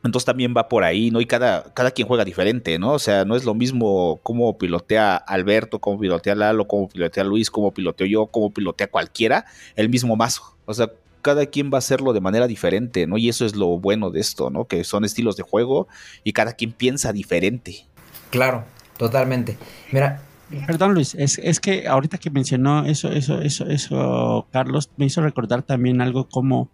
[0.05, 1.21] Entonces también va por ahí, ¿no?
[1.21, 2.93] Y cada, cada quien juega diferente, ¿no?
[2.93, 7.51] O sea, no es lo mismo cómo pilotea Alberto, cómo pilotea Lalo, cómo pilotea Luis,
[7.51, 9.45] cómo piloteo yo, cómo pilotea cualquiera,
[9.77, 10.57] el mismo mazo.
[10.65, 10.91] O sea,
[11.23, 13.17] cada quien va a hacerlo de manera diferente, ¿no?
[13.17, 14.67] Y eso es lo bueno de esto, ¿no?
[14.67, 15.87] Que son estilos de juego
[16.25, 17.87] y cada quien piensa diferente.
[18.31, 18.65] Claro,
[18.99, 19.57] totalmente.
[19.93, 20.21] Mira,
[20.67, 25.23] Perdón, Luis, es, es, que ahorita que mencionó eso, eso, eso, eso, Carlos, me hizo
[25.23, 26.71] recordar también algo como,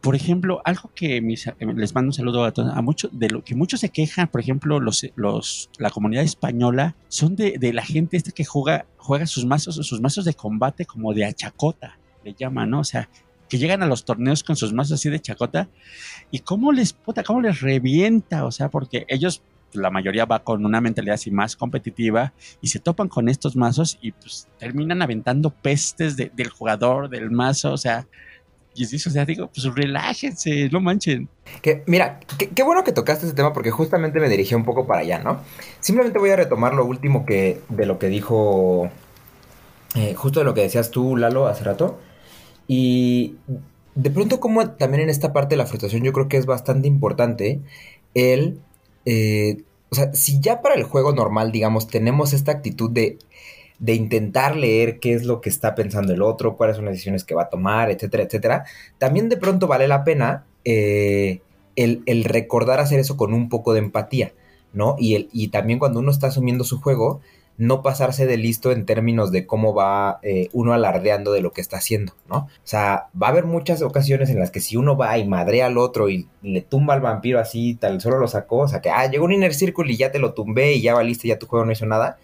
[0.00, 3.80] por ejemplo, algo que les mando un saludo a a muchos, de lo que muchos
[3.80, 8.32] se quejan, por ejemplo, los, los, la comunidad española, son de, de la gente esta
[8.32, 12.80] que juega, juega sus mazos, sus mazos de combate como de achacota, le llaman, ¿no?
[12.80, 13.08] O sea,
[13.48, 15.68] que llegan a los torneos con sus mazos así de chacota
[16.30, 19.42] y cómo les puta, cómo les revienta, o sea, porque ellos
[19.74, 23.98] la mayoría va con una mentalidad así más competitiva y se topan con estos mazos
[24.00, 28.06] y pues terminan aventando pestes del jugador, del mazo, o sea,
[28.74, 31.28] y eso, o sea, digo, pues relájense, no manchen.
[31.60, 32.20] Que, mira,
[32.54, 35.40] qué bueno que tocaste ese tema porque justamente me dirigí un poco para allá, ¿no?
[35.80, 38.90] Simplemente voy a retomar lo último que de lo que dijo,
[39.94, 42.00] eh, justo de lo que decías tú, Lalo, hace rato.
[42.66, 43.36] Y
[43.94, 46.88] de pronto como también en esta parte de la frustración yo creo que es bastante
[46.88, 47.60] importante
[48.14, 48.58] el
[49.04, 53.18] eh, o sea, si ya para el juego normal, digamos, tenemos esta actitud de,
[53.78, 57.24] de intentar leer qué es lo que está pensando el otro, cuáles son las decisiones
[57.24, 58.64] que va a tomar, etcétera, etcétera,
[58.98, 61.40] también de pronto vale la pena eh,
[61.76, 64.32] el, el, recordar hacer eso con un poco de empatía,
[64.72, 64.96] ¿no?
[64.98, 67.20] Y, el, y también cuando uno está asumiendo su juego,
[67.62, 71.60] no pasarse de listo en términos de cómo va eh, uno alardeando de lo que
[71.60, 72.38] está haciendo, ¿no?
[72.38, 75.66] O sea, va a haber muchas ocasiones en las que si uno va y madrea
[75.66, 78.90] al otro y le tumba al vampiro así, tal, solo lo sacó, o sea, que,
[78.90, 81.46] ah, llegó un inner circle y ya te lo tumbé y ya valiste, ya tu
[81.46, 82.18] juego no hizo nada.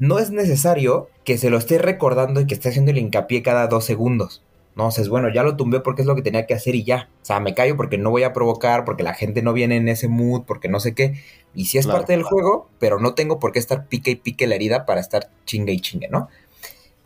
[0.00, 3.68] No es necesario que se lo esté recordando y que esté haciendo el hincapié cada
[3.68, 4.42] dos segundos.
[4.74, 7.10] No, es bueno, ya lo tumbé porque es lo que tenía que hacer y ya.
[7.22, 9.88] O sea, me callo porque no voy a provocar, porque la gente no viene en
[9.88, 11.14] ese mood, porque no sé qué.
[11.54, 14.46] Y sí es parte del juego, pero no tengo por qué estar pique y pique
[14.46, 16.28] la herida para estar chingue y chingue, ¿no?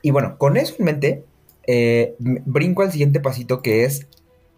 [0.01, 1.25] Y bueno, con eso en mente,
[1.67, 4.07] eh, brinco al siguiente pasito que es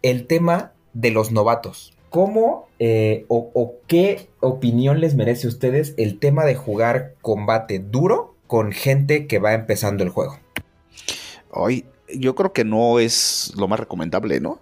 [0.03, 1.95] el tema de los novatos.
[2.11, 7.79] ¿Cómo eh, o, o, qué opinión les merece a ustedes el tema de jugar combate
[7.79, 10.39] duro con gente que va empezando el juego?
[11.51, 14.61] Hoy, yo creo que no es lo más recomendable, ¿no?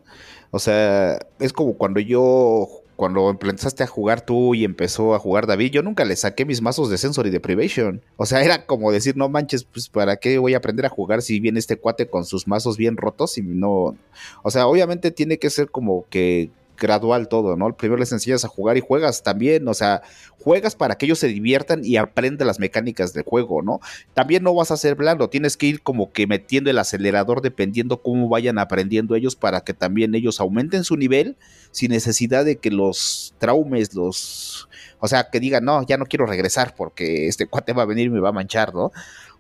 [0.51, 5.47] O sea, es como cuando yo, cuando empezaste a jugar tú y empezó a jugar
[5.47, 8.03] David, yo nunca le saqué mis mazos de Sensory Deprivation.
[8.17, 11.23] O sea, era como decir, no manches, pues para qué voy a aprender a jugar
[11.23, 13.97] si viene este cuate con sus mazos bien rotos y no...
[14.43, 17.77] O sea, obviamente tiene que ser como que gradual todo, ¿no?
[17.77, 20.03] Primero les enseñas a jugar y juegas también, o sea,
[20.39, 23.81] juegas para que ellos se diviertan y aprendan las mecánicas del juego, ¿no?
[24.15, 28.03] También no vas a ser blando, tienes que ir como que metiendo el acelerador dependiendo
[28.03, 31.37] cómo vayan aprendiendo ellos para que también ellos aumenten su nivel
[31.73, 34.69] sin necesidad de que los traumes, los...
[34.99, 38.07] O sea, que digan, no, ya no quiero regresar porque este cuate va a venir
[38.07, 38.93] y me va a manchar, ¿no?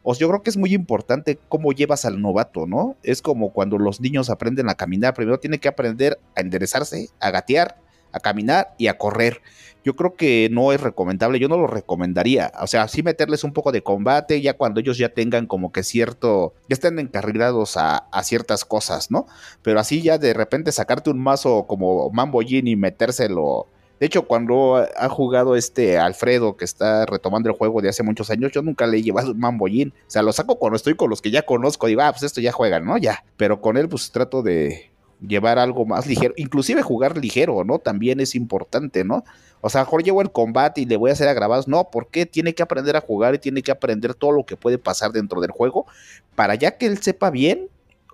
[0.08, 2.96] O yo creo que es muy importante cómo llevas al novato, ¿no?
[3.02, 5.14] Es como cuando los niños aprenden a caminar.
[5.14, 7.80] Primero tiene que aprender a enderezarse, a gatear,
[8.12, 9.42] a caminar y a correr.
[9.84, 12.52] Yo creo que no es recomendable, yo no lo recomendaría.
[12.60, 15.82] O sea, sí meterles un poco de combate ya cuando ellos ya tengan como que
[15.82, 19.26] cierto, ya estén encarrilados a, ciertas cosas, ¿no?
[19.62, 23.66] Pero así ya de repente sacarte un mazo como Mambo y metérselo
[23.98, 28.28] de hecho, cuando ha jugado este Alfredo, que está retomando el juego de hace muchos
[28.30, 29.94] años, yo nunca le he llevado un mambollín.
[30.06, 31.86] O sea, lo saco cuando estoy con los que ya conozco.
[31.86, 32.98] Digo, ah, pues esto ya juegan, ¿no?
[32.98, 33.24] Ya.
[33.38, 34.90] Pero con él, pues trato de
[35.26, 36.34] llevar algo más ligero.
[36.36, 37.78] Inclusive jugar ligero, ¿no?
[37.78, 39.24] También es importante, ¿no?
[39.62, 41.66] O sea, mejor llevo el combate y le voy a hacer agravados.
[41.66, 44.76] No, porque tiene que aprender a jugar y tiene que aprender todo lo que puede
[44.76, 45.86] pasar dentro del juego
[46.34, 47.70] para ya que él sepa bien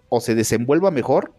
[0.09, 1.33] o se desenvuelva mejor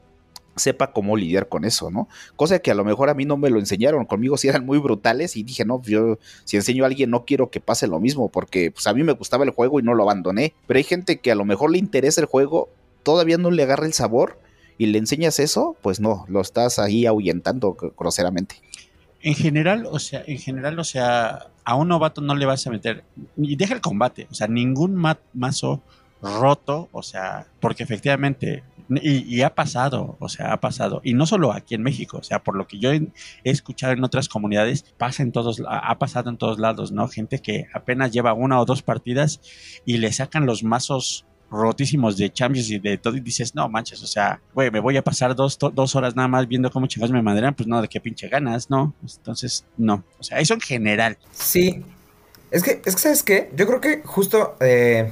[0.55, 2.07] sepa cómo lidiar con eso, ¿no?
[2.35, 4.77] Cosa que a lo mejor a mí no me lo enseñaron, conmigo sí eran muy
[4.77, 8.29] brutales y dije, no, yo si enseño a alguien no quiero que pase lo mismo,
[8.29, 11.19] porque pues a mí me gustaba el juego y no lo abandoné, pero hay gente
[11.19, 12.69] que a lo mejor le interesa el juego,
[13.03, 14.39] todavía no le agarra el sabor
[14.77, 18.55] y le enseñas eso, pues no, lo estás ahí ahuyentando groseramente.
[19.21, 22.71] En general, o sea, en general, o sea, a un novato no le vas a
[22.71, 23.03] meter,
[23.37, 24.95] y deja el combate, o sea, ningún
[25.33, 25.81] mazo
[26.21, 31.53] roto, o sea, porque efectivamente, y, ha pasado, o sea, ha pasado, y no solo
[31.53, 33.07] aquí en México, o sea, por lo que yo he,
[33.43, 37.07] escuchado en otras comunidades, pasa en todos, ha pasado en todos lados, ¿no?
[37.07, 39.41] Gente que apenas lleva una o dos partidas
[39.85, 44.01] y le sacan los mazos rotísimos de Champions y de todo, y dices, no manches,
[44.01, 47.11] o sea, güey, me voy a pasar dos, dos horas nada más viendo cómo chingados
[47.11, 48.93] me maderan, pues no, de qué pinche ganas, ¿no?
[49.01, 50.03] Entonces, no.
[50.19, 51.17] O sea, eso en general.
[51.31, 51.83] Sí.
[52.49, 53.51] Es que, es que ¿sabes qué?
[53.55, 54.57] Yo creo que justo.
[54.59, 55.11] Eh,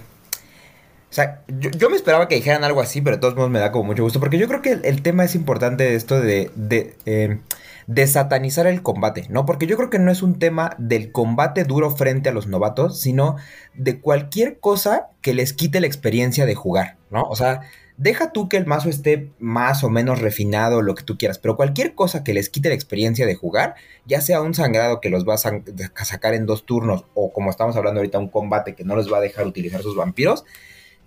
[1.12, 3.74] o sea, yo, me esperaba que dijeran algo así, pero de todos modos me da
[3.74, 6.96] como mucho gusto, porque yo creo que el, tema es importante de esto de, de,
[7.06, 7.38] eh,
[7.86, 9.46] de satanizar el combate, ¿no?
[9.46, 13.02] Porque yo creo que no es un tema del combate duro frente a los novatos,
[13.02, 13.36] sino
[13.74, 17.24] de cualquier cosa que les quite la experiencia de jugar, ¿no?
[17.24, 17.64] O sea,
[17.98, 21.58] deja tú que el mazo esté más o menos refinado, lo que tú quieras, pero
[21.58, 23.76] cualquier cosa que les quite la experiencia de jugar,
[24.06, 27.76] ya sea un sangrado que los vas a sacar en dos turnos, o como estamos
[27.76, 30.46] hablando ahorita, un combate que no les va a dejar utilizar sus vampiros,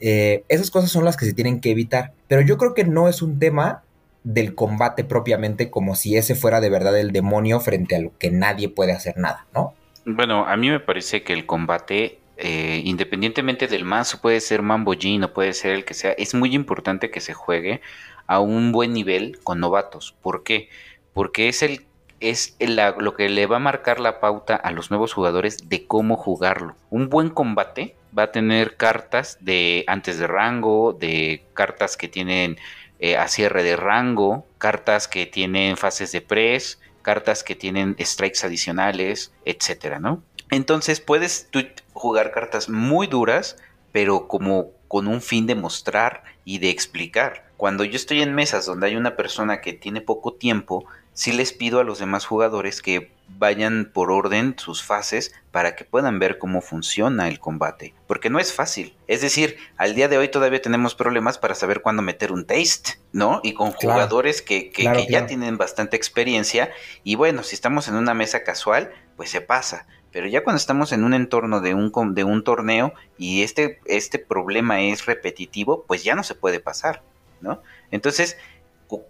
[0.07, 2.13] eh, esas cosas son las que se tienen que evitar.
[2.29, 3.85] Pero yo creo que no es un tema
[4.23, 8.31] del combate propiamente como si ese fuera de verdad el demonio frente a lo que
[8.31, 9.73] nadie puede hacer nada, ¿no?
[10.05, 14.93] Bueno, a mí me parece que el combate, eh, independientemente del mazo, puede ser Mambo
[14.93, 17.81] Jean o puede ser el que sea, es muy importante que se juegue
[18.27, 20.15] a un buen nivel con novatos.
[20.21, 20.69] ¿Por qué?
[21.15, 21.87] Porque es el
[22.31, 22.57] es
[22.99, 26.77] lo que le va a marcar la pauta a los nuevos jugadores de cómo jugarlo.
[26.91, 32.59] Un buen combate va a tener cartas de antes de rango, de cartas que tienen
[32.99, 38.47] eh, a cierre de rango, cartas que tienen fases de press, cartas que tienen strikes
[38.47, 40.23] adicionales, etcétera, ¿no?
[40.51, 41.49] Entonces puedes
[41.93, 43.57] jugar cartas muy duras,
[43.93, 47.45] pero como con un fin de mostrar y de explicar.
[47.57, 51.53] Cuando yo estoy en mesas donde hay una persona que tiene poco tiempo, sí les
[51.53, 56.39] pido a los demás jugadores que vayan por orden sus fases para que puedan ver
[56.39, 57.95] cómo funciona el combate.
[58.07, 58.97] Porque no es fácil.
[59.07, 62.99] Es decir, al día de hoy todavía tenemos problemas para saber cuándo meter un taste,
[63.13, 63.41] ¿no?
[63.43, 64.71] Y con jugadores que,
[65.09, 66.71] ya tienen bastante experiencia.
[67.03, 69.87] Y bueno, si estamos en una mesa casual, pues se pasa.
[70.13, 74.19] Pero ya cuando estamos en un entorno de un, de un torneo y este, este
[74.19, 77.03] problema es repetitivo, pues ya no se puede pasar,
[77.41, 77.63] ¿no?
[77.91, 78.37] Entonces,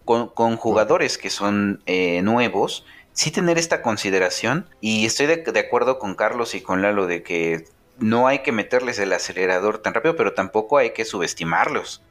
[0.04, 6.14] con, jugadores que son eh, nuevos, sí tener esta consideración y estoy de, acuerdo con
[6.14, 7.64] Carlos y con Lalo de que
[7.98, 12.02] no hay que meterles el acelerador tan rápido, pero tampoco hay que subestimarlos.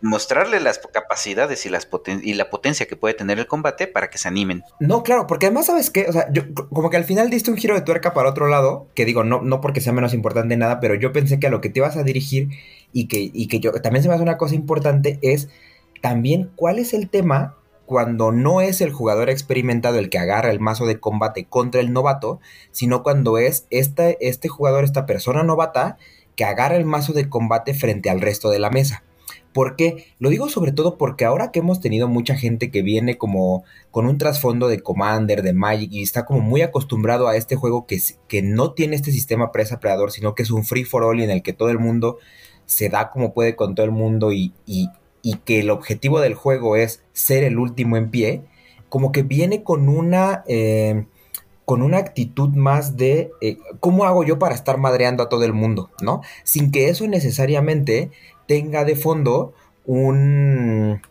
[0.00, 1.88] mostrarles las capacidades y, las
[2.22, 4.62] y la potencia que puede tener el combate para que se animen.
[4.80, 6.06] No, claro, porque además, ¿sabes qué?
[6.08, 8.86] O sea, yo como que al final diste un giro de tuerca para otro lado,
[8.94, 11.60] que digo, no, no porque sea menos importante nada, pero yo pensé que a lo
[11.60, 12.48] que te ibas a dirigir
[12.92, 15.48] y que, y que yo también se me hace una cosa importante es
[16.00, 17.56] también cuál es el tema
[17.88, 21.92] cuando no es el jugador experimentado el que agarra el mazo de combate contra el
[21.92, 22.38] novato,
[22.70, 25.96] sino cuando es este, este jugador, esta persona novata,
[26.36, 29.04] que agarra el mazo de combate frente al resto de la mesa.
[29.54, 30.04] ¿Por qué?
[30.18, 34.06] Lo digo sobre todo porque ahora que hemos tenido mucha gente que viene como con
[34.06, 37.98] un trasfondo de Commander, de Magic, y está como muy acostumbrado a este juego que,
[38.28, 41.42] que no tiene este sistema presa-predador, sino que es un free for all en el
[41.42, 42.18] que todo el mundo
[42.66, 44.90] se da como puede con todo el mundo y, y
[45.44, 48.42] que el objetivo del juego es ser el último en pie,
[48.88, 51.06] como que viene con una, eh,
[51.64, 55.52] con una actitud más de eh, cómo hago yo para estar madreando a todo el
[55.52, 56.22] mundo, ¿no?
[56.44, 58.10] Sin que eso necesariamente
[58.46, 59.52] tenga de fondo
[59.84, 61.02] un,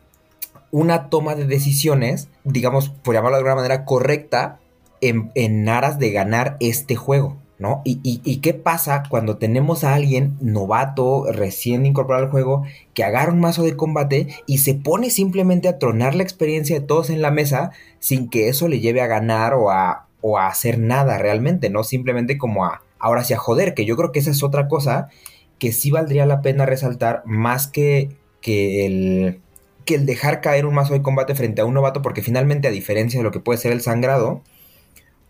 [0.72, 4.60] una toma de decisiones, digamos, por llamarlo de alguna manera, correcta
[5.02, 7.38] en, en aras de ganar este juego.
[7.60, 7.82] ¿No?
[7.84, 12.64] Y, y, qué pasa cuando tenemos a alguien novato, recién incorporado al juego,
[12.94, 16.86] que agarra un mazo de combate y se pone simplemente a tronar la experiencia de
[16.86, 20.48] todos en la mesa sin que eso le lleve a ganar o a, o a
[20.48, 21.84] hacer nada realmente, ¿no?
[21.84, 25.10] Simplemente como a, ahora sí a joder, que yo creo que esa es otra cosa
[25.58, 28.10] que sí valdría la pena resaltar más que,
[28.42, 29.42] que el
[29.88, 32.72] que el dejar caer un mazo de combate frente a un novato, porque finalmente a
[32.72, 34.44] diferencia de lo que puede ser el sangrado,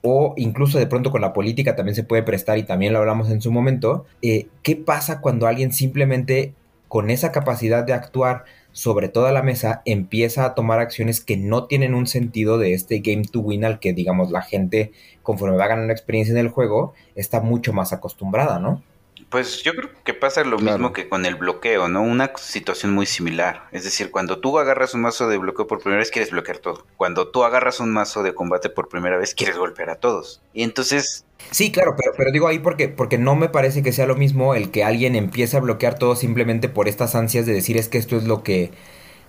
[0.01, 3.29] o incluso de pronto con la política también se puede prestar y también lo hablamos
[3.29, 6.53] en su momento, eh, ¿qué pasa cuando alguien simplemente
[6.87, 11.65] con esa capacidad de actuar sobre toda la mesa empieza a tomar acciones que no
[11.65, 14.91] tienen un sentido de este game to win al que digamos la gente
[15.23, 18.83] conforme va ganando experiencia en el juego está mucho más acostumbrada, ¿no?
[19.29, 22.01] Pues yo creo que pasa lo mismo que con el bloqueo, ¿no?
[22.01, 23.67] Una situación muy similar.
[23.73, 26.85] Es decir, cuando tú agarras un mazo de bloqueo por primera vez, quieres bloquear todo.
[26.95, 30.41] Cuando tú agarras un mazo de combate por primera vez, quieres golpear a todos.
[30.53, 31.25] Y entonces...
[31.51, 34.55] Sí, claro, pero, pero digo ahí porque, porque no me parece que sea lo mismo
[34.55, 37.97] el que alguien empiece a bloquear todo simplemente por estas ansias de decir es que
[37.97, 38.71] esto es lo que,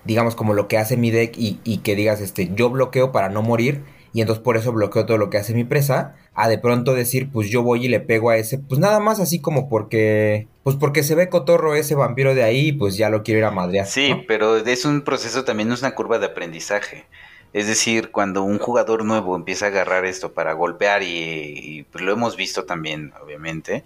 [0.05, 3.27] digamos, como lo que hace mi deck y, y que digas, este, yo bloqueo para
[3.27, 6.57] no morir y entonces por eso bloqueo todo lo que hace mi presa, a de
[6.57, 9.67] pronto decir, pues yo voy y le pego a ese, pues nada más así como
[9.67, 13.45] porque, pues porque se ve cotorro ese vampiro de ahí, pues ya lo quiero ir
[13.45, 13.85] a madrear.
[13.85, 17.05] Sí, pero es un proceso también, es una curva de aprendizaje.
[17.51, 22.11] Es decir, cuando un jugador nuevo empieza a agarrar esto para golpear y, pues lo
[22.11, 23.83] hemos visto también, obviamente,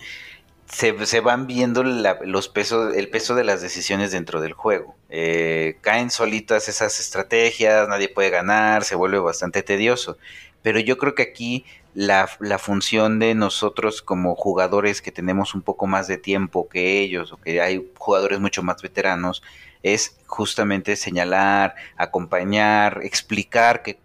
[0.67, 4.95] se, van viendo los pesos, el peso de las decisiones dentro del juego.
[5.09, 10.17] Eh, caen solitas esas estrategias, nadie puede ganar, se vuelve bastante tedioso.
[10.63, 12.27] Pero yo creo que aquí la,
[12.57, 17.37] función de nosotros como jugadores que tenemos un poco más de tiempo que ellos, o
[17.37, 19.43] que hay jugadores mucho más veteranos,
[19.83, 23.99] es justamente señalar, acompañar, explicar qué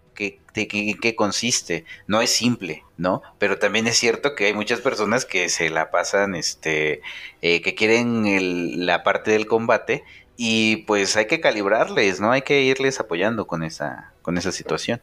[0.53, 1.85] de qué, consiste.
[2.07, 3.21] No es simple, ¿no?
[3.37, 7.01] Pero también es cierto que hay muchas personas que se la pasan, este,
[7.41, 10.03] eh, que quieren la parte del combate
[10.37, 12.31] y pues hay que calibrarles, ¿no?
[12.31, 15.01] Hay que irles apoyando con esa, con esa situación.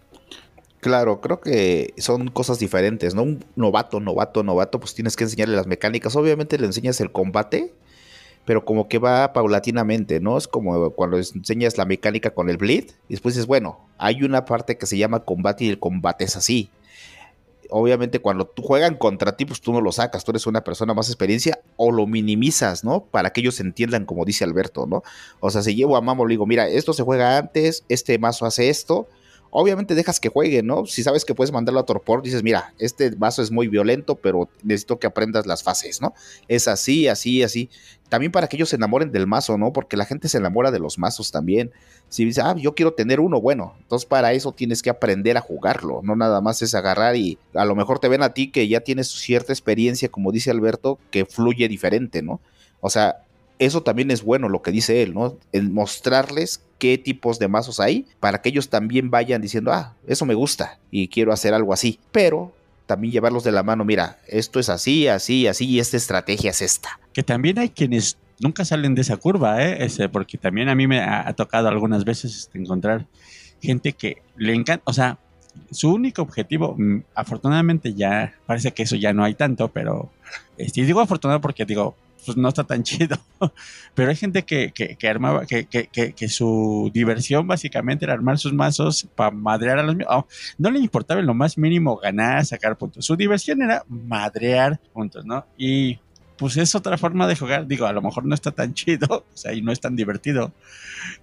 [0.87, 3.25] Claro, creo que son cosas diferentes, ¿no?
[3.25, 6.15] Un novato, novato, novato, pues tienes que enseñarle las mecánicas.
[6.15, 7.75] Obviamente le enseñas el combate,
[8.45, 10.39] pero como que va paulatinamente, ¿no?
[10.39, 14.45] Es como cuando enseñas la mecánica con el bleed y después dices, bueno, hay una
[14.45, 16.71] parte que se llama combate y el combate es así.
[17.69, 20.95] Obviamente cuando tú juegan contra ti, pues tú no lo sacas, tú eres una persona
[20.95, 23.07] más experiencia o lo minimizas, ¿no?
[23.07, 25.03] Para que ellos entiendan, como dice Alberto, ¿no?
[25.41, 28.47] O sea, si llevo a Mamo, le digo, mira, esto se juega antes, este mazo
[28.47, 29.09] hace esto,
[29.59, 30.85] obviamente dejas que juegue, ¿no?
[30.85, 34.51] Si sabes que puedes mandarlo a Torpor, dices, mira, este vaso es muy violento, pero
[34.63, 36.13] necesito que aprendas las fases, ¿no?
[36.47, 37.71] Es así, así, así.
[38.11, 39.73] También para que ellos se enamoren del mazo, ¿no?
[39.73, 41.73] Porque la gente se enamora de los mazos también.
[42.11, 45.41] Si dice, ah, yo quiero tener uno, bueno, entonces para eso tienes que aprender a
[45.41, 48.69] jugarlo, no nada más es agarrar y a lo mejor te ven a ti que
[48.69, 52.43] ya tienes cierta experiencia, como dice Alberto, que fluye diferente, ¿no?
[52.81, 53.26] O sea,
[53.59, 55.37] eso también es bueno lo que dice él, ¿no?
[55.53, 60.27] El mostrarles qué tipos de mazos hay para que ellos también vayan diciendo, ah, eso
[60.27, 61.99] me gusta y quiero hacer algo así.
[62.13, 62.53] Pero
[62.87, 66.63] también llevarlos de la mano, mira, esto es así, así, así y esta estrategia es
[66.63, 67.01] esta.
[67.13, 69.89] Que también hay quienes nunca salen de esa curva, ¿eh?
[70.13, 73.07] Porque también a mí me ha, tocado algunas veces este, encontrar
[73.61, 75.19] gente que le encanta, o sea,
[75.71, 80.11] su único objetivo, mm, afortunadamente ya parece que eso ya no hay tanto, pero
[80.59, 81.97] este, digo afortunado porque digo,
[82.27, 83.17] pues no está tan chido.
[83.95, 89.09] Pero hay gente que, que, armaba, que, que, su diversión básicamente era armar sus mazos
[89.15, 90.27] para madrear a los oh,
[90.59, 93.07] no le importaba en lo más mínimo ganar, sacar puntos.
[93.07, 95.47] Su diversión era madrear puntos, ¿no?
[95.57, 95.99] Y
[96.37, 97.67] pues es otra forma de jugar.
[97.67, 100.53] Digo, a lo mejor no está tan chido, o sea, y no es tan divertido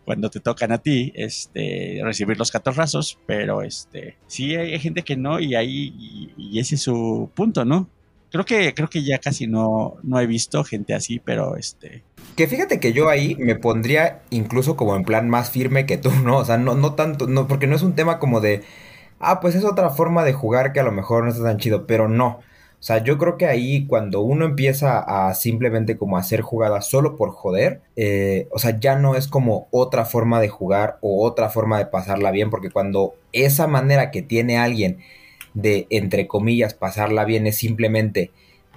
[0.06, 5.16] cuando te tocan a ti, este, recibir los catorrazos, pero este, sí hay, gente que
[5.16, 7.90] no, y ahí, y ese es su punto, ¿no?
[8.34, 12.02] Creo que, creo que ya casi no, no he visto gente así, pero este.
[12.36, 16.10] Que fíjate que yo ahí me pondría incluso como en plan más firme que tú,
[16.24, 16.40] ¿no?
[16.40, 18.64] O sea, no, no tanto, no, porque no es un tema como de.
[19.20, 21.86] Ah, pues es otra forma de jugar que a lo mejor no está tan chido,
[21.86, 22.40] pero no.
[22.40, 22.42] O
[22.80, 27.30] sea, yo creo que ahí cuando uno empieza a simplemente como hacer jugadas solo por
[27.30, 31.78] joder, eh, o sea, ya no es como otra forma de jugar o otra forma
[31.78, 34.98] de pasarla bien, porque cuando esa manera que tiene alguien
[35.54, 38.32] de, entre comillas, pasarla bien es simplemente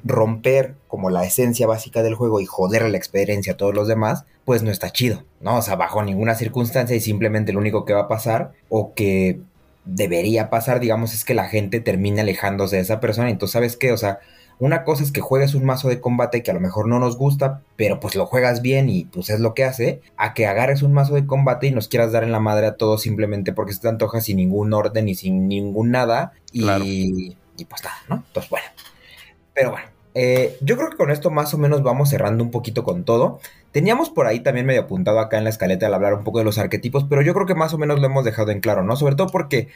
[0.04, 4.24] romper como la esencia básica del juego y joder la experiencia a todos los demás,
[4.44, 5.56] pues no está chido, ¿no?
[5.56, 9.40] O sea, bajo ninguna circunstancia y simplemente lo único que va a pasar o que
[9.84, 13.30] debería pasar, digamos, es que la gente termine alejándose de esa persona.
[13.30, 13.92] Entonces, ¿sabes qué?
[13.92, 14.18] O sea,
[14.58, 17.16] una cosa es que juegues un mazo de combate que a lo mejor no nos
[17.16, 20.82] gusta, pero pues lo juegas bien y pues es lo que hace, a que agarres
[20.82, 23.74] un mazo de combate y nos quieras dar en la madre a todos simplemente porque
[23.74, 26.32] se te antoja sin ningún orden y sin ningún nada.
[26.52, 28.24] Y, y pues nada, ¿no?
[28.26, 28.66] Entonces, bueno.
[29.52, 29.86] Pero bueno,
[30.18, 33.40] eh, yo creo que con esto más o menos vamos cerrando un poquito con todo.
[33.72, 36.46] Teníamos por ahí también medio apuntado acá en la escaleta al hablar un poco de
[36.46, 38.96] los arquetipos, pero yo creo que más o menos lo hemos dejado en claro, ¿no?
[38.96, 39.68] Sobre todo porque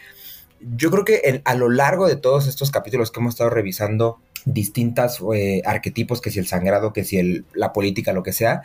[0.60, 5.20] yo creo que a lo largo de todos estos capítulos que hemos estado revisando, distintas
[5.34, 8.62] eh, arquetipos, que si el sangrado, que si el, la política, lo que sea,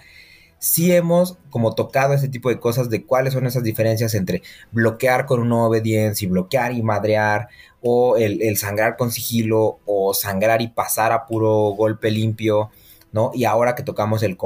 [0.59, 4.41] sí hemos como tocado ese tipo de cosas de cuáles son esas diferencias entre
[4.71, 7.49] bloquear con una obediencia y bloquear y madrear,
[7.81, 12.71] o el, sangrar con sigilo, o sangrar y pasar a puro golpe limpio,
[13.11, 13.31] ¿no?
[13.33, 14.37] Y ahora que tocamos el,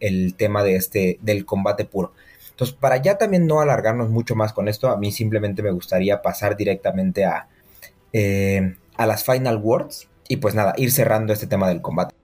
[0.00, 2.12] el tema de este, del combate puro.
[2.52, 6.22] Entonces, para ya también no alargarnos mucho más con esto, a mí simplemente me gustaría
[6.22, 7.48] pasar directamente a,
[8.12, 12.14] eh, a las final words y pues nada, ir cerrando este tema del combate.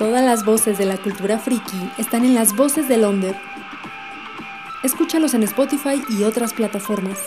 [0.00, 3.36] Todas las voces de la cultura friki están en las voces de Londres.
[4.82, 7.18] Escúchalos en Spotify y otras plataformas.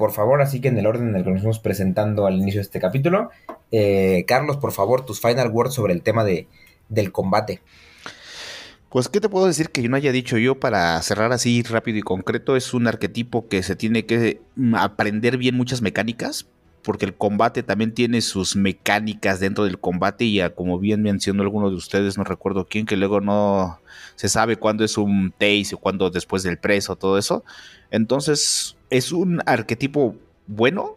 [0.00, 2.60] Por favor, así que en el orden en el que nos estamos presentando al inicio
[2.60, 3.30] de este capítulo,
[3.72, 6.46] eh, Carlos, por favor, tus final words sobre el tema de,
[6.88, 7.60] del combate.
[8.90, 12.02] Pues, ¿qué te puedo decir que no haya dicho yo para cerrar así rápido y
[12.02, 12.56] concreto?
[12.56, 16.48] Es un arquetipo que se tiene que mm, aprender bien muchas mecánicas,
[16.82, 21.70] porque el combate también tiene sus mecánicas dentro del combate y como bien mencionó alguno
[21.70, 23.80] de ustedes, no recuerdo quién, que luego no
[24.16, 27.44] se sabe cuándo es un taste o cuándo después del preso, todo eso.
[27.92, 30.16] Entonces, es un arquetipo
[30.48, 30.96] bueno.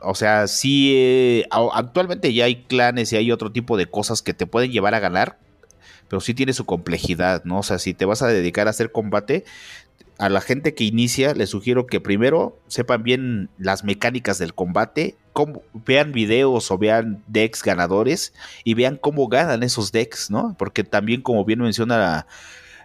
[0.00, 4.32] O sea, sí, eh, actualmente ya hay clanes y hay otro tipo de cosas que
[4.32, 5.38] te pueden llevar a ganar,
[6.08, 7.58] pero sí tiene su complejidad, ¿no?
[7.58, 9.44] O sea, si te vas a dedicar a hacer combate,
[10.18, 15.16] a la gente que inicia les sugiero que primero sepan bien las mecánicas del combate,
[15.84, 18.32] vean videos o vean decks ganadores
[18.64, 20.54] y vean cómo ganan esos decks, ¿no?
[20.58, 22.26] Porque también como bien menciona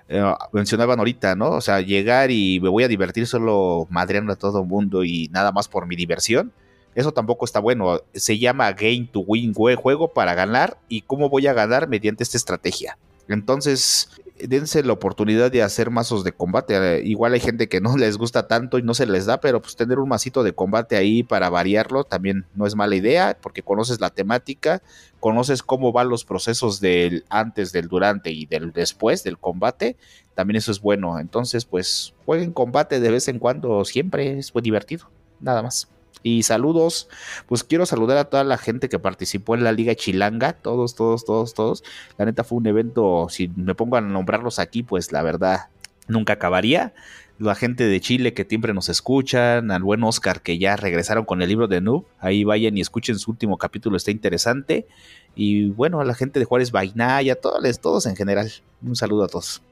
[0.10, 0.22] eh,
[0.52, 1.52] mencionaban ahorita, ¿no?
[1.52, 5.30] O sea, llegar y me voy a divertir solo madreando a todo el mundo y
[5.30, 6.52] nada más por mi diversión.
[6.96, 8.02] Eso tampoco está bueno.
[8.14, 10.78] Se llama Game to Win, juego para ganar.
[10.90, 11.88] ¿Y cómo voy a ganar?
[11.88, 12.98] Mediante esta estrategia.
[13.34, 14.10] Entonces,
[14.48, 16.76] dense la oportunidad de hacer mazos de combate.
[16.76, 19.62] Eh, igual hay gente que no les gusta tanto y no se les da, pero
[19.62, 23.64] pues tener un masito de combate ahí para variarlo también no es mala idea, porque
[23.64, 24.82] conoces la temática,
[25.20, 29.98] conoces cómo van los procesos del antes, del durante y del después del combate.
[30.36, 31.20] También eso es bueno.
[31.20, 35.10] Entonces, pues jueguen combate de vez en cuando, siempre es muy divertido.
[35.40, 35.88] Nada más.
[36.24, 37.10] Y saludos,
[37.48, 41.26] pues quiero saludar a toda la gente que participó en la Liga Chilanga, todos, todos,
[41.26, 41.84] todos, todos.
[42.18, 45.70] La neta fue un evento, si me pongo a nombrarlos aquí, pues la verdad
[46.08, 46.94] nunca acabaría.
[47.40, 51.42] La gente de Chile que siempre nos escuchan, al buen Oscar que ya regresaron con
[51.42, 54.88] el libro de Noob, ahí vayan y escuchen su último capítulo, está interesante.
[55.34, 58.52] Y bueno, a la gente de Juárez Vainaya, todos, todos en general,
[58.84, 59.64] un saludo a todos.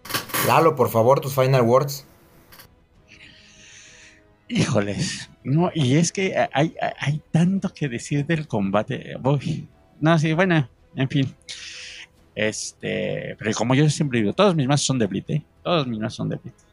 [0.48, 2.08] Lalo, por favor, tus final words.
[4.52, 9.16] Híjoles, no, y es que hay, hay tanto que decir del combate.
[10.00, 11.36] no, sí, bueno, en fin.
[12.34, 15.44] Este, pero como yo siempre digo, todos mis mazos son de Blitz, ¿eh?
[15.64, 16.66] Todos mis mazos son de Blitz.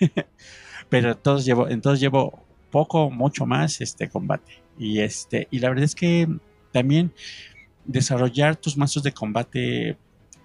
[0.88, 4.62] pero todos llevo, entonces llevo poco, mucho más este combate.
[4.78, 6.28] Y este, y la verdad es que
[6.72, 7.12] también
[7.84, 9.96] desarrollar tus mazos de combate,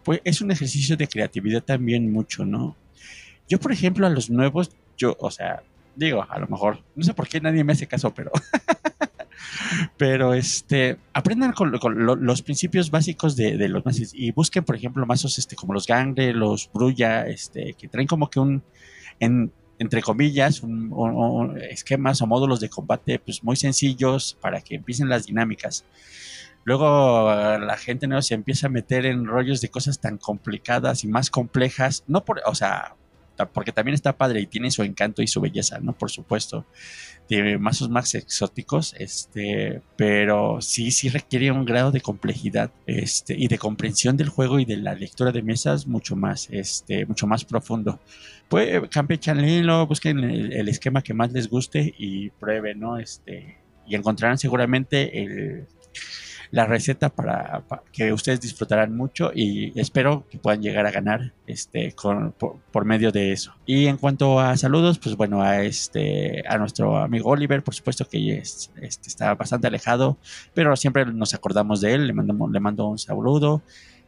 [0.04, 2.76] pues es un ejercicio de creatividad también mucho, ¿no?
[3.48, 5.62] Yo, por ejemplo, a los nuevos, yo, o sea,
[5.96, 8.32] Digo, a lo mejor, no sé por qué nadie me hace caso, pero...
[9.98, 15.38] pero este, aprendan con, los principios básicos de, los mazos y busquen, por ejemplo, mazos
[15.38, 18.64] este, como los Gangre, los Brulla, este, que traen como que un,
[19.20, 25.26] entre comillas, un, esquemas o módulos de combate pues muy sencillos para que empiecen las
[25.26, 25.86] dinámicas.
[26.66, 31.08] Luego la gente no se empieza a meter en rollos de cosas tan complicadas y
[31.08, 32.96] más complejas, no por, o sea,
[33.54, 35.94] porque también está padre y tiene su encanto y su belleza, ¿no?
[35.94, 36.66] Por supuesto,
[37.28, 43.48] tiene mazos más exóticos, este, pero sí, sí requiere un grado de complejidad, este, y
[43.48, 47.46] de comprensión del juego y de la lectura de mesas mucho más, este, mucho más
[47.46, 48.00] profundo.
[48.50, 52.98] Pues campechanlo, busquen el, el esquema que más les guste y prueben, ¿no?
[52.98, 53.58] Este,
[53.88, 55.68] y encontrarán seguramente el
[56.54, 61.96] la receta para, que ustedes disfrutarán mucho y espero que puedan llegar a ganar este
[61.98, 63.56] por, medio de eso.
[63.66, 68.08] Y en cuanto a saludos, pues bueno, a este a nuestro amigo Oliver, por supuesto
[68.08, 70.20] que este, está bastante alejado,
[70.54, 73.64] pero siempre nos acordamos de él, le mandamos le mando un saludo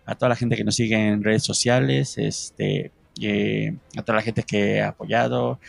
[0.06, 4.22] a toda la gente que nos sigue en redes sociales, este eh, a toda la
[4.22, 5.60] gente que ha apoyado,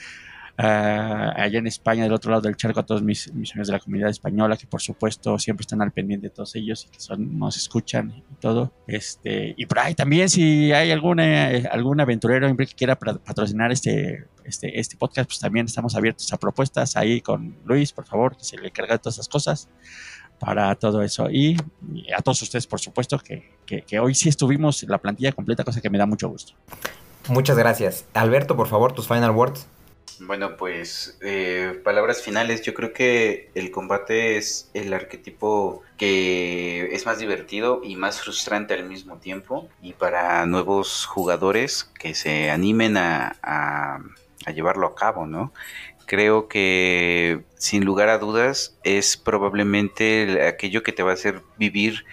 [0.57, 3.81] allá en España, del otro lado del charco, a todos mis, mis amigos de la
[3.81, 7.39] comunidad española, que por supuesto siempre están al pendiente de todos ellos y que son,
[7.39, 8.73] nos escuchan y todo.
[8.87, 14.78] Este, y por ahí también, si hay alguna, algún aventurero que quiera patrocinar este, este,
[14.78, 18.57] este podcast, pues también estamos abiertos a propuestas ahí con Luis, por favor, que se
[18.57, 19.69] le carga todas esas cosas
[20.39, 21.31] para todo eso.
[21.31, 21.57] Y,
[22.16, 25.81] a todos ustedes, por supuesto, que, que, que, hoy sí estuvimos la plantilla completa, cosa
[25.81, 26.55] que me da mucho gusto.
[27.28, 28.07] Muchas gracias.
[28.15, 29.66] Alberto, por favor, tus final words.
[30.20, 32.62] Bueno, pues eh, palabras finales.
[32.62, 38.74] Yo creo que el combate es el arquetipo que es más divertido y más frustrante
[38.74, 39.68] al mismo tiempo.
[39.82, 44.01] Y para nuevos jugadores que se animen a,
[44.55, 45.52] llevarlo a cabo, ¿no?
[46.06, 52.05] Creo que sin lugar a dudas es probablemente aquello que te va a hacer vivir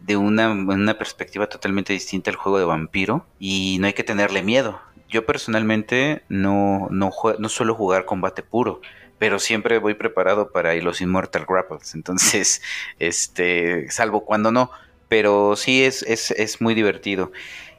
[0.00, 4.42] de una, una perspectiva totalmente distinta al juego de vampiro y no hay que tenerle
[4.42, 8.80] miedo yo personalmente no, no, no suelo jugar combate puro.
[9.18, 11.94] pero siempre voy preparado para los Immortal Grapples.
[11.94, 12.62] Entonces,
[12.98, 14.70] este, salvo cuando no.
[15.08, 17.32] Pero sí es, es, es muy divertido.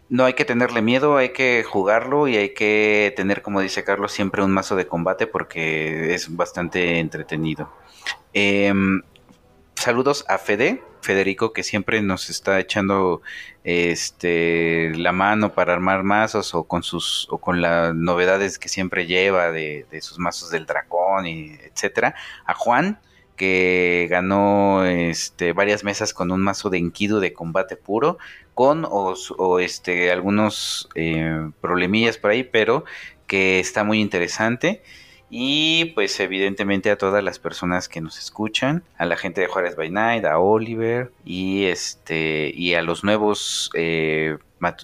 [0.10, 4.14] No hay que tenerle miedo, hay que jugarlo y hay que tener, como dice Carlos,
[4.14, 7.70] siempre un mazo de combate porque es bastante entretenido.
[8.34, 9.02] Em,
[9.78, 13.22] saludos a Fede, Federico, que siempre nos está echando
[13.64, 19.06] este la mano para armar mazos o con sus o con las novedades que siempre
[19.06, 22.16] lleva de, sus mazos del dragón y etcétera.
[22.46, 23.00] A Juan,
[23.36, 28.18] que ganó este, varias mesas con un mazo de Enkidu de combate puro,
[28.56, 32.84] con o, este, algunos eh, problemillas por ahí, pero
[33.28, 34.82] que está muy interesante.
[35.30, 39.76] Y pues evidentemente a todas las personas que nos escuchan, a la gente de Juárez
[39.76, 44.38] by Night, a Oliver y este y a los nuevos eh,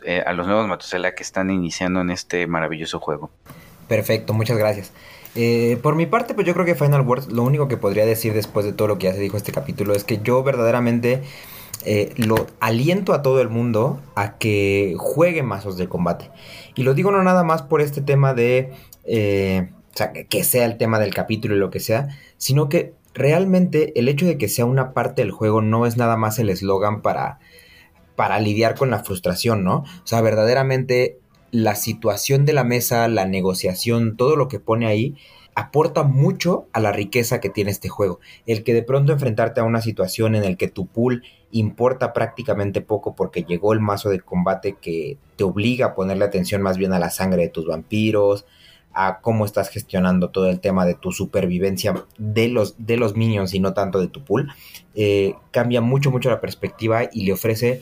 [0.05, 3.29] eh, a los nuevos Matusela que están iniciando en este maravilloso juego.
[3.87, 4.91] Perfecto, muchas gracias.
[5.35, 8.33] Eh, por mi parte, pues yo creo que Final Words, lo único que podría decir
[8.33, 11.23] después de todo lo que ya se dijo este capítulo es que yo verdaderamente
[12.15, 16.29] lo aliento a todo el mundo a que juegue mazos de combate.
[16.75, 18.71] Y lo digo no nada más por este tema de
[19.93, 22.07] o sea, que sea el tema del capítulo y lo que sea,
[22.37, 26.17] sino que realmente el hecho de que sea una parte del juego no es nada
[26.17, 27.39] más el eslogan para,
[28.15, 29.77] para lidiar con la frustración, ¿no?
[29.77, 31.19] O sea, verdaderamente
[31.51, 35.15] la situación de la mesa, la negociación, todo lo que pone ahí,
[35.53, 38.19] aporta mucho a la riqueza que tiene este juego.
[38.47, 42.81] El que de pronto enfrentarte a una situación en el que tu pool importa prácticamente
[42.81, 46.93] poco porque llegó el mazo de combate que te obliga a ponerle atención más bien
[46.93, 48.47] a la sangre de tus vampiros,
[48.93, 53.53] a cómo estás gestionando todo el tema de tu supervivencia de los, de los minions
[53.53, 54.51] y no tanto de tu pool,
[54.95, 57.81] eh, cambia mucho, mucho la perspectiva y le ofrece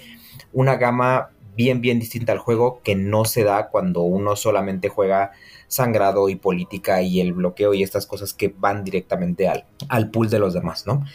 [0.53, 5.31] una gama bien, bien distinta al juego que no se da cuando uno solamente juega
[5.67, 10.29] sangrado y política y el bloqueo y estas cosas que van directamente al, al pool
[10.29, 11.05] de los demás, ¿no?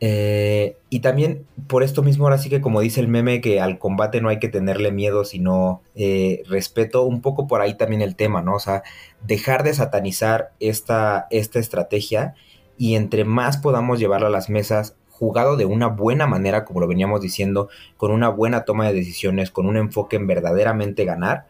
[0.00, 3.78] Eh, y también por esto mismo, ahora sí que como dice el meme, que al
[3.78, 8.16] combate no hay que tenerle miedo, sino eh, respeto, un poco por ahí también el
[8.16, 8.56] tema, ¿no?
[8.56, 8.82] O sea,
[9.26, 12.34] dejar de satanizar esta, esta estrategia
[12.76, 16.88] y entre más podamos llevarlo a las mesas, jugado de una buena manera, como lo
[16.88, 21.46] veníamos diciendo, con una buena toma de decisiones, con un enfoque en verdaderamente ganar,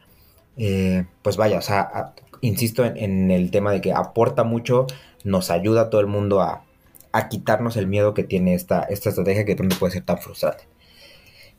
[0.56, 4.86] eh, pues vaya, o sea, insisto en el tema de que aporta mucho,
[5.24, 6.62] nos ayuda a todo el mundo a
[7.14, 10.64] a quitarnos el miedo que tiene esta, esta estrategia que puede ser tan frustrante.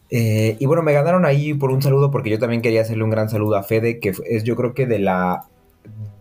[0.09, 3.09] Eh, y bueno, me ganaron ahí por un saludo porque yo también quería hacerle un
[3.09, 5.45] gran saludo a Fede, que es yo creo que de la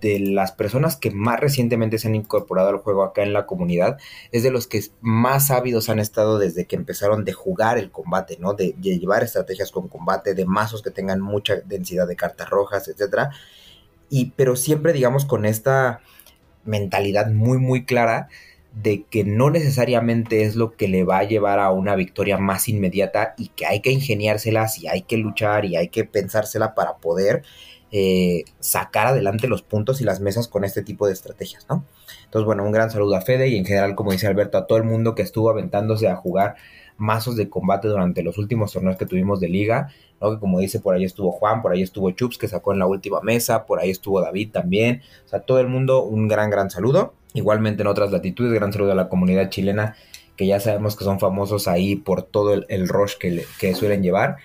[0.00, 3.98] de las personas que más recientemente se han incorporado al juego acá en la comunidad,
[4.30, 8.36] es de los que más ávidos han estado desde que empezaron de jugar el combate,
[8.38, 8.54] ¿no?
[8.54, 12.86] De, de llevar estrategias con combate, de mazos que tengan mucha densidad de cartas rojas,
[12.86, 13.30] etc.
[14.10, 16.02] Y, pero siempre, digamos, con esta
[16.64, 18.28] mentalidad muy, muy clara
[18.74, 22.68] de que no necesariamente es lo que le va a llevar a una victoria más
[22.68, 26.96] inmediata y que hay que ingeniárselas y hay que luchar y hay que pensársela para
[26.96, 27.42] poder
[27.92, 31.84] eh, sacar adelante los puntos y las mesas con este tipo de estrategias, ¿no?
[32.24, 34.78] Entonces, bueno, un gran saludo a Fede y en general, como dice Alberto, a todo
[34.78, 36.56] el mundo que estuvo aventándose a jugar
[36.96, 39.88] mazos de combate durante los últimos torneos que tuvimos de liga,
[40.20, 40.30] ¿no?
[40.30, 42.86] Que como dice, por ahí estuvo Juan, por ahí estuvo Chups que sacó en la
[42.86, 46.70] última mesa, por ahí estuvo David también, o sea, todo el mundo, un gran, gran
[46.70, 47.14] saludo.
[47.32, 49.96] Igualmente en otras latitudes, gran saludo a la comunidad chilena,
[50.36, 54.36] que ya sabemos que son famosos ahí por todo el, rush que, que suelen llevar.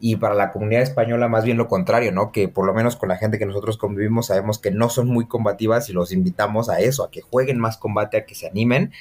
[0.00, 2.30] Y para la comunidad española, más bien lo contrario, ¿no?
[2.30, 5.26] Que por lo menos con la gente que nosotros convivimos, sabemos que no son muy
[5.26, 8.92] combativas y los invitamos a eso, a que jueguen más combate, a que se animen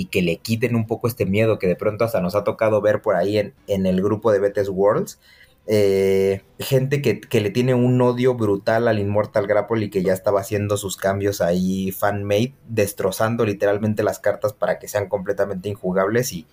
[0.00, 2.80] y que le quiten un poco este miedo que de pronto hasta nos ha tocado
[2.80, 5.20] ver por ahí en, en el grupo de Betes Worlds,
[5.66, 10.40] eh, gente que, le tiene un odio brutal al Immortal Grapple y que ya estaba
[10.40, 16.46] haciendo sus cambios ahí fan-made, destrozando literalmente las cartas para que sean completamente injugables y,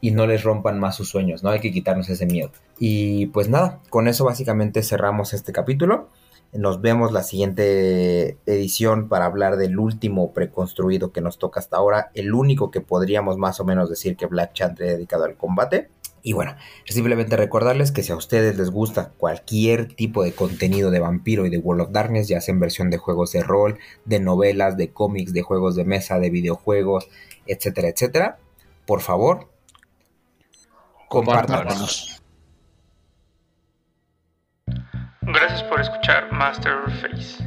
[0.00, 1.50] y no les rompan más sus sueños, ¿no?
[1.50, 2.50] Hay que quitarnos ese miedo.
[2.78, 6.08] Y pues nada, con eso básicamente cerramos este capítulo.
[6.52, 12.10] Nos vemos la siguiente edición para hablar del último preconstruido que nos toca hasta ahora,
[12.14, 15.90] el único que podríamos más o menos decir que Black Chandler dedicado al combate.
[16.22, 20.98] Y bueno, simplemente recordarles que si a ustedes les gusta cualquier tipo de contenido de
[20.98, 24.20] vampiro y de World of Darkness, ya sea en versión de juegos de rol, de
[24.20, 27.08] novelas, de cómics, de juegos de mesa, de videojuegos,
[27.46, 28.38] etcétera, etcétera,
[28.86, 29.48] por favor,
[31.08, 32.19] compártanos.
[35.32, 37.44] Gracias por escuchar Master Face.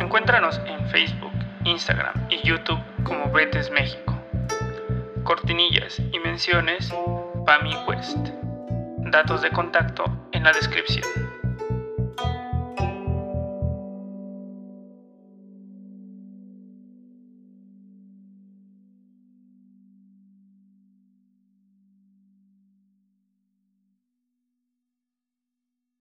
[0.00, 1.30] Encuéntranos en Facebook,
[1.64, 4.20] Instagram y YouTube como Betes México.
[5.22, 6.92] Cortinillas y menciones
[7.46, 8.16] Pami West.
[8.98, 11.25] Datos de contacto en la descripción.